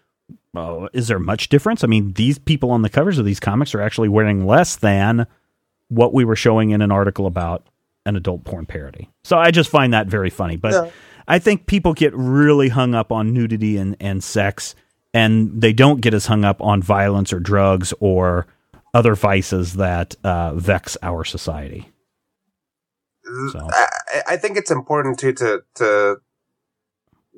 oh, 0.55 0.89
is 0.93 1.09
there 1.09 1.19
much 1.19 1.49
difference? 1.49 1.85
I 1.85 1.87
mean, 1.87 2.13
these 2.15 2.39
people 2.39 2.71
on 2.71 2.83
the 2.83 2.91
covers 2.91 3.19
of 3.19 3.25
these 3.25 3.41
comics 3.41 3.75
are 3.75 3.81
actually 3.81 4.09
wearing 4.09 4.47
less 4.47 4.77
than 4.77 5.27
what 5.89 6.13
we 6.15 6.25
were 6.25 6.37
showing 6.37 6.71
in 6.71 6.83
an 6.83 6.91
article 6.91 7.27
about 7.27 7.67
an 8.07 8.17
adult 8.17 8.45
porn 8.45 8.67
parody. 8.67 9.09
So 9.25 9.39
I 9.39 9.51
just 9.51 9.71
find 9.71 9.93
that 9.93 10.07
very 10.09 10.31
funny. 10.31 10.57
But 10.57 10.73
Yeah. 10.73 10.91
I 11.27 11.39
think 11.39 11.67
people 11.67 11.95
get 11.95 12.15
really 12.15 12.69
hung 12.69 12.95
up 12.95 13.11
on 13.11 13.33
nudity 13.33 13.77
and, 13.77 13.97
and 14.01 14.23
sex, 14.23 14.75
and 15.13 15.61
they 15.61 15.73
don't 15.73 16.01
get 16.01 16.15
as 16.15 16.27
hung 16.27 16.45
up 16.45 16.61
on 16.61 16.83
violence 16.83 17.33
or 17.33 17.41
drugs 17.41 17.95
or 18.01 18.47
other 18.93 19.15
vices 19.15 19.75
that 19.75 20.15
uh, 20.25 20.55
vex 20.55 20.97
our 21.03 21.25
society. 21.25 21.91
So. 23.53 23.69
I, 23.73 23.87
I 24.29 24.37
think 24.37 24.57
it's 24.57 24.71
important 24.71 25.19
too 25.19 25.33
to 25.35 25.63
to 25.77 26.17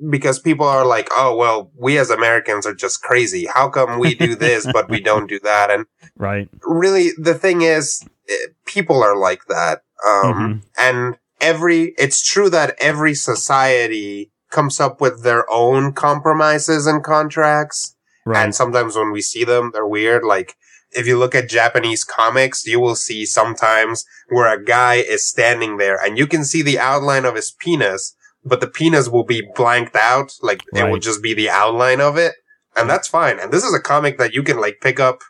because 0.09 0.37
people 0.37 0.67
are 0.67 0.85
like, 0.85 1.07
oh 1.11 1.35
well, 1.35 1.71
we 1.75 1.97
as 1.97 2.09
Americans 2.09 2.65
are 2.65 2.75
just 2.75 3.01
crazy. 3.01 3.47
How 3.51 3.69
come 3.69 3.99
we 3.99 4.13
do 4.13 4.35
this 4.35 4.67
but 4.71 4.89
we 4.89 4.99
don't 4.99 5.27
do 5.27 5.39
that? 5.39 5.71
And 5.71 5.85
Right. 6.17 6.49
really, 6.61 7.11
the 7.17 7.33
thing 7.35 7.61
is, 7.61 8.03
eh, 8.29 8.33
people 8.65 9.01
are 9.01 9.15
like 9.15 9.45
that. 9.47 9.83
Um, 10.07 10.33
Mhm. 10.33 10.61
and 10.77 11.17
every 11.47 11.93
it's 11.97 12.21
true 12.21 12.49
that 12.49 12.75
every 12.79 13.15
society 13.15 14.31
comes 14.51 14.79
up 14.79 14.99
with 14.99 15.23
their 15.23 15.49
own 15.49 15.93
compromises 15.93 16.85
and 16.85 17.03
contracts. 17.03 17.95
Right. 18.25 18.43
And 18.43 18.53
sometimes 18.53 18.95
when 18.95 19.11
we 19.11 19.21
see 19.21 19.45
them, 19.45 19.71
they're 19.73 19.87
weird. 19.87 20.23
Like, 20.23 20.55
if 20.91 21.07
you 21.07 21.17
look 21.17 21.35
at 21.35 21.49
Japanese 21.49 22.03
comics, 22.03 22.65
you 22.65 22.79
will 22.79 22.95
see 22.95 23.25
sometimes 23.25 24.05
where 24.29 24.53
a 24.53 24.63
guy 24.63 24.95
is 24.95 25.27
standing 25.27 25.77
there 25.77 25.97
and 26.03 26.17
you 26.17 26.27
can 26.27 26.43
see 26.43 26.61
the 26.61 26.79
outline 26.79 27.25
of 27.25 27.35
his 27.35 27.51
penis, 27.51 28.15
but 28.43 28.59
the 28.59 28.67
penis 28.67 29.07
will 29.09 29.25
be 29.25 29.47
blanked 29.55 29.95
out. 29.95 30.33
Like, 30.41 30.63
it 30.73 30.89
will 30.89 30.99
just 30.99 31.21
be 31.23 31.33
the 31.33 31.49
outline 31.49 32.01
of 32.01 32.17
it. 32.17 32.33
And 32.75 32.85
mm. 32.85 32.89
that's 32.89 33.07
fine. 33.07 33.39
And 33.39 33.51
this 33.51 33.63
is 33.63 33.73
a 33.73 33.79
comic 33.79 34.17
that 34.17 34.33
you 34.33 34.43
can 34.43 34.59
like 34.59 34.79
pick 34.81 34.99
up, 34.99 35.21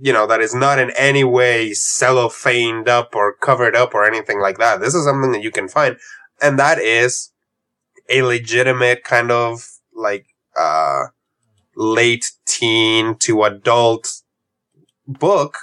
you 0.00 0.12
know, 0.12 0.26
that 0.26 0.40
is 0.40 0.54
not 0.54 0.78
in 0.78 0.90
any 0.96 1.24
way 1.24 1.70
cellophaned 1.70 2.88
up 2.88 3.14
or 3.14 3.34
covered 3.34 3.74
up 3.74 3.94
or 3.94 4.04
anything 4.04 4.40
like 4.40 4.58
that. 4.58 4.80
This 4.80 4.94
is 4.94 5.04
something 5.04 5.32
that 5.32 5.42
you 5.42 5.50
can 5.50 5.68
find. 5.68 5.96
And 6.40 6.58
that 6.58 6.78
is 6.78 7.32
a 8.08 8.22
legitimate 8.22 9.04
kind 9.04 9.30
of 9.30 9.68
like, 9.94 10.26
uh, 10.58 11.06
late 11.74 12.32
teen 12.46 13.16
to 13.16 13.42
adult 13.44 14.22
book. 15.06 15.58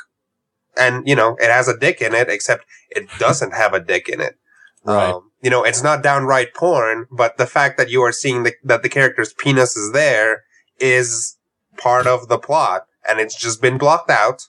And, 0.77 1.07
you 1.07 1.15
know, 1.15 1.37
it 1.39 1.49
has 1.49 1.67
a 1.67 1.77
dick 1.77 2.01
in 2.01 2.13
it, 2.13 2.29
except 2.29 2.65
it 2.89 3.07
doesn't 3.17 3.53
have 3.53 3.73
a 3.73 3.79
dick 3.79 4.09
in 4.09 4.19
it. 4.19 4.37
Right. 4.83 5.11
Um, 5.11 5.31
you 5.41 5.49
know, 5.49 5.63
it's 5.63 5.83
not 5.83 6.03
downright 6.03 6.53
porn, 6.53 7.07
but 7.11 7.37
the 7.37 7.47
fact 7.47 7.77
that 7.77 7.89
you 7.89 8.01
are 8.01 8.11
seeing 8.11 8.43
the, 8.43 8.53
that 8.63 8.83
the 8.83 8.89
character's 8.89 9.33
penis 9.33 9.77
is 9.77 9.93
there 9.93 10.43
is 10.79 11.37
part 11.77 12.07
of 12.07 12.27
the 12.27 12.37
plot 12.37 12.87
and 13.07 13.19
it's 13.19 13.35
just 13.35 13.61
been 13.61 13.77
blocked 13.77 14.09
out. 14.09 14.47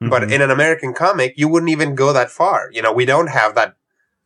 But 0.00 0.22
Mhm. 0.22 0.32
in 0.32 0.42
an 0.42 0.50
American 0.52 0.94
comic, 0.94 1.34
you 1.36 1.48
wouldn't 1.48 1.70
even 1.72 1.96
go 1.96 2.12
that 2.12 2.30
far. 2.30 2.68
You 2.70 2.82
know, 2.82 2.92
we 2.92 3.04
don't 3.04 3.26
have 3.28 3.56
that, 3.56 3.74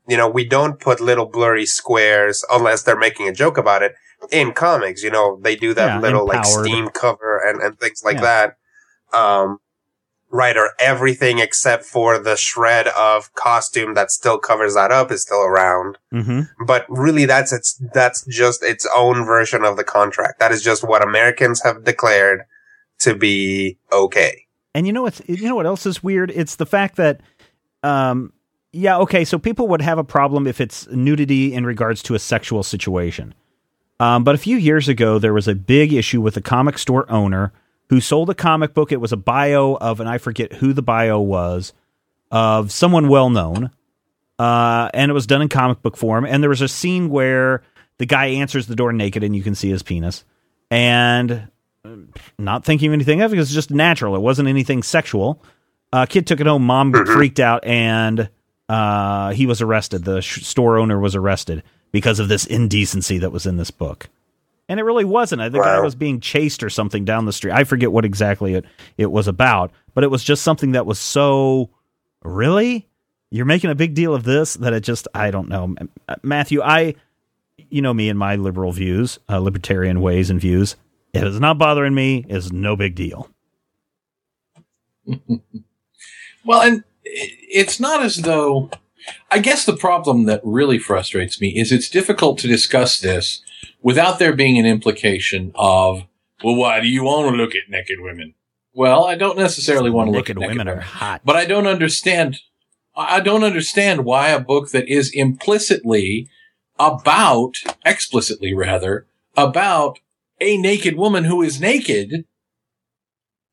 you 0.06 0.18
know, 0.18 0.28
we 0.28 0.44
don't 0.44 0.78
put 0.78 1.00
little 1.00 1.24
blurry 1.26 1.64
squares 1.64 2.44
unless 2.50 2.82
they're 2.82 2.94
making 2.98 3.26
a 3.26 3.32
joke 3.32 3.56
about 3.56 3.82
it 3.82 3.94
in 4.30 4.52
comics. 4.52 5.02
You 5.02 5.10
know, 5.10 5.38
they 5.42 5.56
do 5.56 5.72
that 5.72 5.86
Yeah, 5.86 6.00
little 6.00 6.26
like 6.26 6.44
steam 6.44 6.90
cover 6.90 7.38
and, 7.38 7.62
and 7.62 7.80
things 7.80 8.02
like 8.04 8.16
Yeah. 8.16 8.20
that. 9.12 9.18
Um, 9.18 9.60
right. 10.30 10.56
Or 10.58 10.70
everything 10.78 11.38
except 11.38 11.84
for 11.86 12.18
the 12.18 12.36
shred 12.36 12.88
of 12.88 13.32
costume 13.34 13.94
that 13.94 14.10
still 14.10 14.38
covers 14.38 14.74
that 14.74 14.92
up 14.92 15.10
is 15.10 15.22
still 15.22 15.42
around. 15.42 15.96
Mhm. 16.12 16.50
But 16.66 16.84
really 16.88 17.24
that's 17.24 17.50
its, 17.52 17.80
that's 17.94 18.26
just 18.26 18.62
its 18.62 18.86
own 18.94 19.24
version 19.24 19.64
of 19.64 19.76
the 19.78 19.84
contract. 19.84 20.38
That 20.38 20.52
is 20.52 20.62
just 20.62 20.84
what 20.84 21.02
Americans 21.02 21.62
have 21.62 21.84
declared 21.84 22.44
to 23.02 23.14
be 23.14 23.78
okay. 23.92 24.46
And 24.74 24.86
you 24.86 24.92
know 24.92 25.02
what's 25.02 25.20
you 25.26 25.48
know 25.48 25.54
what 25.54 25.66
else 25.66 25.86
is 25.86 26.02
weird? 26.02 26.30
It's 26.30 26.56
the 26.56 26.66
fact 26.66 26.96
that 26.96 27.20
um 27.82 28.32
yeah, 28.72 28.98
okay, 28.98 29.24
so 29.24 29.38
people 29.38 29.68
would 29.68 29.82
have 29.82 29.98
a 29.98 30.04
problem 30.04 30.46
if 30.46 30.60
it's 30.60 30.88
nudity 30.88 31.52
in 31.52 31.66
regards 31.66 32.02
to 32.04 32.14
a 32.14 32.18
sexual 32.18 32.62
situation. 32.62 33.34
Um, 34.00 34.24
but 34.24 34.34
a 34.34 34.38
few 34.38 34.56
years 34.56 34.88
ago 34.88 35.18
there 35.18 35.34
was 35.34 35.46
a 35.46 35.54
big 35.54 35.92
issue 35.92 36.20
with 36.20 36.36
a 36.36 36.40
comic 36.40 36.78
store 36.78 37.10
owner 37.10 37.52
who 37.90 38.00
sold 38.00 38.30
a 38.30 38.34
comic 38.34 38.72
book. 38.72 38.90
It 38.90 39.00
was 39.00 39.12
a 39.12 39.16
bio 39.16 39.76
of 39.80 40.00
and 40.00 40.08
I 40.08 40.18
forget 40.18 40.54
who 40.54 40.72
the 40.72 40.82
bio 40.82 41.20
was 41.20 41.72
of 42.30 42.72
someone 42.72 43.08
well 43.08 43.30
known. 43.30 43.70
Uh, 44.38 44.90
and 44.94 45.10
it 45.10 45.14
was 45.14 45.26
done 45.26 45.42
in 45.42 45.48
comic 45.48 45.82
book 45.82 45.96
form. 45.96 46.24
And 46.24 46.42
there 46.42 46.50
was 46.50 46.62
a 46.62 46.68
scene 46.68 47.10
where 47.10 47.62
the 47.98 48.06
guy 48.06 48.26
answers 48.26 48.66
the 48.66 48.74
door 48.74 48.92
naked 48.92 49.22
and 49.22 49.36
you 49.36 49.42
can 49.42 49.54
see 49.54 49.70
his 49.70 49.82
penis. 49.82 50.24
And 50.70 51.48
not 52.38 52.64
thinking 52.64 52.88
of 52.88 52.92
anything 52.94 53.22
of 53.22 53.32
it. 53.32 53.36
It 53.36 53.38
was 53.40 53.52
just 53.52 53.70
natural. 53.70 54.14
It 54.16 54.20
wasn't 54.20 54.48
anything 54.48 54.82
sexual. 54.82 55.42
Uh, 55.92 56.06
kid 56.06 56.26
took 56.26 56.40
it 56.40 56.46
home. 56.46 56.64
Mom 56.64 56.92
freaked 56.92 57.40
out, 57.40 57.64
and 57.64 58.28
uh, 58.68 59.30
he 59.32 59.46
was 59.46 59.60
arrested. 59.60 60.04
The 60.04 60.20
sh- 60.20 60.42
store 60.44 60.78
owner 60.78 60.98
was 60.98 61.14
arrested 61.14 61.62
because 61.90 62.18
of 62.18 62.28
this 62.28 62.46
indecency 62.46 63.18
that 63.18 63.30
was 63.30 63.46
in 63.46 63.56
this 63.56 63.70
book. 63.70 64.08
And 64.68 64.80
it 64.80 64.84
really 64.84 65.04
wasn't. 65.04 65.42
The 65.52 65.58
guy 65.58 65.76
Wow. 65.78 65.82
was 65.84 65.94
being 65.94 66.20
chased 66.20 66.62
or 66.62 66.70
something 66.70 67.04
down 67.04 67.26
the 67.26 67.32
street. 67.32 67.52
I 67.52 67.64
forget 67.64 67.92
what 67.92 68.04
exactly 68.04 68.54
it, 68.54 68.64
it 68.96 69.10
was 69.10 69.28
about, 69.28 69.70
but 69.92 70.04
it 70.04 70.10
was 70.10 70.24
just 70.24 70.42
something 70.42 70.72
that 70.72 70.86
was 70.86 70.98
so 70.98 71.68
really 72.22 72.88
you're 73.30 73.44
making 73.46 73.70
a 73.70 73.74
big 73.74 73.94
deal 73.94 74.14
of 74.14 74.24
this 74.24 74.54
that 74.54 74.72
it 74.72 74.80
just 74.80 75.08
I 75.14 75.30
don't 75.30 75.48
know, 75.48 75.74
Uh, 76.08 76.14
Matthew. 76.22 76.62
I 76.62 76.94
you 77.70 77.82
know 77.82 77.92
me 77.92 78.08
and 78.08 78.18
my 78.18 78.36
liberal 78.36 78.72
views, 78.72 79.18
uh, 79.28 79.38
libertarian 79.38 80.00
ways 80.00 80.30
and 80.30 80.40
views. 80.40 80.76
If 81.12 81.22
it's 81.22 81.38
not 81.38 81.58
bothering 81.58 81.94
me, 81.94 82.24
it's 82.28 82.50
no 82.50 82.76
big 82.76 82.94
deal. 82.94 83.28
Well, 86.44 86.62
and 86.62 86.84
it's 87.04 87.78
not 87.78 88.02
as 88.02 88.16
though. 88.16 88.70
I 89.30 89.38
guess 89.38 89.64
the 89.64 89.76
problem 89.76 90.24
that 90.24 90.40
really 90.44 90.78
frustrates 90.78 91.40
me 91.40 91.50
is 91.58 91.72
it's 91.72 91.88
difficult 91.88 92.38
to 92.38 92.48
discuss 92.48 93.00
this 93.00 93.42
without 93.80 94.18
there 94.18 94.34
being 94.34 94.58
an 94.58 94.66
implication 94.66 95.52
of, 95.56 96.04
well, 96.42 96.54
why 96.54 96.80
do 96.80 96.88
you 96.88 97.02
want 97.04 97.30
to 97.30 97.36
look 97.36 97.54
at 97.54 97.68
naked 97.68 98.00
women? 98.00 98.34
Well, 98.74 99.04
I 99.04 99.16
don't 99.16 99.36
necessarily 99.36 99.90
want 99.90 100.08
to 100.08 100.12
look 100.12 100.30
at 100.30 100.36
naked 100.36 100.40
naked 100.40 100.56
women 100.58 100.66
women, 100.66 100.78
are 100.78 100.86
hot. 100.86 101.20
but 101.24 101.36
I 101.36 101.44
don't 101.44 101.66
understand. 101.66 102.38
I 102.94 103.20
don't 103.20 103.44
understand 103.44 104.04
why 104.04 104.28
a 104.28 104.38
book 104.40 104.70
that 104.70 104.88
is 104.88 105.10
implicitly 105.12 106.28
about, 106.78 107.54
explicitly 107.84 108.54
rather, 108.54 109.06
about 109.36 109.98
a 110.42 110.56
naked 110.56 110.96
woman 110.96 111.24
who 111.24 111.42
is 111.42 111.60
naked 111.60 112.24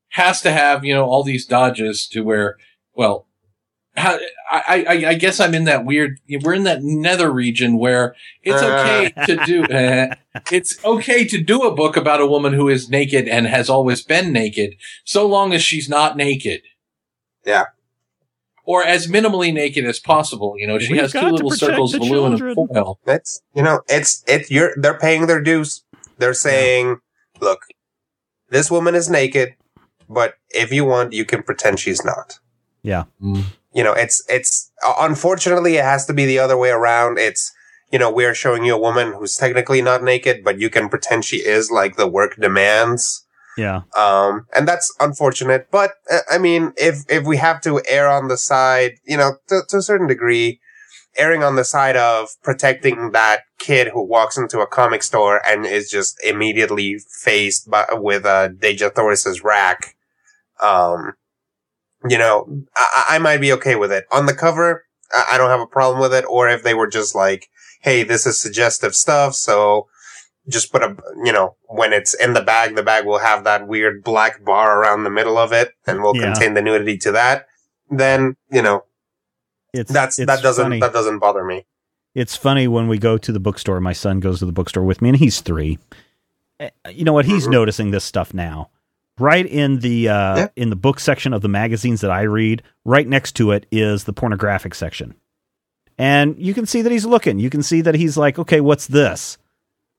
has 0.10 0.42
to 0.42 0.52
have, 0.52 0.84
you 0.84 0.94
know, 0.94 1.06
all 1.06 1.24
these 1.24 1.46
dodges 1.46 2.08
to 2.08 2.22
where, 2.22 2.58
well, 2.96 3.28
I, 3.96 4.20
I, 4.52 5.06
I 5.08 5.14
guess 5.16 5.40
I'm 5.40 5.54
in 5.54 5.66
that 5.66 5.86
weird, 5.86 6.20
we're 6.44 6.54
in 6.54 6.64
that 6.64 6.82
nether 6.84 7.32
region 7.32 7.78
where 7.78 8.16
it's 8.44 8.62
okay 8.64 9.12
to 9.26 9.46
do, 9.46 9.64
uh, 9.66 10.16
it's 10.52 10.84
okay 10.86 11.26
to 11.26 11.42
do 11.42 11.64
a 11.64 11.76
book 11.76 11.98
about 11.98 12.22
a 12.22 12.26
woman 12.28 12.54
who 12.54 12.70
is 12.70 12.90
naked 12.90 13.28
and 13.28 13.46
has 13.48 13.70
always 13.70 14.02
been 14.02 14.32
naked, 14.32 14.76
so 15.04 15.28
long 15.28 15.54
as 15.54 15.62
she's 15.62 15.90
not 15.90 16.16
naked. 16.18 16.62
Yeah. 17.46 17.66
Or 18.64 18.86
as 18.86 19.08
minimally 19.08 19.52
naked 19.54 19.86
as 19.86 20.00
possible. 20.00 20.54
You 20.58 20.68
know, 20.68 20.80
she 20.80 20.94
We've 20.94 21.02
has 21.02 21.12
two 21.12 21.20
got 21.22 21.28
to 21.30 21.34
little 21.34 21.50
protect 21.50 21.72
circles 21.72 21.92
the 21.92 21.98
of 21.98 22.04
aluminum 22.04 22.38
children. 22.40 22.68
foil. 22.68 23.00
It's 23.08 23.42
you 23.56 23.64
know, 23.64 23.82
it's 23.88 24.24
it. 24.28 24.52
You're 24.52 24.74
they're 24.78 25.00
paying 25.00 25.26
their 25.26 25.42
dues. 25.42 25.84
They're 26.20 26.34
saying, 26.34 27.00
look, 27.42 27.62
this 28.50 28.70
woman 28.70 28.96
is 28.96 29.10
naked, 29.10 29.56
but 30.10 30.36
if 30.50 30.72
you 30.72 30.86
want, 30.86 31.14
you 31.14 31.26
can 31.26 31.44
pretend 31.44 31.80
she's 31.80 32.04
not. 32.04 32.40
Yeah. 32.82 33.06
You 33.74 33.84
know, 33.84 33.94
it's 33.94 34.24
it's 34.30 34.72
uh, 34.86 34.94
unfortunately 35.00 35.76
it 35.76 35.84
has 35.84 36.06
to 36.08 36.14
be 36.14 36.26
the 36.26 36.40
other 36.40 36.58
way 36.58 36.70
around. 36.70 37.20
It's 37.20 37.52
you 37.92 38.00
know 38.00 38.12
we're 38.12 38.34
showing 38.34 38.66
you 38.66 38.76
a 38.76 38.80
woman 38.80 39.14
who's 39.14 39.36
technically 39.36 39.82
not 39.82 40.04
naked, 40.04 40.44
but 40.44 40.60
you 40.60 40.70
can 40.70 40.90
pretend 40.90 41.26
she 41.26 41.38
is, 41.38 41.70
like 41.70 41.96
the 41.96 42.08
work 42.08 42.36
demands. 42.38 43.26
Yeah. 43.58 43.82
Um, 43.98 44.48
and 44.56 44.68
that's 44.68 44.94
unfortunate. 45.00 45.68
But 45.70 45.92
uh, 46.10 46.20
I 46.32 46.38
mean, 46.38 46.74
if 46.78 47.04
if 47.10 47.26
we 47.26 47.38
have 47.38 47.62
to 47.62 47.82
err 47.88 48.10
on 48.10 48.28
the 48.28 48.38
side, 48.38 48.94
you 49.06 49.18
know, 49.18 49.38
to, 49.48 49.62
to 49.70 49.78
a 49.78 49.82
certain 49.82 50.08
degree, 50.08 50.60
erring 51.20 51.44
on 51.44 51.56
the 51.56 51.64
side 51.64 51.98
of 51.98 52.30
protecting 52.42 53.12
that 53.12 53.42
kid 53.60 53.90
who 53.90 54.04
walks 54.04 54.38
into 54.38 54.60
a 54.62 54.68
comic 54.68 55.04
store 55.04 55.42
and 55.46 55.66
is 55.66 55.90
just 55.90 56.18
immediately 56.24 56.98
faced 57.00 57.70
by, 57.70 57.86
with 57.92 58.26
uh, 58.26 58.50
Dejah 58.50 58.96
Thoris's 58.96 59.44
rack, 59.44 59.96
um, 60.62 61.14
you 62.08 62.18
know, 62.18 62.48
I, 62.76 63.06
I 63.10 63.20
might 63.20 63.42
be 63.42 63.52
okay 63.54 63.76
with 63.76 63.92
it. 63.92 64.06
On 64.12 64.26
the 64.26 64.34
cover, 64.34 64.86
I, 65.12 65.32
I 65.34 65.38
don't 65.38 65.50
have 65.50 65.60
a 65.60 65.68
problem 65.68 66.02
with 66.02 66.14
it. 66.14 66.26
Or 66.30 66.48
if 66.50 66.64
they 66.64 66.74
were 66.74 66.88
just 66.88 67.14
like, 67.14 67.48
hey, 67.82 68.04
this 68.04 68.26
is 68.26 68.40
suggestive 68.40 68.96
stuff, 68.96 69.36
so 69.36 69.88
just 70.48 70.72
put 70.72 70.82
a, 70.82 70.96
you 71.24 71.32
know, 71.32 71.56
when 71.68 71.94
it's 71.94 72.14
in 72.14 72.34
the 72.34 72.42
bag, 72.42 72.76
the 72.76 72.84
bag 72.84 73.06
will 73.06 73.20
have 73.20 73.44
that 73.44 73.68
weird 73.68 74.04
black 74.04 74.44
bar 74.44 74.80
around 74.82 75.04
the 75.04 75.10
middle 75.10 75.38
of 75.38 75.52
it 75.52 75.74
and 75.86 76.02
we'll 76.02 76.16
Yeah. 76.16 76.24
contain 76.34 76.56
the 76.56 76.62
nudity 76.62 76.98
to 77.00 77.12
that. 77.12 77.46
Then, 77.92 78.36
you 78.50 78.62
know, 78.62 78.84
It's 79.74 79.92
that's, 79.92 80.18
it's 80.20 80.28
that 80.28 80.42
doesn't, 80.42 80.64
funny. 80.66 80.80
that 80.80 80.94
doesn't 80.94 81.20
bother 81.20 81.44
me. 81.44 81.66
It's 82.16 82.36
funny 82.36 82.68
when 82.68 82.88
we 82.88 82.98
go 82.98 83.18
to 83.18 83.32
the 83.32 83.40
bookstore. 83.40 83.80
My 83.80 83.94
son 83.94 84.20
goes 84.20 84.40
to 84.40 84.46
the 84.46 84.52
bookstore 84.52 84.84
with 84.84 85.02
me, 85.02 85.10
and 85.10 85.18
he's 85.18 85.42
three. 85.42 85.78
Eh, 86.60 86.70
You 86.92 87.06
know 87.06 87.14
what? 87.14 87.26
He's 87.26 87.48
Mhm. 87.48 87.52
noticing 87.52 87.92
this 87.92 88.04
stuff 88.04 88.34
now. 88.34 88.70
Right 89.20 89.46
in 89.46 89.80
the 89.80 90.10
uh, 90.10 90.38
Yeah. 90.38 90.48
in 90.56 90.70
the 90.70 90.76
book 90.76 91.00
section 91.00 91.34
of 91.34 91.42
the 91.42 91.48
magazines 91.50 92.02
that 92.02 92.10
I 92.12 92.22
read, 92.24 92.64
right 92.86 93.08
next 93.08 93.34
to 93.34 93.52
it 93.52 93.66
is 93.72 94.06
the 94.06 94.14
pornographic 94.14 94.74
section, 94.74 95.14
and 95.98 96.36
you 96.40 96.54
can 96.54 96.66
see 96.66 96.82
that 96.82 96.92
he's 96.92 97.06
looking. 97.06 97.38
You 97.38 97.50
can 97.50 97.62
see 97.62 97.82
that 97.82 97.96
he's 97.96 98.18
like, 98.18 98.40
okay, 98.40 98.62
what's 98.62 98.88
this? 98.88 99.38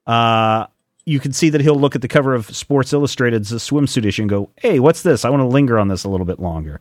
Uh, 0.06 0.66
you 1.06 1.20
can 1.20 1.32
see 1.32 1.50
that 1.50 1.60
he'll 1.60 1.76
look 1.78 1.94
at 1.94 2.02
the 2.02 2.08
cover 2.08 2.34
of 2.34 2.54
Sports 2.54 2.92
Illustrated's 2.92 3.52
swimsuit 3.52 4.04
issue 4.04 4.22
and 4.22 4.30
go, 4.30 4.50
hey, 4.56 4.78
what's 4.80 5.02
this? 5.02 5.24
I 5.24 5.30
want 5.30 5.40
to 5.42 5.46
linger 5.46 5.78
on 5.78 5.88
this 5.88 6.04
a 6.04 6.08
little 6.08 6.26
bit 6.26 6.40
longer. 6.40 6.80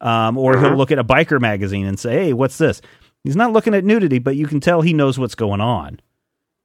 Um, 0.00 0.36
or 0.36 0.58
he'll 0.58 0.70
Mhm. 0.70 0.76
look 0.76 0.90
at 0.92 0.98
a 0.98 1.04
biker 1.04 1.40
magazine 1.40 1.86
and 1.86 1.98
say, 1.98 2.24
hey, 2.26 2.32
what's 2.32 2.58
this? 2.58 2.80
He's 3.24 3.36
not 3.36 3.52
looking 3.52 3.74
at 3.74 3.84
nudity, 3.84 4.18
but 4.18 4.36
you 4.36 4.46
can 4.46 4.60
tell 4.60 4.82
he 4.82 4.92
knows 4.92 5.18
what's 5.18 5.34
going 5.34 5.60
on. 5.60 6.00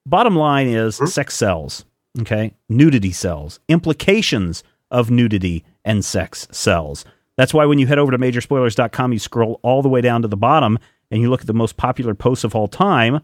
Bottom 0.06 0.36
line 0.36 0.68
is 0.68 1.00
Mhm. 1.00 1.08
sex 1.08 1.34
sells. 1.36 1.86
Okay. 2.20 2.54
Nudity 2.70 3.12
sells. 3.12 3.60
Implications 3.70 4.64
of 4.90 5.10
nudity 5.10 5.64
and 5.86 6.04
sex 6.04 6.48
sells. 6.52 7.06
That's 7.38 7.54
why 7.54 7.66
when 7.66 7.80
you 7.80 7.88
head 7.88 7.98
over 8.00 8.12
to 8.12 8.18
majorspoilers.com, 8.18 9.14
you 9.14 9.20
scroll 9.20 9.60
all 9.64 9.82
the 9.82 9.90
way 9.90 10.02
down 10.02 10.22
to 10.22 10.28
the 10.28 10.36
bottom 10.38 10.78
and 11.10 11.22
you 11.22 11.30
look 11.30 11.42
at 11.42 11.48
the 11.48 11.54
most 11.54 11.78
popular 11.78 12.14
posts 12.14 12.44
of 12.44 12.56
all 12.56 12.68
time 12.68 13.22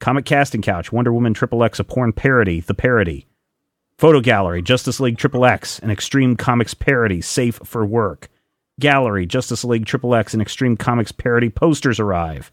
Comic 0.00 0.24
Casting 0.24 0.60
Couch, 0.60 0.92
Wonder 0.92 1.12
Woman 1.12 1.32
Triple 1.32 1.62
X, 1.62 1.78
a 1.78 1.84
porn 1.84 2.12
parody, 2.12 2.60
the 2.60 2.74
parody. 2.74 3.26
Photo 3.96 4.20
Gallery, 4.20 4.60
Justice 4.60 4.98
League 4.98 5.16
Triple 5.16 5.46
X, 5.46 5.78
an 5.78 5.90
extreme 5.90 6.36
comics 6.36 6.74
parody, 6.74 7.20
safe 7.20 7.60
for 7.64 7.86
work. 7.86 8.28
Gallery, 8.80 9.26
Justice 9.26 9.64
League 9.64 9.86
Triple 9.86 10.14
X, 10.14 10.34
an 10.34 10.40
extreme 10.40 10.76
comics 10.76 11.12
parody, 11.12 11.48
posters 11.48 12.00
arrive. 12.00 12.50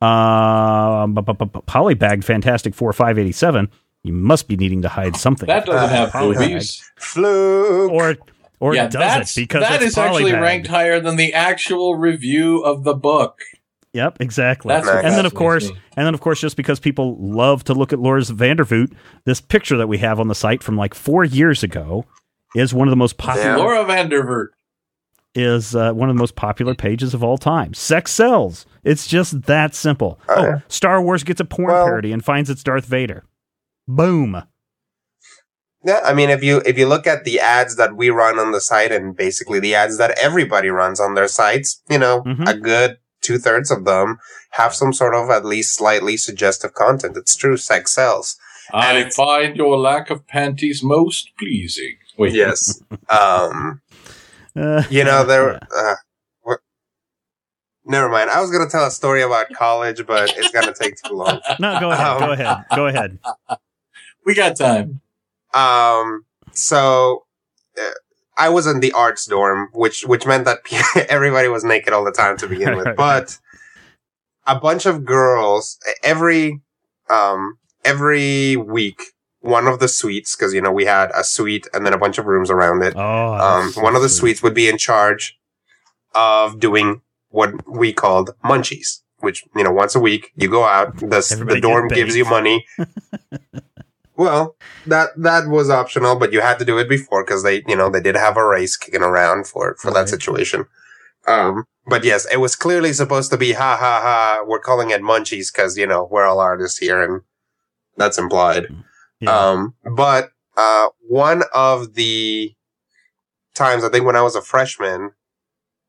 Um, 0.00 1.14
bu- 1.14 1.22
Polybagged 1.22 2.24
Fantastic 2.24 2.74
Four 2.74 2.92
587. 2.92 3.70
You 4.02 4.12
must 4.12 4.48
be 4.48 4.56
needing 4.56 4.82
to 4.82 4.88
hide 4.88 5.16
something. 5.16 5.46
That 5.46 5.64
doesn't 5.64 5.88
have 5.88 6.10
Polybagged. 6.10 6.38
boobies. 6.38 6.92
Fluke. 6.96 7.90
Or, 7.90 8.16
or 8.60 8.74
yeah, 8.74 8.84
it 8.84 8.90
doesn't 8.90 9.00
that's, 9.00 9.34
because 9.34 9.62
that 9.62 9.82
it's 9.82 9.92
is 9.92 9.98
actually 9.98 10.32
ranked 10.32 10.66
higher 10.66 11.00
than 11.00 11.16
the 11.16 11.32
actual 11.32 11.96
review 11.96 12.62
of 12.62 12.84
the 12.84 12.94
book. 12.94 13.40
Yep, 13.94 14.20
exactly. 14.20 14.68
That's 14.70 14.86
what 14.86 15.04
and 15.04 15.14
then 15.14 15.24
of 15.24 15.34
course, 15.34 15.68
and 15.68 16.06
then 16.06 16.14
of 16.14 16.20
course, 16.20 16.40
just 16.40 16.56
because 16.56 16.80
people 16.80 17.16
love 17.16 17.62
to 17.64 17.74
look 17.74 17.92
at 17.92 18.00
Lars 18.00 18.28
Vandervoort, 18.30 18.92
this 19.24 19.40
picture 19.40 19.76
that 19.76 19.86
we 19.86 19.98
have 19.98 20.18
on 20.18 20.26
the 20.26 20.34
site 20.34 20.64
from 20.64 20.76
like 20.76 20.94
four 20.94 21.24
years 21.24 21.62
ago 21.62 22.04
is 22.56 22.74
one 22.74 22.88
of 22.88 22.90
the 22.90 22.96
most 22.96 23.18
popular. 23.18 23.50
Yeah. 23.50 23.56
Laura 23.56 23.84
Vandervoort. 23.84 24.48
Is 25.36 25.74
uh, 25.74 25.92
one 25.92 26.08
of 26.08 26.14
the 26.14 26.20
most 26.20 26.36
popular 26.36 26.74
pages 26.76 27.12
of 27.12 27.24
all 27.24 27.38
time. 27.38 27.74
Sex 27.74 28.12
sells. 28.12 28.66
It's 28.84 29.06
just 29.08 29.42
that 29.42 29.74
simple. 29.74 30.20
Oh, 30.28 30.34
oh, 30.36 30.44
yeah. 30.44 30.58
Star 30.68 31.02
Wars 31.02 31.24
gets 31.24 31.40
a 31.40 31.44
porn 31.44 31.72
Well- 31.72 31.86
parody 31.86 32.12
and 32.12 32.24
finds 32.24 32.48
it's 32.50 32.62
Darth 32.62 32.84
Vader. 32.86 33.24
Boom. 33.88 34.42
Yeah, 35.84 36.00
I 36.04 36.14
mean, 36.14 36.30
if 36.30 36.42
you 36.42 36.62
if 36.64 36.78
you 36.78 36.86
look 36.86 37.06
at 37.06 37.24
the 37.24 37.40
ads 37.40 37.76
that 37.76 37.94
we 37.96 38.08
run 38.10 38.38
on 38.38 38.52
the 38.52 38.60
site 38.60 38.90
and 38.92 39.14
basically 39.16 39.60
the 39.60 39.74
ads 39.74 39.98
that 39.98 40.16
everybody 40.18 40.68
runs 40.68 40.98
on 40.98 41.14
their 41.14 41.28
sites, 41.28 41.82
you 41.90 41.98
know, 41.98 42.22
Mhm. 42.22 42.48
a 42.48 42.54
good 42.54 42.96
two 43.20 43.36
thirds 43.38 43.70
of 43.70 43.84
them 43.84 44.18
have 44.52 44.74
some 44.74 44.92
sort 44.94 45.14
of 45.14 45.28
at 45.30 45.44
least 45.44 45.74
slightly 45.74 46.16
suggestive 46.16 46.72
content. 46.74 47.16
It's 47.16 47.36
true, 47.36 47.56
sex 47.58 47.92
sells. 47.92 48.36
And 48.72 48.82
I 48.82 49.00
it's- 49.00 49.16
find 49.16 49.56
your 49.56 49.76
lack 49.76 50.08
of 50.10 50.26
panties 50.26 50.82
most 50.82 51.30
pleasing. 51.38 51.96
Wait. 52.16 52.32
Yes. 52.32 52.80
um, 53.10 53.80
you 54.90 55.04
know, 55.04 55.24
there. 55.24 55.52
yeah. 55.52 55.58
Uh. 55.76 55.94
Never 57.86 58.08
mind. 58.08 58.30
I 58.30 58.40
was 58.40 58.50
gonna 58.50 58.68
tell 58.70 58.86
a 58.86 58.90
story 58.90 59.20
about 59.22 59.52
college, 59.52 60.06
but 60.06 60.32
it's 60.38 60.50
gonna 60.50 60.72
take 60.72 60.94
too 61.02 61.14
long. 61.14 61.40
No, 61.60 61.78
go 61.80 61.90
ahead. 61.90 62.06
Um, 62.06 62.20
go 62.20 62.32
ahead. 62.32 62.66
Go 62.74 62.86
ahead. 62.86 63.18
We 64.26 64.34
got 64.34 64.56
time. 64.56 65.02
Um, 65.52 66.24
so 66.52 67.26
uh, 67.78 67.90
I 68.38 68.48
was 68.48 68.66
in 68.66 68.80
the 68.80 68.90
arts 68.92 69.26
dorm, 69.26 69.68
which 69.74 70.06
which 70.06 70.24
meant 70.26 70.46
that 70.46 70.60
everybody 71.10 71.48
was 71.48 71.62
naked 71.62 71.92
all 71.92 72.04
the 72.04 72.10
time 72.10 72.38
to 72.38 72.46
begin 72.46 72.74
with. 72.74 72.96
But 72.96 73.38
a 74.46 74.58
bunch 74.58 74.86
of 74.86 75.04
girls 75.04 75.78
every 76.02 76.62
um 77.10 77.58
every 77.84 78.56
week, 78.56 79.02
one 79.44 79.66
of 79.66 79.78
the 79.78 79.88
suites 79.88 80.34
because 80.34 80.52
you 80.54 80.60
know 80.64 80.72
we 80.72 80.84
had 80.86 81.10
a 81.14 81.22
suite 81.22 81.66
and 81.72 81.84
then 81.84 81.92
a 81.94 81.98
bunch 81.98 82.16
of 82.18 82.26
rooms 82.26 82.50
around 82.50 82.82
it. 82.82 82.94
Oh, 82.96 83.34
Um, 83.34 83.70
so 83.72 83.82
one 83.82 83.94
of 83.96 84.02
the 84.02 84.08
sweet. 84.08 84.20
suites 84.36 84.42
would 84.42 84.54
be 84.54 84.68
in 84.68 84.78
charge 84.78 85.38
of 86.14 86.58
doing 86.60 87.02
what 87.28 87.50
we 87.68 87.92
called 87.92 88.30
munchies. 88.44 89.00
Which 89.20 89.42
you 89.56 89.64
know, 89.64 89.72
once 89.72 89.94
a 89.94 90.00
week 90.00 90.32
you 90.36 90.48
go 90.50 90.64
out. 90.64 90.96
The, 90.98 91.26
Everybody 91.32 91.60
the 91.60 91.66
dorm 91.66 91.88
gives 91.88 92.14
you 92.16 92.24
money. 92.24 92.64
Well, 94.16 94.56
that 94.86 95.08
that 95.16 95.48
was 95.48 95.70
optional, 95.70 96.14
but 96.16 96.32
you 96.32 96.40
had 96.40 96.58
to 96.60 96.64
do 96.64 96.78
it 96.78 96.88
before 96.88 97.24
because 97.24 97.42
they, 97.42 97.64
you 97.66 97.74
know, 97.74 97.90
they 97.90 98.00
did 98.00 98.14
have 98.16 98.36
a 98.36 98.46
race 98.46 98.76
kicking 98.76 99.02
around 99.02 99.48
for 99.48 99.74
for 99.80 99.88
Right. 99.90 99.94
that 100.02 100.08
situation. 100.08 100.66
Um, 101.26 101.64
but 101.86 102.04
yes, 102.04 102.24
it 102.32 102.36
was 102.36 102.54
clearly 102.54 102.92
supposed 102.92 103.30
to 103.32 103.36
be 103.36 103.54
ha 103.54 103.76
ha 103.76 104.00
ha. 104.06 104.44
We're 104.46 104.60
calling 104.60 104.90
it 104.90 105.02
munchies 105.02 105.52
because 105.52 105.76
you 105.76 105.86
know 105.86 106.06
we're 106.10 106.26
all 106.26 106.38
artists 106.38 106.78
here, 106.78 107.02
and 107.02 107.22
that's 107.96 108.16
implied. 108.18 108.66
Yeah. 109.20 109.36
Um, 109.36 109.74
but 109.96 110.30
uh, 110.56 110.88
one 111.08 111.42
of 111.52 111.94
the 111.94 112.54
times 113.54 113.84
I 113.84 113.88
think 113.88 114.04
when 114.04 114.16
I 114.16 114.22
was 114.22 114.34
a 114.34 114.42
freshman, 114.42 115.12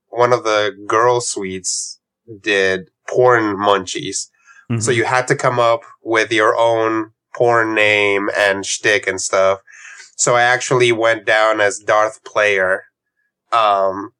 one 0.09 0.33
of 0.33 0.43
the 0.43 0.75
girl 0.87 1.21
suites 1.21 1.99
did 2.41 2.89
porn 3.07 3.57
munchies. 3.57 4.29
Mhm. 4.71 4.81
So 4.81 4.91
you 4.91 5.03
had 5.03 5.27
to 5.27 5.35
come 5.35 5.59
up 5.59 5.81
with 6.03 6.31
your 6.31 6.55
own 6.57 7.11
porn 7.35 7.73
name 7.75 8.29
and 8.37 8.65
shtick 8.65 9.07
and 9.07 9.19
stuff. 9.21 9.59
So 10.15 10.35
I 10.35 10.43
actually 10.43 10.91
went 10.91 11.25
down 11.25 11.59
as 11.61 11.79
Darth 11.79 12.23
Player. 12.23 12.85
Um, 13.51 14.13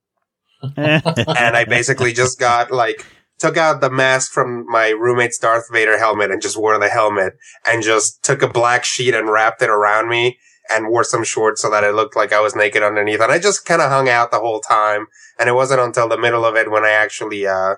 and 0.78 1.56
I 1.58 1.66
basically 1.66 2.14
just 2.14 2.39
got 2.39 2.72
like, 2.72 3.06
took 3.40 3.58
out 3.58 3.82
the 3.82 3.90
mask 3.90 4.32
from 4.32 4.66
my 4.68 4.90
roommate's 4.90 5.38
Darth 5.38 5.68
Vader 5.72 5.98
helmet 5.98 6.32
and 6.32 6.42
just 6.42 6.58
wore 6.58 6.78
the 6.80 6.90
helmet 6.90 7.34
and 7.68 7.84
just 7.84 8.24
took 8.24 8.42
a 8.42 8.48
black 8.48 8.84
sheet 8.86 9.14
and 9.14 9.30
wrapped 9.30 9.62
it 9.62 9.70
around 9.70 10.10
me 10.10 10.38
and 10.70 10.90
wore 10.90 11.04
some 11.04 11.24
shorts 11.24 11.62
so 11.62 11.70
that 11.70 11.84
it 11.84 11.94
looked 11.94 12.16
like 12.16 12.34
I 12.34 12.40
was 12.40 12.56
naked 12.56 12.82
underneath. 12.82 13.22
And 13.22 13.32
I 13.32 13.40
just 13.40 13.66
kind 13.66 13.82
of 13.82 13.92
hung 13.92 14.10
out 14.10 14.32
the 14.32 14.40
whole 14.40 14.62
time. 14.62 15.08
And 15.40 15.50
it 15.50 15.54
wasn't 15.54 15.82
until 15.82 16.08
the 16.08 16.18
middle 16.18 16.46
of 16.46 16.56
it 16.56 16.72
when 16.72 16.84
I 16.84 16.92
actually, 16.92 17.46
uh, 17.46 17.76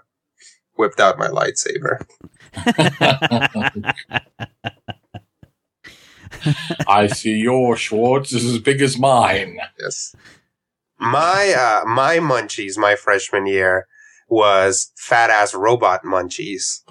whipped 0.77 0.99
out 0.99 1.17
my 1.17 1.27
lightsaber. 1.27 2.05
I 6.87 7.07
see 7.07 7.35
your 7.37 7.75
Schwartz 7.75 8.31
is 8.33 8.45
as 8.45 8.59
big 8.59 8.81
as 8.81 8.97
mine. 8.97 9.57
Yes. 9.79 10.15
My 10.99 11.53
uh 11.53 11.85
my 11.85 12.17
munchies 12.17 12.77
my 12.77 12.95
freshman 12.95 13.45
year 13.45 13.87
was 14.27 14.91
fat 14.97 15.29
ass 15.29 15.53
robot 15.53 16.03
munchies. 16.03 16.81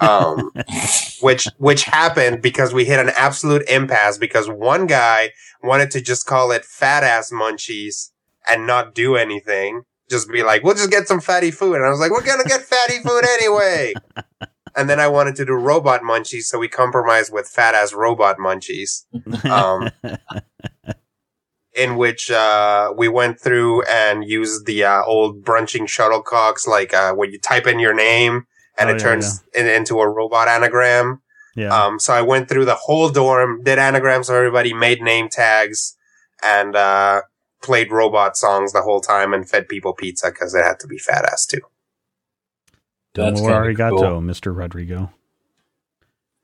Um 0.00 0.52
which 1.20 1.46
which 1.58 1.84
happened 1.84 2.42
because 2.42 2.72
we 2.72 2.84
hit 2.84 2.98
an 2.98 3.10
absolute 3.16 3.68
impasse 3.68 4.18
because 4.18 4.48
one 4.48 4.86
guy 4.86 5.30
wanted 5.62 5.90
to 5.92 6.00
just 6.00 6.26
call 6.26 6.50
it 6.52 6.64
fat 6.64 7.04
ass 7.04 7.30
munchies 7.30 8.10
and 8.48 8.66
not 8.66 8.94
do 8.94 9.16
anything. 9.16 9.82
Just 10.08 10.30
be 10.30 10.42
like, 10.44 10.62
we'll 10.62 10.74
just 10.74 10.90
get 10.90 11.08
some 11.08 11.20
fatty 11.20 11.50
food. 11.50 11.76
And 11.76 11.84
I 11.84 11.90
was 11.90 11.98
like, 11.98 12.12
we're 12.12 12.24
gonna 12.24 12.44
get 12.44 12.62
fatty 12.62 12.98
food 13.00 13.24
anyway. 13.24 13.94
And 14.76 14.90
then 14.90 15.00
I 15.00 15.08
wanted 15.08 15.36
to 15.36 15.46
do 15.46 15.54
robot 15.54 16.02
munchies, 16.02 16.42
so 16.42 16.58
we 16.58 16.68
compromised 16.68 17.32
with 17.32 17.48
fat 17.48 17.74
ass 17.74 17.94
robot 17.94 18.36
munchies. 18.36 19.06
Um, 19.50 19.90
in 21.76 21.96
which 21.96 22.30
uh, 22.30 22.92
we 22.96 23.08
went 23.08 23.38
through 23.40 23.82
and 23.82 24.24
used 24.24 24.66
the 24.66 24.84
uh, 24.84 25.02
old 25.04 25.44
Brunching 25.44 25.86
Shuttlecocks, 25.86 26.66
like 26.66 26.94
uh, 26.94 27.12
where 27.14 27.28
you 27.28 27.38
type 27.38 27.66
in 27.66 27.78
your 27.78 27.94
name 27.94 28.46
and 28.78 28.88
Oh, 28.90 28.92
it 28.94 28.98
yeah, 28.98 29.02
turns 29.04 29.42
It 29.54 29.66
into 29.66 30.00
a 30.00 30.08
robot 30.08 30.48
anagram. 30.48 31.22
yeah. 31.54 31.68
Um, 31.68 31.98
so 31.98 32.12
I 32.14 32.22
went 32.22 32.48
through 32.48 32.64
the 32.64 32.74
whole 32.74 33.08
dorm, 33.10 33.62
did 33.62 33.78
anagrams 33.78 34.26
for 34.28 34.36
everybody, 34.36 34.72
made 34.74 35.00
name 35.02 35.28
tags, 35.30 35.96
and 36.42 36.74
uh, 36.76 37.22
played 37.62 37.90
robot 37.92 38.36
songs 38.36 38.72
the 38.72 38.82
whole 38.82 39.00
time 39.00 39.32
and 39.34 39.48
fed 39.48 39.68
people 39.68 39.92
pizza 39.92 40.30
because 40.30 40.54
it 40.54 40.62
had 40.64 40.78
to 40.80 40.86
be 40.86 40.98
fat 40.98 41.24
ass 41.24 41.46
too. 41.46 41.60
That's 43.14 43.40
Domo 43.40 43.52
arigato, 43.54 43.98
cool. 43.98 44.20
Mr. 44.20 44.54
Rodrigo. 44.56 45.10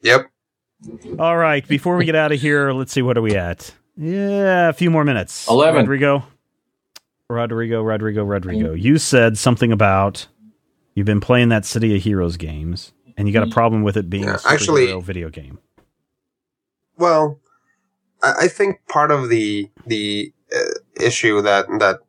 Yep. 0.03 0.30
All 1.18 1.37
right, 1.37 1.66
before 1.68 1.97
we 1.97 2.05
get 2.05 2.16
out 2.16 2.33
of 2.33 2.41
here, 2.41 2.72
let's 2.72 2.91
see 2.93 3.03
what 3.03 3.16
are 3.16 3.22
we 3.22 3.37
at? 3.37 3.72
Yeah, 3.97 4.68
a 4.68 4.72
few 4.72 4.90
more 4.90 5.05
minutes. 5.05 5.47
11. 5.49 5.80
Rodrigo. 5.82 6.24
Rodrigo, 7.28 7.82
Rodrigo, 7.82 8.24
Rodrigo. 8.24 8.72
You 8.74 8.99
said 8.99 9.38
something 9.38 9.72
about 9.72 10.26
you've 10.95 11.07
been 11.07 11.20
playing 11.20 11.49
that 11.49 11.64
City 11.64 11.97
of 11.97 12.03
Heroes 12.03 12.36
games 12.36 12.93
and 13.16 13.26
you 13.26 13.32
got 13.34 13.47
a 13.47 13.51
problem 13.51 13.82
with 13.82 13.97
it 13.97 14.11
being 14.11 14.24
Yeah, 14.24 14.38
a 14.45 14.53
actually- 14.53 15.01
video 15.01 15.28
game. 15.30 15.59
Well, 16.99 17.40
I, 18.22 18.34
I 18.43 18.49
think 18.49 18.86
part 18.88 19.11
of 19.11 19.28
the 19.30 19.70
the 19.86 20.32
uh, 20.55 20.59
issue 21.01 21.40
that 21.43 21.66
that 21.78 22.01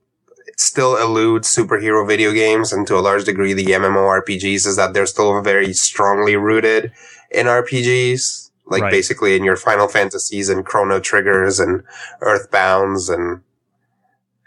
still 0.57 0.97
eludes 0.97 1.47
superhero 1.53 2.05
video 2.07 2.31
games 2.31 2.71
and 2.73 2.85
to 2.87 2.95
a 2.97 2.99
large 3.01 3.23
degree 3.23 3.53
the 3.53 3.65
MMORPGs 3.65 4.67
is 4.67 4.75
that 4.75 4.93
they're 4.93 5.05
still 5.07 5.41
very 5.41 5.73
strongly 5.73 6.35
rooted 6.35 6.91
in 7.31 7.47
RPGs. 7.47 8.42
Like 8.73 8.81
Right. 8.83 8.91
basically 8.91 9.35
in 9.37 9.43
your 9.43 9.55
Final 9.55 9.87
Fantasies 9.87 10.49
and 10.49 10.65
Chrono 10.65 10.99
Triggers 10.99 11.59
and 11.59 11.83
Earthbounds 12.21 13.13
and 13.13 13.41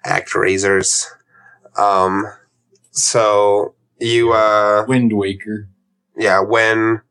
Actraisers. 0.04 1.06
Um, 1.78 2.26
so 2.90 3.74
you, 3.98 4.32
uh, 4.32 4.84
Wind 4.88 5.12
Waker. 5.12 5.68
yeah, 6.16 6.40
when 6.40 7.02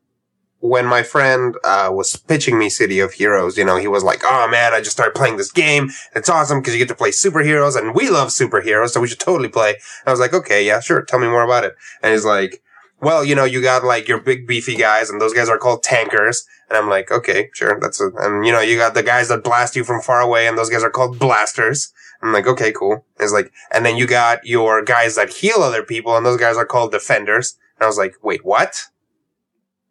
when 0.60 0.86
my 0.86 1.02
friend 1.02 1.54
uh, 1.64 1.90
was 1.92 2.16
pitching 2.16 2.58
me 2.58 2.68
City 2.68 2.98
of 2.98 3.12
Heroes, 3.12 3.56
you 3.56 3.64
know, 3.64 3.76
he 3.76 3.86
was 3.86 4.02
like, 4.02 4.22
"Oh 4.24 4.48
man, 4.48 4.72
I 4.74 4.78
just 4.80 4.92
started 4.92 5.14
playing 5.14 5.36
this 5.36 5.52
game. 5.52 5.90
It's 6.14 6.28
awesome 6.28 6.60
because 6.60 6.74
you 6.74 6.78
get 6.78 6.88
to 6.88 6.94
play 6.94 7.10
superheroes, 7.10 7.76
and 7.78 7.94
we 7.94 8.08
love 8.08 8.28
superheroes, 8.28 8.90
so 8.90 9.00
we 9.00 9.06
should 9.08 9.20
totally 9.20 9.48
play." 9.48 9.76
I 10.06 10.10
was 10.10 10.18
like, 10.20 10.32
"Okay, 10.34 10.66
yeah, 10.66 10.80
sure. 10.80 11.02
Tell 11.02 11.18
me 11.20 11.28
more 11.28 11.44
about 11.44 11.64
it." 11.64 11.74
And 12.02 12.12
he's 12.12 12.24
like, 12.24 12.62
"Well, 13.00 13.24
you 13.24 13.34
know, 13.34 13.44
you 13.44 13.62
got 13.62 13.84
like 13.84 14.08
your 14.08 14.18
big 14.20 14.46
beefy 14.46 14.74
guys, 14.76 15.10
and 15.10 15.20
those 15.20 15.34
guys 15.34 15.48
are 15.48 15.58
called 15.58 15.82
tankers." 15.82 16.46
And 16.68 16.76
I'm 16.76 16.88
like, 16.88 17.10
"Okay, 17.12 17.50
sure, 17.54 17.78
that's 17.80 18.00
a." 18.00 18.10
And 18.18 18.44
you 18.44 18.52
know, 18.52 18.60
you 18.60 18.76
got 18.76 18.94
the 18.94 19.02
guys 19.02 19.28
that 19.28 19.44
blast 19.44 19.76
you 19.76 19.84
from 19.84 20.00
far 20.02 20.20
away, 20.20 20.46
and 20.48 20.56
those 20.58 20.70
guys 20.70 20.82
are 20.82 20.90
called 20.90 21.18
blasters. 21.18 21.92
I'm 22.22 22.32
like, 22.32 22.46
okay, 22.46 22.72
cool. 22.72 23.04
It's 23.20 23.32
like, 23.32 23.52
and 23.70 23.84
then 23.84 23.96
you 23.98 24.06
got 24.06 24.44
your 24.46 24.82
guys 24.82 25.16
that 25.16 25.28
heal 25.34 25.58
other 25.62 25.82
people, 25.82 26.16
and 26.16 26.24
those 26.24 26.38
guys 26.40 26.56
are 26.56 26.64
called 26.64 26.90
defenders. 26.90 27.56
And 27.78 27.84
I 27.84 27.86
was 27.86 27.98
like, 27.98 28.14
wait, 28.22 28.44
what? 28.44 28.86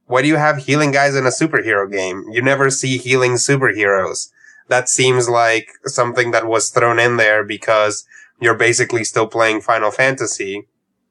Why 0.08 0.22
do 0.22 0.28
you 0.28 0.36
have 0.36 0.58
healing 0.58 0.92
guys 0.92 1.16
in 1.16 1.26
a 1.26 1.30
superhero 1.30 1.90
game? 1.92 2.26
You 2.32 2.42
never 2.42 2.70
see 2.70 2.98
healing 2.98 3.34
superheroes. 3.34 4.30
That 4.70 4.90
seems 4.90 5.30
like 5.30 5.70
something 5.86 6.32
that 6.32 6.48
was 6.48 6.70
thrown 6.70 7.00
in 7.00 7.18
there 7.18 7.44
because 7.44 8.06
you're 8.40 8.56
basically 8.58 9.04
still 9.04 9.28
playing 9.28 9.62
Final 9.62 9.92
Fantasy, 9.92 10.68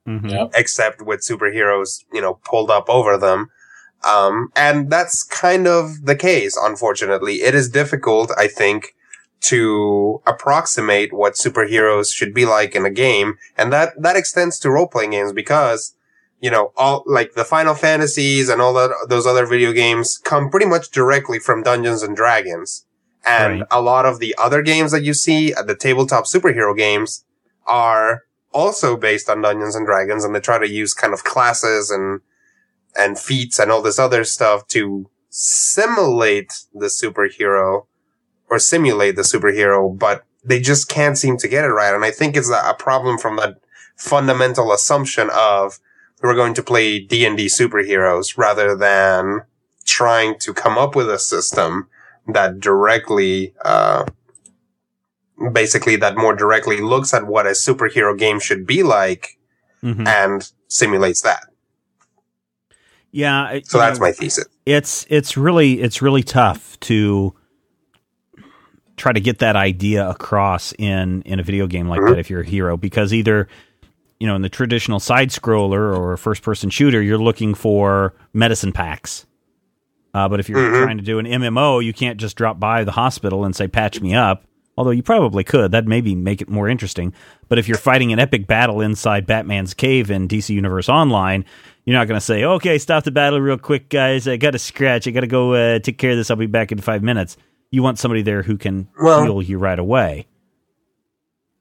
Mhm. 0.07 0.31
Yep. 0.31 0.51
except 0.55 1.01
with 1.03 1.21
superheroes, 1.21 2.05
you 2.13 2.21
know, 2.21 2.35
pulled 2.45 2.71
up 2.71 2.89
over 2.91 3.17
them. 3.17 3.51
Um, 4.07 4.51
and 4.55 4.91
that's 4.91 5.23
kind 5.23 5.67
of 5.67 6.05
the 6.05 6.17
case, 6.17 6.59
unfortunately. 6.61 7.43
It 7.43 7.55
is 7.55 7.69
difficult, 7.69 8.31
I 8.37 8.49
think, 8.49 8.95
to 9.41 10.23
approximate 10.27 11.13
what 11.13 11.35
superheroes 11.35 12.13
should 12.13 12.35
be 12.35 12.45
like 12.47 12.75
in 12.75 12.85
a 12.85 12.91
game. 12.91 13.37
And 13.57 13.73
that, 13.73 13.93
that 14.01 14.17
extends 14.17 14.59
to 14.61 14.71
role-playing 14.71 15.11
games 15.11 15.33
because, 15.33 15.95
you 16.41 16.51
know, 16.51 16.73
all, 16.77 17.03
like 17.07 17.35
the 17.35 17.45
Final 17.45 17.75
Fantasies 17.75 18.49
and 18.49 18.61
all 18.61 18.75
that, 18.75 18.91
those 19.09 19.27
other 19.27 19.47
video 19.47 19.73
games 19.73 20.19
come 20.19 20.51
pretty 20.51 20.67
much 20.67 20.91
directly 20.91 21.39
from 21.39 21.63
Dungeons 21.63 22.03
and 22.03 22.17
Dragons. 22.17 22.87
And 23.27 23.61
Right. 23.61 23.69
a 23.71 23.81
lot 23.81 24.05
of 24.05 24.19
the 24.19 24.35
other 24.39 24.61
games 24.61 24.93
that 24.93 25.03
you 25.03 25.15
see, 25.15 25.55
uh, 25.55 25.63
the 25.63 25.75
tabletop 25.75 26.25
superhero 26.25 26.77
games, 26.77 27.25
are 27.67 28.23
also 28.53 28.97
based 28.97 29.31
on 29.31 29.41
Dungeons 29.41 29.75
and 29.75 29.87
Dragons, 29.87 30.25
and 30.25 30.35
they 30.35 30.41
try 30.41 30.59
to 30.59 30.69
use 30.69 30.93
kind 30.93 31.15
of 31.15 31.25
classes 31.25 31.91
and 31.91 32.21
and 32.97 33.19
feats 33.19 33.59
and 33.59 33.71
all 33.71 33.83
this 33.83 33.99
other 33.99 34.25
stuff 34.25 34.67
to 34.69 35.09
simulate 35.31 36.53
the 36.73 36.87
superhero 36.87 37.87
or 38.49 38.59
simulate 38.59 39.17
the 39.17 39.23
superhero, 39.23 39.97
but 39.99 40.25
they 40.45 40.61
just 40.61 40.89
can't 40.89 41.19
seem 41.19 41.37
to 41.39 41.49
get 41.49 41.65
it 41.65 41.69
right. 41.69 41.95
And 41.95 42.05
I 42.05 42.11
think 42.11 42.37
it's 42.37 42.51
a, 42.51 42.75
problem 42.79 43.19
from 43.19 43.37
that 43.37 43.57
fundamental 43.97 44.73
assumption 44.73 45.31
of 45.35 45.81
we're 46.23 46.35
going 46.35 46.55
to 46.55 46.63
play 46.63 47.01
D 47.01 47.25
and 47.25 47.37
D 47.37 47.47
superheroes 47.47 48.37
rather 48.39 48.77
than 48.77 49.43
trying 49.85 50.39
to 50.41 50.55
come 50.55 50.79
up 50.79 50.95
with 50.95 51.11
a 51.11 51.19
system 51.19 51.89
that 52.29 52.61
directly, 52.61 53.55
uh, 53.65 54.05
basically 55.53 55.97
that 55.97 56.17
more 56.17 56.35
directly 56.35 56.81
looks 56.81 57.13
at 57.13 57.27
what 57.27 57.47
a 57.47 57.51
superhero 57.51 58.17
game 58.17 58.41
should 58.41 58.67
be 58.67 58.83
like 58.83 59.39
Mhm. 59.83 60.07
and 60.07 60.51
simulates 60.69 61.21
that. 61.23 61.45
Yeah. 63.15 63.43
I- 63.45 63.63
So 63.65 63.79
that's 63.79 63.99
know, 64.01 64.07
my 64.07 64.13
thesis. 64.13 64.45
it's 64.67 65.07
it's 65.09 65.37
really 65.37 65.81
it's 65.81 66.03
really 66.03 66.23
tough 66.25 66.79
to 66.81 67.33
try 68.97 69.13
to 69.13 69.21
get 69.21 69.39
that 69.39 69.57
idea 69.57 70.09
across 70.09 70.73
in 70.79 71.23
in 71.23 71.39
a 71.41 71.43
video 71.43 71.67
game 71.67 71.89
like 71.89 72.01
Mhm. 72.01 72.11
that 72.11 72.19
if 72.19 72.31
you're 72.31 72.41
a 72.43 72.47
hero 72.47 72.77
because 72.77 73.13
either 73.13 73.49
you 74.21 74.27
know 74.27 74.37
in 74.37 74.43
the 74.43 74.49
traditional 74.49 75.01
side 75.01 75.31
scroller 75.31 75.97
or 75.97 76.17
first 76.17 76.43
person 76.43 76.71
shooter 76.71 77.03
you're 77.03 77.19
looking 77.19 77.55
for 77.55 78.15
medicine 78.33 78.73
packs 78.73 79.27
uh, 80.15 80.29
but 80.29 80.39
if 80.39 80.49
you're 80.49 80.59
Mhm. 80.61 80.83
trying 80.85 80.97
to 80.99 81.03
do 81.05 81.19
an 81.19 81.27
MMO 81.27 81.81
you 81.81 81.93
can't 81.93 82.19
just 82.19 82.37
drop 82.37 82.59
by 82.61 82.85
the 82.85 82.93
hospital 82.93 83.45
and 83.45 83.55
say 83.57 83.67
patch 83.67 84.01
me 84.01 84.15
up 84.15 84.45
although 84.79 84.93
you 84.93 85.03
probably 85.03 85.43
could 85.45 85.73
that 85.73 85.87
maybe 85.87 86.15
make 86.15 86.41
it 86.41 86.49
more 86.49 86.69
interesting 86.69 87.13
but 87.49 87.59
if 87.59 87.67
you're 87.69 87.77
fighting 87.79 88.13
an 88.13 88.19
epic 88.21 88.47
battle 88.47 88.81
inside 88.81 89.27
Batman's 89.27 89.75
cave 89.75 90.09
in 90.11 90.29
DC 90.29 90.55
Universe 90.55 90.89
Online 90.89 91.45
you're 91.85 91.99
not 91.99 92.09
going 92.09 92.19
to 92.19 92.25
say, 92.25 92.45
okay, 92.45 92.79
stop 92.79 93.05
the 93.05 93.11
battle 93.11 93.41
real 93.41 93.59
quick, 93.59 93.89
guys. 93.91 94.27
I 94.27 94.37
got 94.37 94.55
a 94.55 94.59
scratch. 94.59 95.07
I 95.07 95.11
got 95.11 95.21
to 95.21 95.27
go 95.27 95.53
uh, 95.55 95.79
take 95.81 95.99
care 95.99 96.13
of 96.13 96.17
this. 96.17 96.31
I'll 96.31 96.37
be 96.37 96.47
back 96.47 96.73
in 96.73 96.79
five 96.81 97.03
minutes. 97.03 97.37
You 97.71 97.83
want 97.83 97.99
somebody 97.99 98.23
there 98.23 98.43
who 98.43 98.57
can 98.57 98.89
Well- 99.01 99.23
heal 99.25 99.43
you 99.43 99.59
right 99.59 99.79
away. 99.79 100.27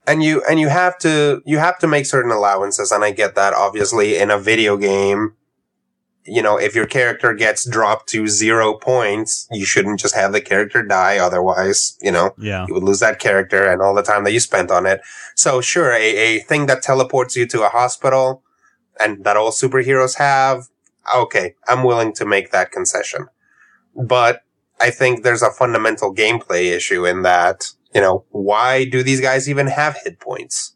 and 0.06 0.22
you 0.24 0.44
and 0.50 0.60
you 0.60 0.68
have 0.70 0.98
to 1.00 1.42
you 1.46 1.58
have 1.60 1.78
to 1.80 1.88
make 1.88 2.06
certain 2.06 2.30
allowances 2.32 2.92
and 2.92 3.06
i 3.06 3.12
get 3.12 3.36
that 3.36 3.54
obviously 3.54 4.18
in 4.18 4.30
a 4.30 4.38
video 4.38 4.76
game 4.76 5.34
you 6.26 6.42
know 6.42 6.58
if 6.60 6.76
your 6.76 6.86
character 6.86 7.34
gets 7.34 7.66
dropped 7.70 8.10
to 8.10 8.28
zero 8.28 8.74
points 8.74 9.48
you 9.52 9.66
shouldn't 9.66 10.00
just 10.02 10.14
have 10.14 10.34
the 10.34 10.42
character 10.42 10.84
die 10.84 11.18
otherwise 11.18 11.98
you 12.02 12.12
know 12.12 12.32
Yeah. 12.38 12.66
you 12.68 12.74
would 12.74 12.84
lose 12.84 13.00
that 13.00 13.20
character 13.20 13.66
and 13.66 13.82
all 13.82 13.96
the 13.96 14.04
time 14.04 14.26
that 14.26 14.34
you 14.34 14.42
spent 14.42 14.72
on 14.72 14.86
it 14.86 15.00
so 15.36 15.62
sure 15.62 15.92
a, 15.94 16.04
a 16.18 16.40
thing 16.40 16.66
that 16.66 16.82
teleports 16.84 17.38
you 17.38 17.46
to 17.48 17.64
a 17.64 17.70
hospital 17.70 18.44
and 19.00 19.24
that 19.24 19.38
all 19.38 19.52
superheroes 19.52 20.18
have 20.18 20.64
okay 21.16 21.56
i'm 21.68 21.84
willing 21.84 22.14
to 22.14 22.26
make 22.26 22.52
that 22.52 22.72
concession 22.72 23.28
but 23.96 24.42
I 24.82 24.90
think 24.90 25.24
there's 25.24 25.42
a 25.42 25.52
fundamental 25.52 26.14
gameplay 26.14 26.76
issue 26.76 27.06
in 27.06 27.22
that, 27.22 27.68
you 27.94 28.02
know, 28.02 28.26
why 28.32 28.86
do 28.86 29.04
these 29.04 29.22
guys 29.22 29.50
even 29.50 29.68
have 29.68 29.98
hit 30.04 30.20
points? 30.20 30.76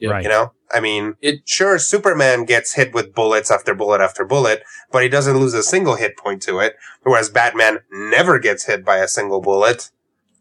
Yeah. 0.00 0.10
Right. 0.10 0.22
You 0.24 0.28
know, 0.28 0.52
I 0.72 0.80
mean, 0.80 1.14
It- 1.20 1.48
sure, 1.48 1.78
Superman 1.78 2.46
gets 2.46 2.74
hit 2.74 2.92
with 2.92 3.14
bullets 3.14 3.50
after 3.50 3.74
bullet 3.74 4.00
after 4.00 4.24
bullet, 4.24 4.64
but 4.90 5.02
he 5.02 5.08
doesn't 5.08 5.38
lose 5.38 5.54
a 5.54 5.62
single 5.62 5.94
hit 5.94 6.16
point 6.16 6.42
to 6.42 6.58
it. 6.58 6.74
Whereas 7.02 7.28
Batman 7.30 7.80
never 7.92 8.38
gets 8.38 8.64
hit 8.64 8.84
by 8.84 8.96
a 8.96 9.08
single 9.08 9.40
bullet 9.40 9.90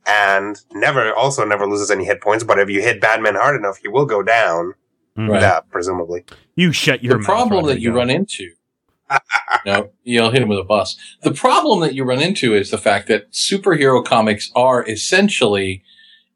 and 0.08 0.60
never, 0.74 1.14
also 1.14 1.46
never 1.46 1.68
loses 1.68 1.92
any 1.92 2.06
hit 2.06 2.22
points. 2.22 2.44
But 2.44 2.58
if 2.58 2.70
you 2.70 2.82
hit 2.82 3.00
Batman 3.00 3.36
hard 3.36 3.56
enough, 3.56 3.78
he 3.78 3.88
will 3.88 4.06
go 4.06 4.24
down. 4.24 4.74
Mhm. 5.18 5.30
Right. 5.30 5.42
Yeah, 5.42 5.60
presumably. 5.72 6.26
You 6.56 6.72
shut 6.72 7.04
your 7.04 7.14
the 7.14 7.18
mouth, 7.20 7.26
problem 7.28 7.66
that 7.68 7.80
you 7.80 7.90
Rodrigo. 7.90 7.98
run 8.00 8.10
into 8.10 8.50
no, 9.66 9.92
you'll 10.04 10.32
hit 10.32 10.42
him 10.42 10.50
with 10.50 10.60
a 10.60 10.64
bus. 10.64 10.98
The 11.22 11.34
problem 11.34 11.82
that 11.82 11.94
you 11.94 12.04
run 12.04 12.22
into 12.22 12.56
is 12.56 12.72
the 12.72 12.78
fact 12.78 13.08
that 13.10 13.32
superhero 13.32 14.04
comics 14.04 14.52
are 14.56 14.84
essentially 14.90 15.84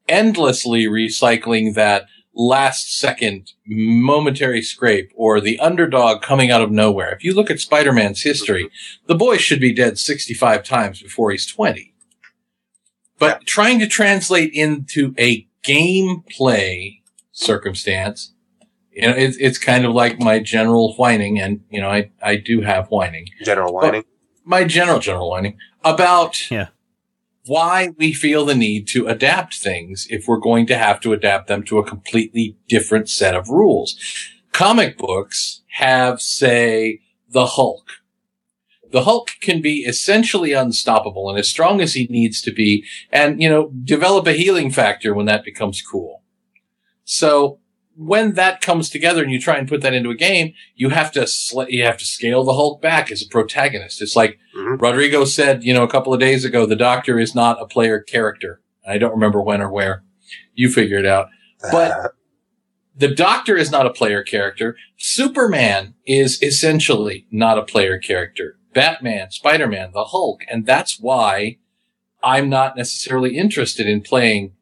endlessly 0.08 0.86
recycling 0.86 1.74
that 1.74 2.06
last 2.36 2.98
second 3.00 3.52
momentary 3.66 4.62
scrape 4.62 5.12
or 5.16 5.42
the 5.42 5.60
underdog 5.60 6.22
coming 6.22 6.52
out 6.52 6.62
of 6.62 6.70
nowhere. 6.72 7.14
If 7.16 7.24
you 7.24 7.34
look 7.34 7.50
at 7.50 7.60
Spider-Man's 7.60 8.22
history, 8.22 8.70
the 9.08 9.16
boy 9.16 9.38
should 9.38 9.60
be 9.60 9.74
dead 9.74 9.98
65 9.98 10.64
times 10.64 11.02
before 11.02 11.32
he's 11.32 11.48
20. 11.48 11.94
But 13.18 13.46
trying 13.48 13.80
to 13.80 13.88
translate 13.88 14.54
into 14.54 15.16
a 15.18 15.48
gameplay 15.66 17.02
circumstance, 17.32 18.34
you 18.98 19.08
know, 19.08 19.14
it's, 19.16 19.38
it's 19.38 19.58
kind 19.60 19.86
of 19.86 19.94
like 19.94 20.20
my 20.20 20.40
general 20.40 20.96
whining, 20.96 21.40
and, 21.40 21.62
you 21.70 21.80
know, 21.80 21.90
I, 21.90 22.10
I 22.22 22.36
do 22.36 22.62
have 22.62 22.88
whining. 22.88 23.28
General 23.44 23.74
whining. 23.74 24.04
My 24.44 24.64
general, 24.64 25.00
general 25.00 25.30
whining 25.30 25.58
about 25.86 26.50
Yeah. 26.50 26.70
why 27.46 27.94
we 27.98 28.12
feel 28.12 28.44
the 28.46 28.56
need 28.56 28.88
to 28.88 29.08
adapt 29.08 29.56
things 29.56 30.08
if 30.10 30.28
we're 30.28 30.40
going 30.40 30.66
to 30.68 30.78
have 30.78 31.00
to 31.02 31.14
adapt 31.14 31.48
them 31.48 31.62
to 31.64 31.78
a 31.78 31.84
completely 31.84 32.58
different 32.68 33.08
set 33.08 33.36
of 33.36 33.50
rules. 33.50 33.96
Comic 34.52 34.98
books 34.98 35.62
have, 35.74 36.20
say, 36.20 37.02
the 37.30 37.46
Hulk. 37.46 37.86
The 38.90 39.04
Hulk 39.04 39.32
can 39.42 39.62
be 39.62 39.82
essentially 39.82 40.54
unstoppable 40.54 41.30
and 41.30 41.38
as 41.38 41.48
strong 41.48 41.82
as 41.82 41.94
he 41.94 42.08
needs 42.10 42.42
to 42.42 42.52
be 42.52 42.84
and, 43.12 43.40
you 43.42 43.50
know, 43.50 43.70
develop 43.84 44.26
a 44.26 44.34
healing 44.34 44.72
factor 44.72 45.14
when 45.14 45.28
that 45.28 45.44
becomes 45.44 45.82
cool. 45.84 46.24
So 47.04 47.60
when 48.00 48.34
that 48.34 48.62
comes 48.62 48.90
together 48.92 49.24
and 49.24 49.32
you 49.32 49.42
try 49.42 49.58
and 49.58 49.68
put 49.68 49.82
that 49.82 49.94
into 49.94 50.10
a 50.12 50.16
game, 50.16 50.54
you 50.76 50.90
have 50.90 51.12
to 51.14 51.26
sl- 51.26 51.64
you 51.68 51.84
have 51.84 51.98
to 51.98 52.06
scale 52.06 52.44
the 52.44 52.54
Hulk 52.54 52.82
back 52.82 53.12
as 53.12 53.24
a 53.24 53.28
protagonist. 53.28 54.02
It's 54.02 54.16
like 54.16 54.38
Mhm. 54.56 54.80
Rodrigo 54.82 55.26
said, 55.26 55.64
you 55.64 55.74
know, 55.74 55.84
a 55.84 55.88
couple 55.90 56.14
of 56.14 56.20
days 56.20 56.46
ago, 56.46 56.66
the 56.66 56.76
Doctor 56.76 57.20
is 57.20 57.34
not 57.34 57.62
a 57.62 57.66
player 57.66 58.00
character. 58.00 58.62
I 58.88 58.98
don't 59.00 59.12
remember 59.14 59.42
when 59.42 59.62
or 59.62 59.72
where. 59.72 60.04
You 60.54 60.70
figure 60.70 60.98
it 61.00 61.06
out. 61.06 61.30
But 61.72 61.92
Uh, 61.92 62.08
the 62.96 63.08
Doctor 63.08 63.56
is 63.58 63.72
not 63.72 63.86
a 63.88 63.92
player 63.94 64.22
character. 64.24 64.76
Superman 64.98 65.96
is 66.06 66.42
essentially 66.44 67.26
not 67.32 67.58
a 67.58 67.64
player 67.64 67.98
character. 67.98 68.58
Batman, 68.74 69.32
Spider-Man, 69.32 69.92
the 69.94 70.06
Hulk, 70.06 70.42
and 70.50 70.66
that's 70.68 71.00
why 71.00 71.58
I'm 72.24 72.48
not 72.50 72.76
necessarily 72.78 73.36
interested 73.38 73.88
in 73.88 74.02
playing 74.02 74.54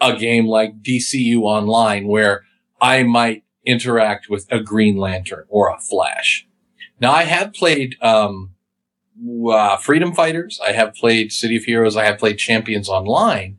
a 0.00 0.16
game 0.16 0.46
like 0.46 0.82
DCU 0.82 1.42
Online 1.42 2.06
where 2.08 2.42
I 2.80 3.02
might 3.02 3.44
interact 3.64 4.28
with 4.28 4.46
a 4.50 4.60
Green 4.60 4.96
Lantern 4.96 5.44
or 5.48 5.68
a 5.70 5.78
Flash. 5.80 6.46
Now 7.00 7.12
I 7.12 7.24
have 7.24 7.52
played, 7.52 7.96
um, 8.00 8.52
uh, 9.50 9.76
Freedom 9.78 10.12
Fighters. 10.12 10.60
I 10.66 10.72
have 10.72 10.94
played 10.94 11.32
City 11.32 11.56
of 11.56 11.64
Heroes. 11.64 11.96
I 11.96 12.04
have 12.04 12.18
played 12.18 12.38
Champions 12.38 12.88
Online 12.88 13.58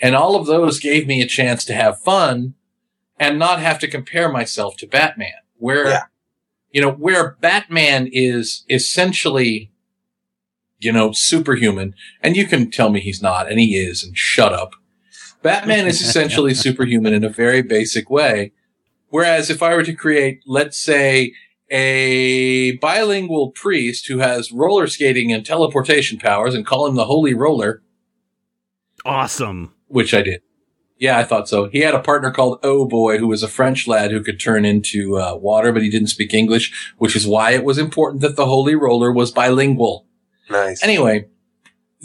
and 0.00 0.14
all 0.16 0.34
of 0.36 0.46
those 0.46 0.80
gave 0.80 1.06
me 1.06 1.20
a 1.22 1.26
chance 1.26 1.64
to 1.64 1.74
have 1.74 2.00
fun 2.00 2.54
and 3.18 3.38
not 3.38 3.60
have 3.60 3.78
to 3.78 3.88
compare 3.88 4.28
myself 4.30 4.76
to 4.78 4.86
Batman 4.86 5.34
where, 5.56 5.88
Yeah. 5.88 6.02
you 6.72 6.80
know, 6.80 6.90
where 6.90 7.36
Batman 7.40 8.08
is 8.12 8.64
essentially, 8.68 9.70
you 10.78 10.90
know, 10.92 11.12
superhuman 11.12 11.94
and 12.22 12.36
you 12.36 12.46
can 12.46 12.70
tell 12.70 12.90
me 12.90 13.00
he's 13.00 13.22
not 13.22 13.48
and 13.50 13.60
he 13.60 13.76
is 13.76 14.02
and 14.02 14.16
shut 14.16 14.52
up. 14.52 14.72
Batman 15.44 15.86
is 15.86 16.00
essentially 16.00 16.54
superhuman 16.66 17.12
in 17.14 17.22
a 17.22 17.28
very 17.28 17.62
basic 17.62 18.10
way. 18.10 18.50
Whereas 19.10 19.48
if 19.50 19.62
I 19.62 19.76
were 19.76 19.84
to 19.84 19.94
create, 19.94 20.42
let's 20.46 20.76
say, 20.76 21.32
a 21.70 22.72
bilingual 22.78 23.50
priest 23.52 24.08
who 24.08 24.18
has 24.18 24.50
roller 24.50 24.86
skating 24.88 25.32
and 25.32 25.46
teleportation 25.46 26.18
powers 26.18 26.54
and 26.54 26.66
call 26.66 26.86
him 26.86 26.96
the 26.96 27.04
Holy 27.04 27.34
Roller, 27.34 27.82
Awesome. 29.04 29.72
which 29.86 30.14
I 30.14 30.22
did. 30.22 30.40
Yeah, 30.98 31.18
I 31.18 31.24
thought 31.24 31.48
so. 31.48 31.68
He 31.68 31.80
had 31.80 31.94
a 31.94 32.00
partner 32.00 32.30
called 32.30 32.60
Oh 32.62 32.86
Boy, 32.86 33.18
who 33.18 33.26
was 33.26 33.42
a 33.42 33.48
French 33.48 33.86
lad 33.86 34.10
who 34.10 34.22
could 34.22 34.40
turn 34.40 34.64
into 34.64 35.18
uh, 35.18 35.34
water, 35.36 35.72
but 35.72 35.82
he 35.82 35.90
didn't 35.90 36.08
speak 36.08 36.32
English, 36.32 36.94
which 36.98 37.14
is 37.16 37.26
why 37.26 37.50
it 37.50 37.64
was 37.64 37.78
important 37.78 38.22
that 38.22 38.36
the 38.36 38.46
Holy 38.46 38.74
Roller 38.74 39.12
was 39.12 39.30
bilingual. 39.30 40.06
nice. 40.48 40.82
Anyway, 40.82 41.26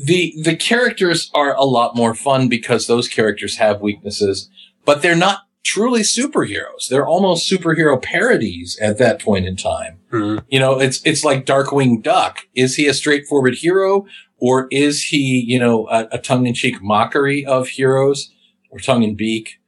the 0.03 0.33
the 0.43 0.55
characters 0.55 1.29
are 1.33 1.53
a 1.55 1.63
lot 1.65 1.95
more 1.95 2.15
fun 2.15 2.47
because 2.47 2.87
those 2.87 3.07
characters 3.07 3.57
have 3.57 3.81
weaknesses, 3.81 4.49
but 4.85 5.01
they're 5.01 5.15
not 5.15 5.41
truly 5.63 6.01
superheroes. 6.01 6.87
They're 6.89 7.05
almost 7.07 7.49
superhero 7.51 8.01
parodies 8.01 8.77
at 8.81 8.97
that 8.97 9.21
point 9.21 9.45
in 9.45 9.55
time. 9.55 9.99
Mhm. 10.11 10.43
You 10.49 10.59
know, 10.59 10.79
it's 10.79 11.01
it's 11.05 11.23
like 11.25 11.45
Darkwing 11.45 12.01
Duck. 12.01 12.47
Is 12.55 12.75
he 12.75 12.87
a 12.87 12.93
straightforward 12.93 13.55
hero, 13.55 14.05
or 14.37 14.67
is 14.71 15.03
he, 15.03 15.43
you 15.45 15.59
know, 15.59 15.87
a, 15.89 16.07
a 16.13 16.17
tongue 16.17 16.47
in 16.47 16.53
cheek 16.53 16.81
mockery 16.81 17.45
of 17.45 17.67
heroes, 17.69 18.31
or 18.69 18.79
tongue 18.79 19.03
in 19.03 19.15
beak? 19.15 19.59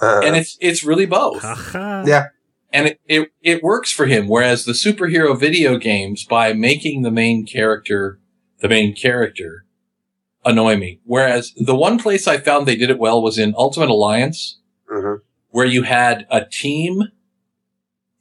Uh, 0.00 0.20
And 0.24 0.36
it's 0.36 0.56
it's 0.60 0.82
really 0.84 1.06
both 1.06 1.42
Haha. 1.42 2.04
yeah. 2.06 2.26
and 2.72 2.88
it, 2.88 3.00
it, 3.06 3.28
it 3.42 3.62
works 3.62 3.90
for 3.92 4.06
him. 4.06 4.26
Whereas 4.28 4.64
the 4.64 4.72
superhero 4.72 5.38
video 5.38 5.78
games, 5.78 6.24
by 6.24 6.52
making 6.54 7.02
the 7.02 7.10
main 7.10 7.44
character 7.46 8.18
the 8.60 8.68
main 8.70 8.94
character, 8.94 9.65
annoy 10.46 10.76
me. 10.76 11.00
Whereas 11.04 11.52
the 11.56 11.76
one 11.76 11.98
place 11.98 12.26
I 12.26 12.38
found 12.38 12.66
they 12.66 12.76
did 12.76 12.90
it 12.90 12.98
well 12.98 13.20
was 13.22 13.38
in 13.38 13.54
Ultimate 13.56 13.90
Alliance, 13.90 14.58
hmm 14.88 15.16
where 15.50 15.66
you 15.66 15.82
had 15.82 16.26
a 16.30 16.44
team. 16.44 17.04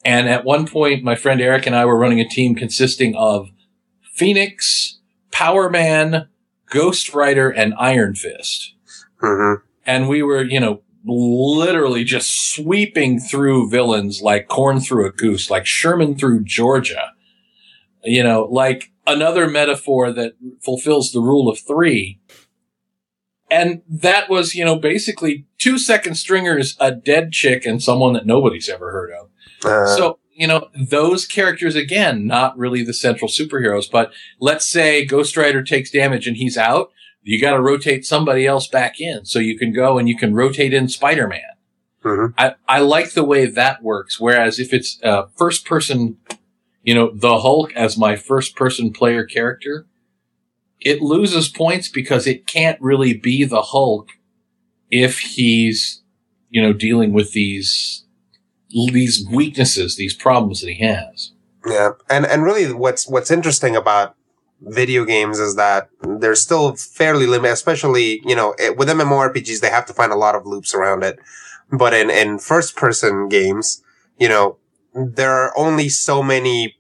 And 0.06 0.30
at 0.30 0.46
one 0.46 0.68
point, 0.68 1.04
my 1.04 1.16
friend 1.16 1.42
Eric 1.42 1.66
and 1.66 1.76
I 1.76 1.84
were 1.84 1.98
running 1.98 2.22
a 2.22 2.28
team 2.28 2.56
consisting 2.56 3.14
of 3.16 3.50
Phoenix, 4.14 5.00
Power 5.32 5.70
Man, 5.70 6.30
Ghost 6.70 7.14
Rider, 7.14 7.50
and 7.50 7.74
Iron 7.78 8.16
Fist 8.16 8.76
hmm 9.20 9.56
and 9.86 10.10
we 10.10 10.24
were, 10.24 10.44
you 10.44 10.60
know, 10.60 10.82
literally 11.06 12.04
just 12.04 12.52
sweeping 12.54 13.20
through 13.20 13.70
villains 13.70 14.22
like 14.22 14.48
corn 14.48 14.80
through 14.80 15.06
a 15.06 15.12
goose, 15.12 15.52
like 15.52 15.66
Sherman 15.66 16.16
through 16.16 16.44
Georgia. 16.44 17.12
You 18.04 18.24
know, 18.24 18.48
like 18.52 18.92
another 19.08 19.48
metaphor 19.48 20.12
that 20.12 20.34
fulfills 20.64 21.12
the 21.12 21.20
rule 21.22 21.50
of 21.50 21.60
three. 21.60 22.20
And 23.52 23.84
that 23.88 24.30
was, 24.30 24.56
you 24.56 24.66
know, 24.66 24.76
basically 24.76 25.46
two 25.60 25.78
second 25.78 26.16
stringers, 26.16 26.76
a 26.80 26.92
dead 26.92 27.32
chick, 27.32 27.66
and 27.66 27.82
someone 27.82 28.14
that 28.14 28.26
nobody's 28.26 28.70
ever 28.70 28.92
heard 28.92 29.12
of. 29.12 29.30
Uh, 29.64 29.96
So, 29.96 30.20
you 30.34 30.48
know, 30.48 30.68
those 30.76 31.26
characters 31.26 31.76
again, 31.76 32.26
not 32.26 32.58
really 32.58 32.84
the 32.84 32.94
central 32.94 33.30
superheroes, 33.30 33.90
but 33.90 34.12
let's 34.40 34.68
say 34.68 35.06
Ghost 35.06 35.38
Rider 35.38 35.64
takes 35.64 35.92
damage 35.92 36.28
and 36.28 36.38
he's 36.38 36.58
out. 36.58 36.92
You 37.22 37.40
got 37.40 37.52
to 37.54 37.62
rotate 37.62 38.06
somebody 38.06 38.46
else 38.46 38.68
back 38.68 39.00
in. 39.00 39.26
So 39.26 39.40
you 39.40 39.58
can 39.58 39.72
go 39.72 39.98
and 39.98 40.10
you 40.10 40.18
can 40.18 40.34
rotate 40.36 40.74
in 40.74 40.90
Spider-Man. 40.90 41.42
Mhm. 42.04 42.34
I, 42.38 42.56
I 42.68 42.80
like 42.80 43.14
the 43.14 43.24
way 43.24 43.46
that 43.46 43.82
works. 43.82 44.20
Whereas 44.20 44.60
if 44.60 44.74
it's 44.74 45.00
uh, 45.04 45.24
first 45.36 45.66
person, 45.66 46.18
you 46.86 46.94
know, 46.94 47.10
the 47.12 47.40
Hulk 47.40 47.74
as 47.74 47.98
my 47.98 48.16
first 48.16 48.56
person 48.56 48.94
player 48.94 49.26
character, 49.26 49.88
it 50.80 51.02
loses 51.02 51.50
points 51.50 51.90
because 51.90 52.28
it 52.28 52.46
can't 52.46 52.80
really 52.80 53.14
be 53.14 53.44
the 53.44 53.64
Hulk 53.64 54.10
if 54.92 55.18
he's, 55.18 56.04
you 56.50 56.62
know, 56.62 56.74
dealing 56.74 57.12
with 57.12 57.34
these 57.34 58.06
these 58.70 59.26
weaknesses, 59.32 59.96
these 59.96 60.14
problems 60.14 60.62
that 60.62 60.70
he 60.70 60.84
has. 60.86 61.32
Yeah, 61.66 61.92
and 62.08 62.24
and 62.26 62.44
really, 62.44 62.72
what's 62.72 63.08
what's 63.08 63.32
interesting 63.32 63.76
about 63.76 64.16
video 64.62 65.06
games 65.06 65.40
is 65.40 65.56
that 65.56 65.90
they're 66.02 66.36
still 66.36 66.76
fairly 66.76 67.26
limited, 67.26 67.54
especially 67.54 68.22
you 68.26 68.36
know 68.36 68.54
it, 68.60 68.78
with 68.78 68.90
MMORPGs. 68.90 69.60
They 69.60 69.72
have 69.72 69.88
to 69.88 69.94
find 69.94 70.12
a 70.12 70.18
lot 70.18 70.36
of 70.36 70.46
loops 70.46 70.76
around 70.76 71.04
it, 71.04 71.18
but 71.72 71.96
in 71.96 72.12
in 72.12 72.38
first 72.38 72.76
person 72.76 73.28
games, 73.28 73.82
you 74.20 74.30
know, 74.30 74.58
there 74.96 75.32
are 75.32 75.54
only 75.58 75.90
so 75.90 76.24
many 76.24 76.76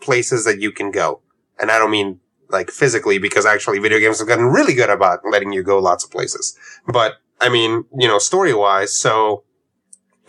places 0.00 0.44
that 0.44 0.60
you 0.60 0.72
can 0.72 0.90
go, 0.90 1.20
and 1.58 1.70
I 1.70 1.78
don't 1.78 1.90
mean 1.90 2.20
like 2.48 2.70
physically 2.70 3.18
because 3.18 3.44
actually 3.44 3.80
video 3.80 3.98
games 3.98 4.20
have 4.20 4.28
gotten 4.28 4.46
really 4.46 4.74
good 4.74 4.90
about 4.90 5.20
letting 5.30 5.52
you 5.52 5.62
go 5.62 5.78
lots 5.78 6.04
of 6.04 6.10
places, 6.10 6.56
but 6.86 7.14
I 7.40 7.48
mean 7.48 7.84
you 7.96 8.08
know 8.08 8.18
story 8.18 8.54
wise, 8.54 8.96
so. 8.96 9.42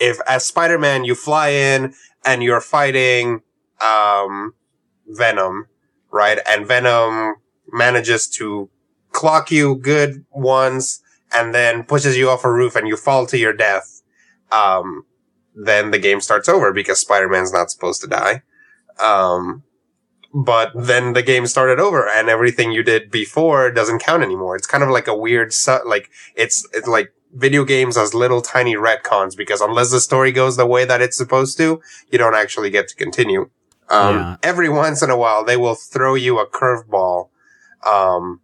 If 0.00 0.20
as 0.28 0.46
Spider-Man 0.46 1.02
you 1.02 1.16
fly 1.16 1.48
in 1.48 1.92
and 2.24 2.40
you're 2.40 2.60
fighting 2.60 3.42
um, 3.80 4.54
Venom, 5.08 5.66
right? 6.10 6.38
And 6.48 6.66
Venom 6.66 7.36
manages 7.72 8.28
to 8.36 8.70
clock 9.10 9.50
you 9.50 9.76
good 9.76 10.24
once 10.30 11.00
and 11.34 11.54
then 11.54 11.82
pushes 11.84 12.16
you 12.16 12.30
off 12.30 12.44
a 12.44 12.52
roof 12.52 12.76
and 12.76 12.86
you 12.86 12.96
fall 12.96 13.26
to 13.26 13.38
your 13.38 13.52
death. 13.52 14.02
Um, 14.50 15.04
then 15.64 15.90
the 15.90 15.98
game 15.98 16.20
starts 16.20 16.48
over 16.48 16.72
because 16.72 17.00
Spider-Man's 17.00 17.52
not 17.52 17.70
supposed 17.70 18.00
to 18.02 18.06
die. 18.06 18.42
Um, 19.00 19.62
but 20.34 20.70
then 20.74 21.14
the 21.14 21.22
game 21.22 21.46
started 21.46 21.80
over 21.80 22.06
and 22.08 22.28
everything 22.28 22.70
you 22.72 22.82
did 22.82 23.10
before 23.10 23.70
doesn't 23.70 24.00
count 24.00 24.22
anymore. 24.22 24.56
It's 24.56 24.66
kind 24.66 24.82
of 24.84 24.90
like 24.90 25.08
a 25.08 25.16
weird, 25.16 25.52
su- 25.52 25.80
like, 25.86 26.10
it's, 26.36 26.66
it's 26.72 26.86
like 26.88 27.12
video 27.34 27.64
games 27.64 27.96
as 27.96 28.14
little 28.14 28.40
tiny 28.42 28.74
retcons 28.74 29.36
because 29.36 29.60
unless 29.60 29.90
the 29.90 30.00
story 30.00 30.30
goes 30.32 30.56
the 30.56 30.66
way 30.66 30.84
that 30.84 31.00
it's 31.00 31.16
supposed 31.16 31.56
to, 31.58 31.80
you 32.10 32.18
don't 32.18 32.34
actually 32.34 32.70
get 32.70 32.88
to 32.88 32.94
continue. 32.94 33.48
Um, 33.90 34.16
Yeah. 34.16 34.36
every 34.42 34.68
once 34.68 35.02
in 35.02 35.10
a 35.10 35.16
while, 35.16 35.44
they 35.44 35.56
will 35.56 35.74
throw 35.74 36.14
you 36.14 36.38
a 36.38 36.46
curveball. 36.46 37.30
Um, 37.86 38.40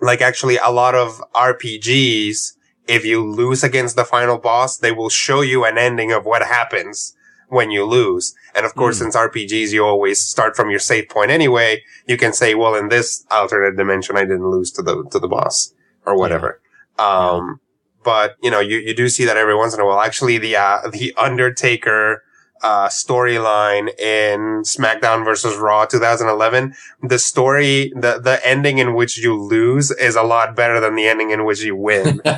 like 0.00 0.20
actually 0.22 0.56
a 0.56 0.70
lot 0.70 0.94
of 0.94 1.22
RPGs, 1.34 2.52
if 2.88 3.04
you 3.04 3.24
lose 3.24 3.62
against 3.62 3.96
the 3.96 4.04
final 4.04 4.38
boss, 4.38 4.76
they 4.76 4.92
will 4.92 5.08
show 5.08 5.40
you 5.40 5.64
an 5.64 5.78
ending 5.78 6.12
of 6.12 6.24
what 6.24 6.42
happens 6.42 7.16
when 7.48 7.70
you 7.70 7.84
lose. 7.84 8.34
And 8.54 8.64
of 8.66 8.74
course, 8.74 8.98
Hmm. 8.98 9.04
since 9.04 9.16
RPGs, 9.16 9.72
you 9.72 9.84
always 9.84 10.20
start 10.20 10.56
from 10.56 10.70
your 10.70 10.78
save 10.78 11.08
point 11.08 11.30
anyway, 11.30 11.82
you 12.06 12.16
can 12.16 12.32
say, 12.32 12.54
well, 12.54 12.74
in 12.74 12.88
this 12.88 13.24
alternate 13.30 13.76
dimension, 13.76 14.16
I 14.16 14.22
didn't 14.22 14.48
lose 14.50 14.70
to 14.72 14.82
the, 14.82 15.04
to 15.10 15.18
the 15.18 15.28
boss 15.28 15.74
or 16.06 16.16
whatever. 16.16 16.60
Um, 16.98 17.60
but 18.04 18.36
you 18.42 18.50
know, 18.50 18.60
you, 18.60 18.78
you 18.78 18.94
do 18.94 19.08
see 19.08 19.24
that 19.26 19.36
every 19.36 19.54
once 19.54 19.74
in 19.74 19.80
a 19.80 19.86
while. 19.86 20.00
Actually, 20.00 20.38
the, 20.38 20.56
uh, 20.56 20.88
the 20.90 21.12
Undertaker, 21.16 22.22
uh, 22.62 22.88
storyline 22.88 23.88
in 23.98 24.62
SmackDown 24.62 25.24
versus 25.24 25.56
Raw 25.56 25.84
2011, 25.84 26.74
the 27.02 27.18
story, 27.18 27.92
the, 27.94 28.20
the 28.22 28.40
ending 28.46 28.78
in 28.78 28.94
which 28.94 29.18
you 29.18 29.40
lose 29.40 29.90
is 29.90 30.14
a 30.16 30.22
lot 30.22 30.54
better 30.56 30.78
than 30.80 30.94
the 30.94 31.06
ending 31.06 31.30
in 31.30 31.44
which 31.44 31.62
you 31.62 31.74
win. 31.76 32.20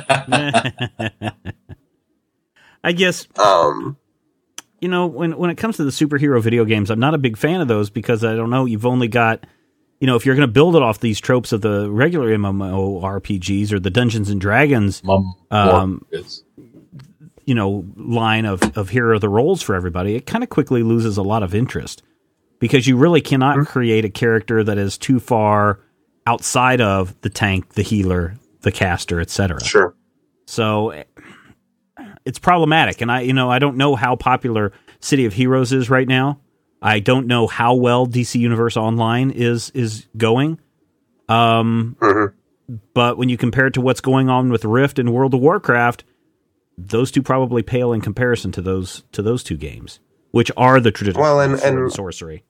I 2.83 2.91
guess 2.91 3.27
um, 3.37 3.97
you 4.79 4.87
know 4.87 5.07
when 5.07 5.37
when 5.37 5.49
it 5.49 5.55
comes 5.55 5.77
to 5.77 5.83
the 5.83 5.91
superhero 5.91 6.41
video 6.41 6.65
games, 6.65 6.91
I'm 6.91 6.99
not 6.99 7.13
a 7.13 7.17
big 7.17 7.37
fan 7.37 7.61
of 7.61 7.67
those 7.67 7.89
because 7.89 8.23
I 8.23 8.35
don't 8.35 8.49
know. 8.49 8.65
You've 8.65 8.85
only 8.85 9.07
got 9.07 9.45
you 9.99 10.05
know 10.07 10.15
if 10.15 10.25
you're 10.25 10.35
going 10.35 10.47
to 10.47 10.53
build 10.53 10.75
it 10.75 10.83
off 10.83 10.99
these 10.99 11.19
tropes 11.19 11.51
of 11.51 11.61
the 11.61 11.89
regular 11.89 12.29
MMORPGs 12.37 13.71
or 13.71 13.79
the 13.79 13.89
Dungeons 13.89 14.29
and 14.29 14.39
Dragons, 14.39 15.01
Um, 15.49 16.05
is- 16.11 16.43
you 17.45 17.55
know 17.55 17.85
line 17.95 18.45
of 18.45 18.61
of 18.77 18.89
hero 18.89 19.15
of 19.15 19.21
the 19.21 19.29
roles 19.29 19.61
for 19.61 19.75
everybody, 19.75 20.15
it 20.15 20.25
kind 20.25 20.43
of 20.43 20.49
quickly 20.49 20.83
loses 20.83 21.17
a 21.17 21.23
lot 21.23 21.43
of 21.43 21.53
interest 21.55 22.03
because 22.59 22.87
you 22.87 22.97
really 22.97 23.21
cannot 23.21 23.65
create 23.67 24.05
a 24.05 24.09
character 24.09 24.63
that 24.63 24.77
is 24.77 24.97
too 24.97 25.19
far 25.19 25.79
outside 26.27 26.81
of 26.81 27.19
the 27.21 27.29
tank, 27.29 27.73
the 27.73 27.81
healer, 27.83 28.35
the 28.61 28.71
caster, 28.71 29.19
etc. 29.21 29.63
sure. 29.63 29.95
So 30.47 31.03
it's 32.25 32.39
problematic. 32.39 33.01
And 33.01 33.11
I, 33.11 33.21
you 33.21 33.33
know, 33.33 33.49
I 33.51 33.59
don't 33.59 33.77
know 33.77 33.95
how 33.95 34.15
popular 34.15 34.71
City 34.99 35.25
of 35.25 35.33
Heroes 35.33 35.71
is 35.71 35.89
right 35.89 36.07
now. 36.07 36.39
I 36.81 36.99
don't 36.99 37.27
know 37.27 37.47
how 37.47 37.75
well 37.75 38.05
DC 38.07 38.39
Universe 38.39 38.77
Online 38.77 39.31
is 39.31 39.69
is 39.71 40.07
going. 40.17 40.59
Um, 41.29 41.95
Mhm. 41.99 42.33
but 42.93 43.17
when 43.17 43.29
you 43.29 43.37
compare 43.37 43.67
it 43.67 43.73
to 43.75 43.81
what's 43.81 44.01
going 44.01 44.29
on 44.29 44.49
with 44.49 44.65
Rift 44.65 44.99
and 44.99 45.13
World 45.13 45.33
of 45.33 45.39
Warcraft, 45.39 46.03
those 46.77 47.11
two 47.11 47.21
probably 47.21 47.61
pale 47.63 47.93
in 47.93 48.01
comparison 48.01 48.51
to 48.53 48.61
those 48.61 49.03
to 49.11 49.21
those 49.21 49.43
two 49.43 49.57
games, 49.57 49.99
which 50.31 50.51
are 50.57 50.79
the 50.79 50.91
traditional 50.91 51.23
Well, 51.23 51.39
and- 51.39 51.59
and- 51.61 51.91
sorcery. 51.91 52.43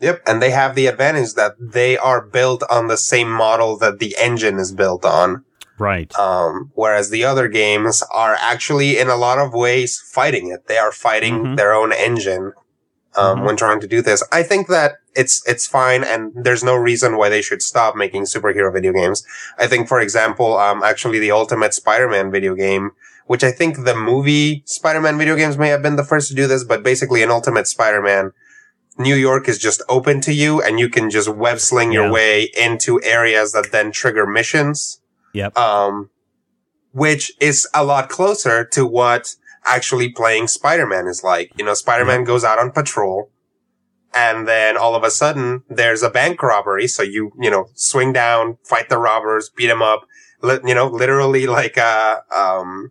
Yep. 0.00 0.22
And 0.26 0.42
they 0.42 0.50
have 0.50 0.74
the 0.74 0.86
advantage 0.86 1.34
that 1.34 1.52
they 1.60 1.96
are 1.96 2.20
built 2.20 2.64
on 2.68 2.88
the 2.88 2.96
same 2.96 3.30
model 3.30 3.76
that 3.78 4.00
the 4.00 4.16
engine 4.18 4.58
is 4.58 4.72
built 4.72 5.04
on. 5.04 5.44
Right. 5.78 6.12
Um, 6.18 6.72
whereas 6.74 7.10
the 7.10 7.24
other 7.24 7.46
games 7.48 8.02
are 8.12 8.36
actually 8.40 8.98
in 8.98 9.08
a 9.08 9.16
lot 9.16 9.38
of 9.38 9.52
ways 9.54 10.00
fighting 10.04 10.50
it. 10.50 10.66
They 10.66 10.76
are 10.76 10.90
fighting 10.92 11.44
Mhm. 11.44 11.56
their 11.56 11.72
own 11.72 11.92
engine, 11.92 12.52
um, 13.16 13.38
Mhm. 13.40 13.44
when 13.46 13.56
trying 13.56 13.80
to 13.80 13.86
do 13.86 14.00
this. 14.02 14.22
I 14.32 14.42
think 14.42 14.68
that 14.68 14.96
it's, 15.14 15.42
it's 15.46 15.66
fine 15.66 16.02
and 16.04 16.32
there's 16.34 16.64
no 16.64 16.74
reason 16.74 17.16
why 17.18 17.28
they 17.28 17.42
should 17.42 17.62
stop 17.62 17.94
making 17.94 18.22
superhero 18.24 18.72
video 18.72 18.92
games. 18.92 19.22
I 19.58 19.66
think, 19.66 19.88
for 19.88 20.00
example, 20.00 20.56
um, 20.58 20.82
actually 20.82 21.18
the 21.18 21.30
Ultimate 21.30 21.74
Spider-Man 21.74 22.30
video 22.30 22.54
game, 22.54 22.92
which 23.26 23.44
I 23.44 23.50
think 23.52 23.84
the 23.84 23.94
movie 23.94 24.62
Spider-Man 24.64 25.18
video 25.18 25.36
games 25.36 25.58
may 25.58 25.68
have 25.68 25.82
been 25.82 25.96
the 25.96 26.04
first 26.04 26.28
to 26.28 26.34
do 26.34 26.46
this, 26.46 26.64
but 26.64 26.82
basically 26.82 27.22
in 27.22 27.30
Ultimate 27.30 27.66
Spider-Man, 27.66 28.32
New 28.98 29.14
York 29.14 29.48
is 29.48 29.58
just 29.58 29.82
open 29.88 30.20
to 30.22 30.32
you 30.32 30.60
and 30.62 30.78
you 30.78 30.88
can 30.88 31.10
just 31.10 31.28
web 31.28 31.60
sling 31.60 31.92
your 31.92 32.06
Yeah. 32.06 32.12
way 32.12 32.50
into 32.56 33.00
areas 33.02 33.52
that 33.52 33.72
then 33.72 33.90
trigger 33.92 34.26
missions 34.26 35.00
Yep. 35.34 35.56
um, 35.56 36.10
which 36.92 37.32
is 37.40 37.66
a 37.74 37.84
lot 37.84 38.08
closer 38.10 38.64
to 38.64 38.84
what 38.84 39.34
actually 39.64 40.08
playing 40.10 40.48
Spider-Man 40.48 41.06
is 41.06 41.22
like. 41.22 41.52
You 41.56 41.64
know, 41.64 41.74
Spider-Man 41.74 42.24
goes 42.24 42.44
out 42.44 42.58
on 42.58 42.70
patrol 42.72 43.30
and 44.14 44.46
then 44.46 44.76
all 44.76 44.94
of 44.94 45.04
a 45.04 45.10
sudden 45.10 45.62
there's 45.68 46.02
a 46.02 46.10
bank 46.10 46.42
robbery. 46.42 46.86
So 46.86 47.02
you, 47.02 47.32
you 47.40 47.50
know, 47.50 47.68
swing 47.74 48.12
down, 48.12 48.58
fight 48.64 48.88
the 48.88 48.98
robbers, 48.98 49.50
beat 49.50 49.68
them 49.68 49.82
up, 49.82 50.06
li- 50.42 50.60
you 50.64 50.74
know, 50.74 50.86
literally 50.86 51.46
like, 51.46 51.78
uh, 51.78 52.18
um, 52.34 52.90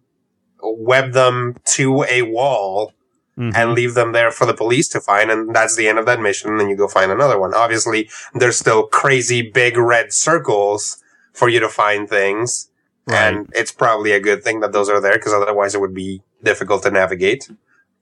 web 0.63 1.13
them 1.13 1.55
to 1.65 2.03
a 2.09 2.22
wall 2.22 2.93
Mhm. 3.38 3.53
and 3.55 3.74
leave 3.74 3.93
them 3.93 4.11
there 4.11 4.30
for 4.30 4.45
the 4.45 4.53
police 4.53 4.88
to 4.89 4.99
find. 4.99 5.32
And 5.32 5.55
that's 5.55 5.76
the 5.76 5.88
end 5.88 5.97
of 5.97 6.05
that 6.05 6.19
mission. 6.19 6.51
And 6.51 6.59
then 6.59 6.69
you 6.69 6.76
go 6.76 6.88
find 6.88 7.11
another 7.11 7.39
one. 7.39 7.53
Obviously, 7.53 8.09
there's 8.34 8.57
still 8.57 8.84
crazy 8.88 9.41
big 9.41 9.78
red 9.78 10.11
circles 10.13 10.97
for 11.34 11.47
you 11.49 11.59
to 11.59 11.69
find 11.69 12.09
things. 12.09 12.69
And 13.07 13.49
it's 13.53 13.72
probably 13.72 14.11
a 14.11 14.19
good 14.19 14.43
thing 14.43 14.59
that 14.59 14.72
those 14.74 14.88
are 14.89 15.01
there 15.01 15.13
because 15.13 15.34
otherwise 15.34 15.74
it 15.76 15.82
would 15.82 15.93
be 15.93 16.22
difficult 16.44 16.84
to 16.84 16.92
navigate. 16.92 17.50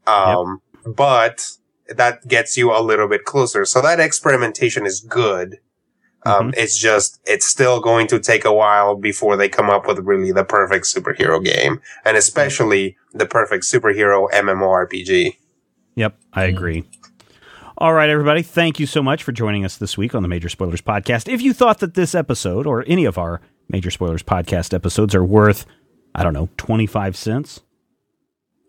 Um, 0.08 0.62
but 0.86 1.46
that 1.88 2.28
gets 2.28 2.58
you 2.58 2.72
a 2.72 2.82
little 2.82 3.08
bit 3.08 3.26
closer. 3.26 3.66
So 3.66 3.82
that 3.82 4.00
experimentation 4.00 4.86
is 4.86 5.00
good. 5.00 5.60
Um, 6.26 6.54
it's 6.58 6.78
just, 6.78 7.20
it's 7.26 7.46
still 7.46 7.80
going 7.80 8.08
to 8.08 8.20
take 8.20 8.44
a 8.44 8.54
while 8.54 8.96
before 8.96 9.38
they 9.38 9.48
come 9.48 9.70
up 9.70 9.88
with 9.88 10.00
really 10.00 10.34
the 10.34 10.44
perfect 10.44 10.86
superhero 10.86 11.44
game 11.44 11.80
and 12.04 12.18
especially 12.18 12.98
the 13.14 13.26
perfect 13.26 13.64
superhero 13.64 14.30
MMORPG. 14.32 15.38
Yep, 15.96 16.18
I 16.34 16.44
agree. 16.44 16.84
All 17.78 17.94
right, 17.94 18.10
everybody. 18.10 18.42
Thank 18.42 18.80
you 18.80 18.86
so 18.86 19.02
much 19.02 19.24
for 19.24 19.32
joining 19.32 19.64
us 19.64 19.78
this 19.78 19.98
week 19.98 20.14
on 20.14 20.22
the 20.22 20.28
Major 20.28 20.50
Spoilers 20.50 20.82
Podcast. 20.82 21.32
If 21.32 21.42
you 21.42 21.54
thought 21.54 21.80
that 21.80 21.94
this 21.94 22.14
episode 22.14 22.68
or 22.68 22.84
any 22.88 23.06
of 23.06 23.18
our 23.18 23.40
Major 23.70 23.90
Spoilers 23.90 24.22
Podcast 24.22 24.74
episodes 24.74 25.16
are 25.16 25.24
worth, 25.24 25.66
I 26.14 26.24
don't 26.24 26.34
know, 26.34 26.50
25 26.58 27.16
cents, 27.16 27.62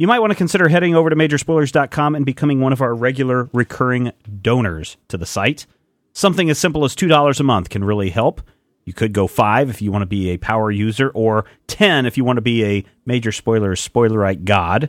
you 0.00 0.06
might 0.06 0.20
want 0.20 0.30
to 0.30 0.34
consider 0.34 0.66
heading 0.70 0.94
over 0.94 1.10
to 1.10 1.14
majorspoilers.com 1.14 2.14
and 2.14 2.24
becoming 2.24 2.58
one 2.58 2.72
of 2.72 2.80
our 2.80 2.94
regular 2.94 3.50
recurring 3.52 4.12
donors 4.40 4.96
to 5.08 5.18
the 5.18 5.26
site. 5.26 5.66
Something 6.14 6.48
as 6.48 6.58
simple 6.58 6.86
as 6.86 6.96
$2 6.96 7.38
a 7.38 7.42
month 7.42 7.68
can 7.68 7.84
really 7.84 8.08
help. 8.08 8.40
You 8.86 8.94
could 8.94 9.12
go 9.12 9.26
5 9.26 9.68
if 9.68 9.82
you 9.82 9.92
want 9.92 10.00
to 10.00 10.06
be 10.06 10.30
a 10.30 10.38
power 10.38 10.70
user 10.70 11.10
or 11.10 11.44
10 11.66 12.06
if 12.06 12.16
you 12.16 12.24
want 12.24 12.38
to 12.38 12.40
be 12.40 12.64
a 12.64 12.84
Major 13.04 13.30
Spoilers 13.30 13.86
spoilerite 13.86 14.46
god. 14.46 14.88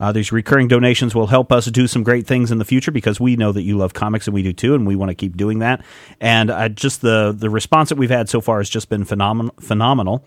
Uh, 0.00 0.12
these 0.12 0.32
recurring 0.32 0.66
donations 0.66 1.14
will 1.14 1.26
help 1.26 1.52
us 1.52 1.66
do 1.66 1.86
some 1.86 2.02
great 2.02 2.26
things 2.26 2.50
in 2.50 2.56
the 2.56 2.64
future 2.64 2.90
because 2.90 3.20
we 3.20 3.36
know 3.36 3.52
that 3.52 3.64
you 3.64 3.76
love 3.76 3.92
comics 3.92 4.26
and 4.26 4.32
we 4.32 4.42
do 4.42 4.54
too, 4.54 4.74
and 4.74 4.86
we 4.86 4.96
want 4.96 5.10
to 5.10 5.14
keep 5.14 5.36
doing 5.36 5.58
that. 5.58 5.84
And 6.22 6.50
uh, 6.50 6.70
just 6.70 7.02
the 7.02 7.34
the 7.36 7.50
response 7.50 7.90
that 7.90 7.98
we've 7.98 8.08
had 8.08 8.30
so 8.30 8.40
far 8.40 8.58
has 8.58 8.70
just 8.70 8.88
been 8.88 9.04
phenomenal. 9.04 9.54
Phenomenal. 9.60 10.24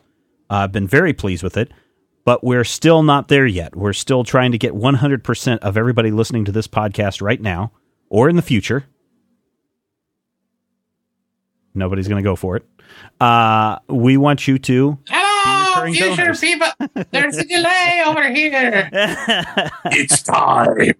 Uh, 0.47 0.57
I've 0.57 0.71
been 0.71 0.87
very 0.87 1.11
pleased 1.11 1.41
with 1.41 1.57
it, 1.57 1.71
but 2.25 2.43
we're 2.43 2.63
still 2.63 3.03
not 3.03 3.27
there 3.29 3.45
yet. 3.45 3.75
We're 3.75 3.93
still 3.93 4.23
trying 4.23 4.51
to 4.51 4.57
get 4.57 4.73
100% 4.73 5.59
of 5.59 5.77
everybody 5.77 6.11
listening 6.11 6.45
to 6.45 6.51
this 6.51 6.67
podcast 6.67 7.21
right 7.21 7.39
now 7.39 7.71
or 8.09 8.27
in 8.27 8.35
the 8.35 8.41
future. 8.41 8.85
Nobody's 11.73 12.07
going 12.07 12.23
to 12.23 12.27
go 12.27 12.35
for 12.35 12.57
it. 12.57 12.65
Uh, 13.19 13.77
we 13.87 14.17
want 14.17 14.47
you 14.47 14.57
to. 14.59 14.97
Hello, 15.07 15.91
future 15.91 16.15
donors. 16.15 16.39
people. 16.39 16.67
There's 17.11 17.37
a 17.37 17.45
delay 17.45 18.01
over 18.07 18.31
here. 18.31 18.89
It's 19.85 20.21
time. 20.23 20.93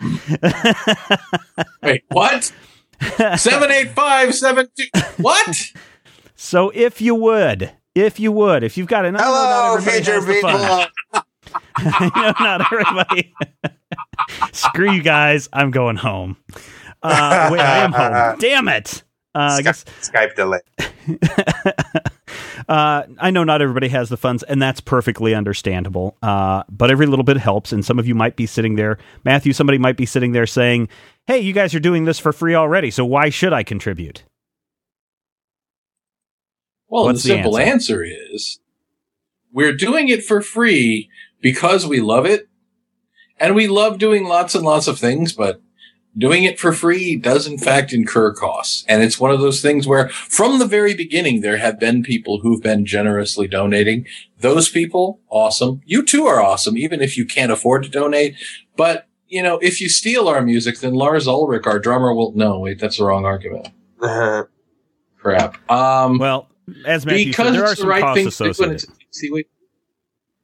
Wait, 1.82 2.04
what? 2.10 2.52
Seven 3.38 3.72
eight 3.72 3.90
five 3.90 4.34
seven 4.36 4.68
two. 4.78 4.86
What? 5.18 5.72
So 6.36 6.72
if 6.74 7.02
you 7.02 7.14
would, 7.16 7.72
if 7.96 8.20
you 8.20 8.32
would, 8.32 8.64
if 8.64 8.78
you've 8.78 8.88
got 8.88 9.06
an 9.06 9.16
Hello, 9.16 9.80
future 9.80 10.14
has 10.14 10.26
the 10.26 10.34
fun. 10.42 10.88
people. 11.14 11.24
I 11.78 12.12
know 12.16 12.46
not 12.46 12.72
everybody. 12.72 13.34
Screw 14.52 14.92
you 14.92 15.02
guys. 15.02 15.48
I'm 15.54 15.72
going 15.72 15.96
home. 15.96 16.38
Uh, 17.02 17.50
wait, 17.52 17.62
I 17.62 17.78
am 17.80 17.92
home. 17.94 18.38
Damn 18.40 18.68
it. 18.68 19.04
Uh, 19.34 19.58
I 19.60 19.62
guess 19.62 19.84
Skype 20.02 20.36
delay. 20.36 20.60
uh, 22.70 23.04
I 23.20 23.32
know 23.32 23.44
not 23.44 23.62
everybody 23.62 23.90
has 23.90 24.08
the 24.10 24.16
funds, 24.18 24.44
and 24.44 24.62
that's 24.62 24.80
perfectly 24.80 25.36
understandable. 25.36 26.18
Uh, 26.22 26.64
but 26.70 26.90
every 26.90 27.06
little 27.06 27.24
bit 27.26 27.38
helps, 27.38 27.72
and 27.74 27.84
some 27.84 28.00
of 28.00 28.08
you 28.08 28.16
might 28.16 28.38
be 28.38 28.46
sitting 28.46 28.76
there, 28.76 28.98
Matthew. 29.26 29.52
Somebody 29.54 29.78
might 29.78 29.98
be 29.98 30.06
sitting 30.06 30.32
there 30.32 30.48
saying, 30.48 30.88
"Hey, 31.28 31.40
you 31.40 31.52
guys 31.54 31.76
are 31.76 31.80
doing 31.82 32.06
this 32.06 32.18
for 32.18 32.32
free 32.32 32.56
already, 32.56 32.90
so 32.92 33.04
why 33.06 33.30
should 33.30 33.52
I 33.54 33.64
contribute?" 33.64 34.24
Well, 36.96 37.06
What's 37.06 37.24
the 37.24 37.30
the 37.30 37.36
simple 37.36 37.58
answer? 37.58 38.04
answer 38.04 38.04
is 38.34 38.60
we're 39.52 39.74
doing 39.74 40.08
it 40.08 40.24
for 40.24 40.42
free 40.42 41.10
because 41.42 41.86
we 41.86 42.00
love 42.00 42.26
it. 42.26 42.48
And 43.38 43.54
we 43.54 43.68
love 43.68 43.98
doing 43.98 44.24
lots 44.24 44.56
and 44.56 44.64
lots 44.64 44.88
of 44.88 44.98
things, 44.98 45.34
but 45.34 45.62
doing 46.18 46.46
it 46.46 46.58
for 46.58 46.72
free 46.72 47.18
does 47.18 47.46
in 47.48 47.58
fact 47.58 47.92
incur 47.92 48.34
costs. 48.34 48.86
And 48.88 49.04
it's 49.04 49.20
one 49.20 49.32
of 49.32 49.42
those 49.42 49.62
things 49.62 49.86
where 49.86 50.08
from 50.08 50.58
the 50.58 50.66
very 50.66 50.94
beginning, 50.94 51.42
there 51.42 51.58
have 51.58 51.78
been 51.78 52.02
people 52.02 52.40
who've 52.40 52.64
been 52.64 52.86
generously 52.86 53.50
donating. 53.50 54.08
Those 54.40 54.70
people, 54.70 55.20
awesome. 55.30 55.82
You 55.86 56.02
too 56.02 56.26
are 56.28 56.42
awesome, 56.42 56.78
even 56.78 57.02
if 57.02 57.18
you 57.18 57.26
can't 57.26 57.52
afford 57.52 57.84
to 57.84 57.90
donate. 57.90 58.36
But 58.78 59.10
you 59.28 59.44
know, 59.44 59.58
if 59.58 59.82
you 59.82 59.90
steal 59.90 60.30
our 60.30 60.42
music, 60.42 60.80
then 60.80 60.94
Lars 60.94 61.28
Ulrich, 61.28 61.68
our 61.68 61.80
drummer, 61.80 62.14
will. 62.14 62.32
No, 62.36 62.60
wait, 62.60 62.80
that's 62.80 63.00
the 63.00 63.04
wrong 63.04 63.26
argument. 63.26 63.68
Crap. 65.18 65.70
Um, 65.70 66.20
Well, 66.20 66.48
as 66.86 67.06
Matthew 67.06 67.26
because 67.28 67.48
said, 67.48 67.56
there 67.56 67.64
are 67.64 67.72
it's 67.72 67.76
the 67.76 67.82
some 67.82 67.90
right 67.90 68.02
costs 68.02 68.16
thing 68.24 68.32
to 68.32 68.38
do, 68.38 68.64
and 68.64 68.74
associated. 68.76 68.98
it's 69.10 69.20
see, 69.20 69.32
wait, 69.32 69.48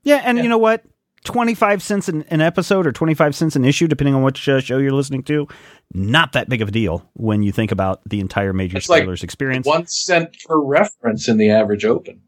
Yeah, 0.03 0.21
and 0.23 0.37
Yeah. 0.37 0.43
you 0.43 0.49
know 0.49 0.57
what? 0.57 0.83
25 1.23 1.83
cents 1.83 2.09
an, 2.09 2.23
an 2.29 2.41
episode 2.41 2.87
or 2.87 2.91
25 2.91 3.35
cents 3.35 3.55
an 3.55 3.63
issue, 3.63 3.87
depending 3.87 4.15
on 4.15 4.23
which 4.23 4.49
uh, 4.49 4.59
show 4.59 4.79
you're 4.79 4.91
listening 4.91 5.21
to, 5.23 5.47
not 5.93 6.33
that 6.33 6.49
big 6.49 6.61
of 6.63 6.69
a 6.69 6.71
deal 6.71 7.07
when 7.13 7.43
you 7.43 7.51
think 7.51 7.71
about 7.71 8.01
the 8.09 8.19
entire 8.19 8.53
Major 8.53 8.77
It's 8.77 8.89
like 8.89 9.07
experience. 9.21 9.67
one 9.67 9.85
cent 9.85 10.35
per 10.45 10.59
reference 10.59 11.27
in 11.27 11.37
the 11.37 11.51
average 11.51 11.85
open. 11.85 12.21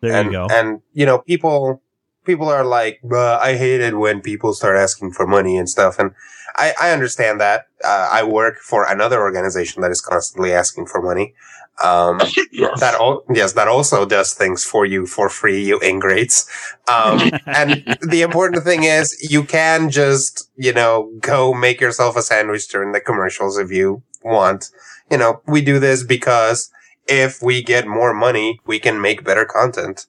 there 0.00 0.14
and, 0.14 0.26
you 0.26 0.32
go. 0.32 0.46
And 0.50 0.80
you 0.94 1.04
know, 1.04 1.18
people 1.18 1.82
people 2.24 2.48
are 2.48 2.64
like, 2.64 3.00
I 3.12 3.54
hate 3.56 3.80
it 3.82 3.98
when 3.98 4.20
people 4.22 4.54
start 4.54 4.76
asking 4.78 5.12
for 5.12 5.26
money 5.26 5.56
and 5.58 5.68
stuff. 5.68 5.98
And 5.98 6.12
I, 6.56 6.72
I 6.80 6.90
understand 6.92 7.40
that. 7.40 7.66
Uh, 7.84 8.08
I 8.10 8.22
work 8.22 8.58
for 8.60 8.84
another 8.84 9.20
organization 9.20 9.82
that 9.82 9.90
is 9.90 10.00
constantly 10.00 10.52
asking 10.52 10.86
for 10.86 11.02
money. 11.02 11.34
Um, 11.82 12.18
that 12.80 12.96
al- 12.98 13.24
yes, 13.32 13.52
that 13.52 13.68
also 13.68 14.04
does 14.04 14.32
things 14.34 14.64
for 14.64 14.84
you 14.84 15.06
for 15.06 15.28
free, 15.28 15.64
you 15.64 15.78
ingrates. 15.80 16.48
Um, 16.88 17.30
and 17.46 17.98
the 18.02 18.22
important 18.22 18.64
thing 18.64 18.84
is 18.84 19.16
you 19.30 19.44
can 19.44 19.90
just, 19.90 20.50
you 20.56 20.72
know, 20.72 21.12
go 21.20 21.54
make 21.54 21.80
yourself 21.80 22.16
a 22.16 22.22
sandwich 22.22 22.68
during 22.68 22.92
the 22.92 23.00
commercials 23.00 23.58
if 23.58 23.70
you 23.70 24.02
want. 24.22 24.70
You 25.10 25.18
know, 25.18 25.40
we 25.46 25.62
do 25.62 25.78
this 25.78 26.02
because 26.04 26.70
if 27.06 27.42
we 27.42 27.62
get 27.62 27.86
more 27.86 28.12
money, 28.12 28.60
we 28.66 28.78
can 28.78 29.00
make 29.00 29.24
better 29.24 29.44
content. 29.44 30.06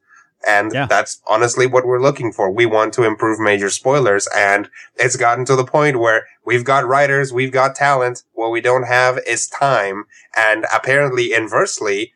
And 0.47 0.73
Yeah. 0.73 0.85
that's 0.85 1.21
honestly 1.27 1.67
what 1.67 1.85
we're 1.85 2.01
looking 2.01 2.31
for. 2.31 2.49
We 2.51 2.65
want 2.65 2.93
to 2.93 3.03
improve 3.03 3.39
major 3.39 3.69
spoilers 3.69 4.27
and 4.35 4.69
it's 4.95 5.15
gotten 5.17 5.45
to 5.45 5.55
the 5.55 5.65
point 5.65 5.99
where 5.99 6.25
we've 6.45 6.63
got 6.63 6.87
writers, 6.87 7.33
we've 7.33 7.51
got 7.51 7.75
talent. 7.75 8.23
What 8.33 8.51
we 8.51 8.61
don't 8.61 8.83
have 8.87 9.19
is 9.27 9.47
time. 9.47 10.05
And 10.35 10.65
apparently 10.73 11.33
inversely, 11.33 12.13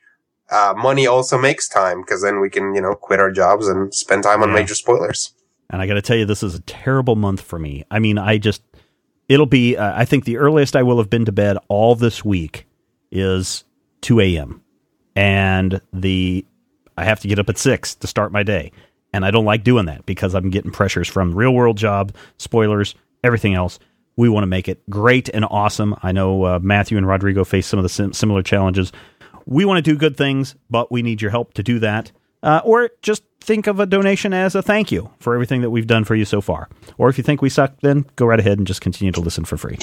uh, 0.50 0.74
money 0.78 1.06
also 1.08 1.38
makes 1.38 1.68
time 1.68 2.02
because 2.02 2.22
then 2.22 2.40
we 2.40 2.50
can, 2.50 2.74
you 2.76 2.82
know, 2.82 2.96
quit 2.96 3.20
our 3.20 3.32
jobs 3.32 3.68
and 3.68 3.94
spend 3.94 4.24
time 4.24 4.42
on 4.42 4.50
Yeah. 4.50 4.56
major 4.56 4.76
spoilers. 4.76 5.34
And 5.70 5.82
I 5.82 5.88
got 5.88 5.96
to 5.96 6.02
tell 6.02 6.18
you, 6.18 6.26
this 6.26 6.44
is 6.44 6.56
a 6.56 6.62
terrible 6.62 7.16
month 7.16 7.42
for 7.42 7.58
me. 7.60 7.84
I 7.90 8.00
mean, 8.00 8.18
I 8.18 8.38
just, 8.38 8.62
it'll 9.28 9.46
be, 9.48 9.76
uh, 9.76 9.94
I 10.00 10.06
think 10.06 10.26
the 10.26 10.38
earliest 10.38 10.76
I 10.76 10.84
will 10.84 10.98
have 10.98 11.10
been 11.10 11.26
to 11.26 11.32
bed 11.32 11.58
all 11.68 11.96
this 11.96 12.24
week 12.24 12.68
is 13.12 13.64
2 14.02 14.20
a.m. 14.22 14.62
And 15.16 15.82
the, 15.92 16.46
I 16.98 17.04
have 17.06 17.20
to 17.22 17.28
get 17.28 17.40
up 17.40 17.50
at 17.50 17.58
6 17.58 17.96
to 17.96 18.08
start 18.08 18.32
my 18.32 18.44
day. 18.44 18.72
And 19.14 19.24
I 19.26 19.32
don't 19.32 19.46
like 19.46 19.64
doing 19.64 19.86
that 19.86 20.06
because 20.06 20.34
I'm 20.34 20.50
getting 20.50 20.72
pressures 20.72 21.08
from 21.08 21.36
real 21.36 21.54
world 21.54 21.78
job, 21.78 22.16
spoilers, 22.38 22.96
everything 23.24 23.54
else. 23.54 23.80
We 24.16 24.30
want 24.30 24.44
to 24.44 24.48
make 24.48 24.68
it 24.68 24.88
great 24.90 25.30
and 25.30 25.46
awesome. 25.46 25.96
I 26.04 26.12
know 26.12 26.44
uh, 26.46 26.60
Matthew 26.62 26.98
and 26.98 27.08
Rodrigo 27.08 27.44
face 27.44 27.68
some 27.68 27.80
of 27.80 27.84
the 27.84 27.90
sim- 27.90 28.14
similar 28.14 28.44
challenges. 28.44 28.92
We 29.46 29.66
want 29.66 29.84
to 29.84 29.92
do 29.92 29.98
good 29.98 30.18
things, 30.18 30.56
but 30.70 30.92
we 30.92 31.02
need 31.02 31.22
your 31.22 31.32
help 31.32 31.54
to 31.56 31.64
do 31.64 31.80
that. 31.80 32.12
Uh, 32.42 32.62
or 32.66 32.90
just 33.02 33.24
think 33.40 33.68
of 33.68 33.80
a 33.80 33.86
donation 33.86 34.34
as 34.34 34.54
a 34.56 34.62
thank 34.62 34.92
you 34.92 35.10
for 35.20 35.34
everything 35.34 35.62
that 35.62 35.70
we've 35.70 35.88
done 35.88 36.04
for 36.04 36.16
you 36.16 36.26
so 36.26 36.42
far. 36.42 36.70
Or 36.98 37.10
if 37.10 37.18
you 37.18 37.24
think 37.24 37.42
we 37.42 37.50
suck, 37.50 37.80
then 37.82 38.06
go 38.16 38.26
right 38.26 38.40
ahead 38.40 38.58
and 38.58 38.68
just 38.68 38.82
continue 38.82 39.12
to 39.14 39.22
listen 39.22 39.46
for 39.46 39.58
free. 39.58 39.78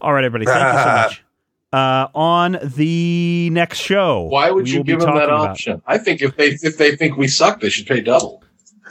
All 0.00 0.12
right, 0.12 0.24
everybody. 0.24 0.46
Thank 0.46 0.74
you 0.74 0.82
so 0.82 0.86
much. 1.08 1.24
Uh, 1.72 2.08
on 2.14 2.58
the 2.62 3.48
next 3.50 3.78
show, 3.78 4.24
Why 4.24 4.50
would 4.50 4.68
you 4.68 4.84
give 4.84 5.00
them 5.00 5.14
that 5.14 5.26
talking 5.26 5.34
about- 5.34 5.50
option? 5.50 5.82
I 5.86 5.96
think 5.98 6.20
if 6.20 6.36
they 6.36 6.48
if 6.62 6.76
they 6.76 6.96
think 6.96 7.16
we 7.16 7.28
suck, 7.28 7.60
they 7.60 7.70
should 7.70 7.86
pay 7.86 8.00
double. 8.02 8.42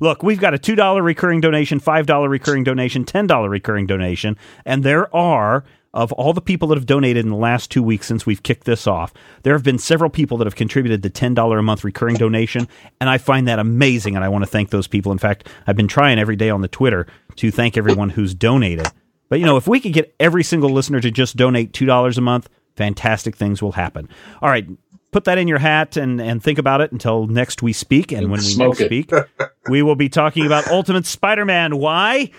Look, 0.00 0.22
we've 0.22 0.38
got 0.40 0.54
a 0.54 0.58
$2 0.58 1.02
recurring 1.02 1.40
donation, 1.40 1.80
$5 1.80 2.28
recurring 2.28 2.62
donation, 2.64 3.04
$10 3.04 3.48
recurring 3.50 3.86
donation, 3.86 4.36
and 4.64 4.84
there 4.84 5.14
are 5.14 5.64
of 5.94 6.12
all 6.12 6.32
the 6.34 6.40
people 6.42 6.68
that 6.68 6.76
have 6.76 6.84
donated 6.86 7.24
in 7.24 7.30
the 7.30 7.36
last 7.36 7.70
2 7.70 7.82
weeks 7.82 8.06
since 8.06 8.26
we've 8.26 8.42
kicked 8.42 8.64
this 8.64 8.86
off. 8.86 9.12
There 9.42 9.54
have 9.54 9.64
been 9.64 9.78
several 9.78 10.10
people 10.10 10.36
that 10.36 10.46
have 10.46 10.54
contributed 10.54 11.02
the 11.02 11.10
$10 11.10 11.58
a 11.58 11.62
month 11.62 11.82
recurring 11.82 12.16
donation, 12.16 12.68
and 13.00 13.08
I 13.10 13.18
find 13.18 13.48
that 13.48 13.58
amazing 13.58 14.14
and 14.14 14.24
I 14.24 14.28
want 14.28 14.44
to 14.44 14.50
thank 14.50 14.70
those 14.70 14.86
people. 14.86 15.10
In 15.10 15.18
fact, 15.18 15.48
I've 15.66 15.76
been 15.76 15.88
trying 15.88 16.18
every 16.18 16.36
day 16.36 16.50
on 16.50 16.60
the 16.60 16.68
Twitter 16.68 17.06
to 17.36 17.50
thank 17.50 17.76
everyone 17.76 18.10
who's 18.10 18.34
donated. 18.34 18.86
But 19.28 19.40
you 19.40 19.46
know, 19.46 19.56
if 19.56 19.66
we 19.66 19.80
could 19.80 19.92
get 19.92 20.14
every 20.18 20.42
single 20.42 20.70
listener 20.70 21.00
to 21.00 21.10
just 21.10 21.36
donate 21.36 21.72
$2 21.72 22.18
a 22.18 22.20
month, 22.20 22.48
fantastic 22.76 23.36
things 23.36 23.60
will 23.60 23.72
happen. 23.72 24.08
All 24.40 24.48
right, 24.48 24.66
put 25.10 25.24
that 25.24 25.38
in 25.38 25.48
your 25.48 25.58
hat 25.58 25.96
and, 25.96 26.20
and 26.20 26.42
think 26.42 26.58
about 26.58 26.80
it 26.80 26.92
until 26.92 27.26
next 27.26 27.62
we 27.62 27.72
speak. 27.72 28.12
And 28.12 28.30
when 28.30 28.40
we 28.40 28.46
Smoke 28.46 28.78
next 28.78 28.80
it. 28.80 28.86
speak, 28.86 29.10
we 29.68 29.82
will 29.82 29.96
be 29.96 30.08
talking 30.08 30.46
about 30.46 30.68
Ultimate 30.68 31.06
Spider 31.06 31.44
Man. 31.44 31.76
Why? 31.78 32.30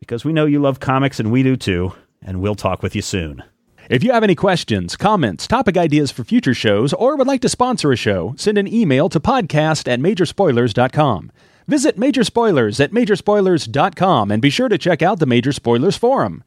Because 0.00 0.24
we 0.24 0.32
know 0.32 0.46
you 0.46 0.60
love 0.60 0.80
comics 0.80 1.20
and 1.20 1.30
we 1.30 1.42
do 1.42 1.56
too. 1.56 1.92
And 2.22 2.40
we'll 2.40 2.54
talk 2.54 2.82
with 2.82 2.96
you 2.96 3.02
soon. 3.02 3.42
If 3.88 4.04
you 4.04 4.12
have 4.12 4.22
any 4.22 4.34
questions, 4.34 4.96
comments, 4.96 5.46
topic 5.46 5.78
ideas 5.78 6.10
for 6.10 6.22
future 6.22 6.52
shows, 6.52 6.92
or 6.92 7.16
would 7.16 7.26
like 7.26 7.40
to 7.40 7.48
sponsor 7.48 7.90
a 7.90 7.96
show, 7.96 8.34
send 8.36 8.58
an 8.58 8.72
email 8.72 9.08
to 9.08 9.18
podcast 9.18 9.90
at 9.90 9.98
majorspoilers.com. 9.98 11.32
Visit 11.68 11.98
Major 11.98 12.24
Spoilers 12.24 12.80
at 12.80 12.92
majorspoilers.com 12.92 14.30
and 14.30 14.40
be 14.40 14.48
sure 14.48 14.70
to 14.70 14.78
check 14.78 15.02
out 15.02 15.18
the 15.18 15.26
Major 15.26 15.52
Spoilers 15.52 15.98
Forum. 15.98 16.42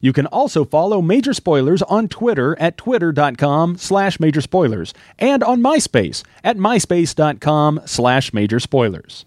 You 0.00 0.14
can 0.14 0.26
also 0.26 0.64
follow 0.64 1.02
Major 1.02 1.34
Spoilers 1.34 1.82
on 1.82 2.08
Twitter 2.08 2.58
at 2.58 2.78
twitter.com 2.78 3.76
slash 3.76 4.18
major 4.18 4.40
spoilers 4.40 4.94
and 5.18 5.42
on 5.44 5.60
MySpace 5.60 6.24
at 6.42 6.56
myspace.com 6.56 7.82
slash 7.84 8.32
major 8.32 8.58
spoilers. 8.58 9.26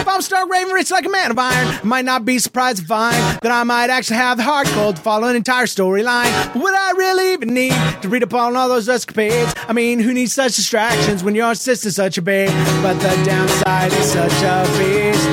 If 0.00 0.08
I'm 0.08 0.22
Stark 0.22 0.48
Raven, 0.48 0.72
rich 0.72 0.90
like 0.90 1.04
a 1.04 1.08
man 1.08 1.30
of 1.30 1.38
iron, 1.38 1.68
I 1.68 1.80
might 1.84 2.04
not 2.04 2.24
be 2.24 2.38
surprised 2.38 2.78
to 2.78 2.84
find 2.86 3.16
that 3.42 3.52
I 3.52 3.62
might 3.64 3.90
actually 3.90 4.16
have 4.16 4.36
the 4.38 4.44
heart 4.44 4.66
cold 4.68 4.96
to 4.96 5.02
follow 5.02 5.28
an 5.28 5.36
entire 5.36 5.66
storyline. 5.66 6.30
But 6.54 6.62
would 6.62 6.74
I 6.74 6.92
really 6.92 7.32
even 7.34 7.52
need 7.52 7.74
to 8.02 8.08
read 8.08 8.22
up 8.22 8.32
on 8.32 8.56
all 8.56 8.68
those 8.68 8.88
escapades? 8.88 9.54
I 9.68 9.72
mean, 9.72 9.98
who 9.98 10.14
needs 10.14 10.32
such 10.32 10.56
distractions 10.56 11.22
when 11.22 11.34
your 11.34 11.54
sister's 11.54 11.96
such 11.96 12.16
a 12.18 12.22
babe? 12.22 12.50
But 12.82 12.94
the 12.94 13.14
downside 13.24 13.92
is 13.92 14.12
such 14.12 14.42
a 14.42 14.62
beast. 14.78 15.28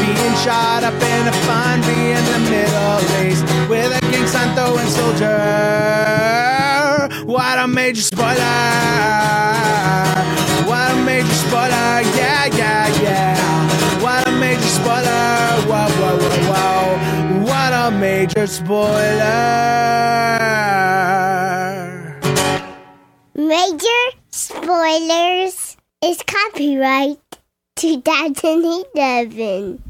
Being 0.00 0.34
shot 0.44 0.84
up 0.84 0.94
in 0.94 1.26
a 1.26 1.32
fun 1.44 1.80
bee 1.80 2.12
in 2.12 2.24
the 2.32 2.38
Middle 2.50 3.00
East 3.26 3.44
with 3.68 3.96
a 3.96 4.00
gang 4.12 4.26
sign 4.26 4.54
throwing 4.54 4.86
soldier. 4.86 5.79
Major 7.72 8.02
spoiler! 8.02 8.34
What 10.66 10.90
a 10.90 10.94
major 11.04 11.32
spoiler! 11.32 12.02
Yeah, 12.18 12.46
yeah, 12.46 12.88
yeah! 13.00 14.02
What 14.02 14.26
a 14.28 14.32
major 14.32 14.60
spoiler! 14.62 15.62
Whoa, 15.68 15.88
whoa, 15.98 16.18
whoa, 16.18 16.50
whoa! 16.50 16.98
What 17.44 17.72
a 17.72 17.90
major 17.92 18.46
spoiler! 18.46 18.90
Major 23.34 24.02
Spoilers 24.32 25.76
is 26.02 26.22
copyright 26.26 27.18
2011. 27.76 29.89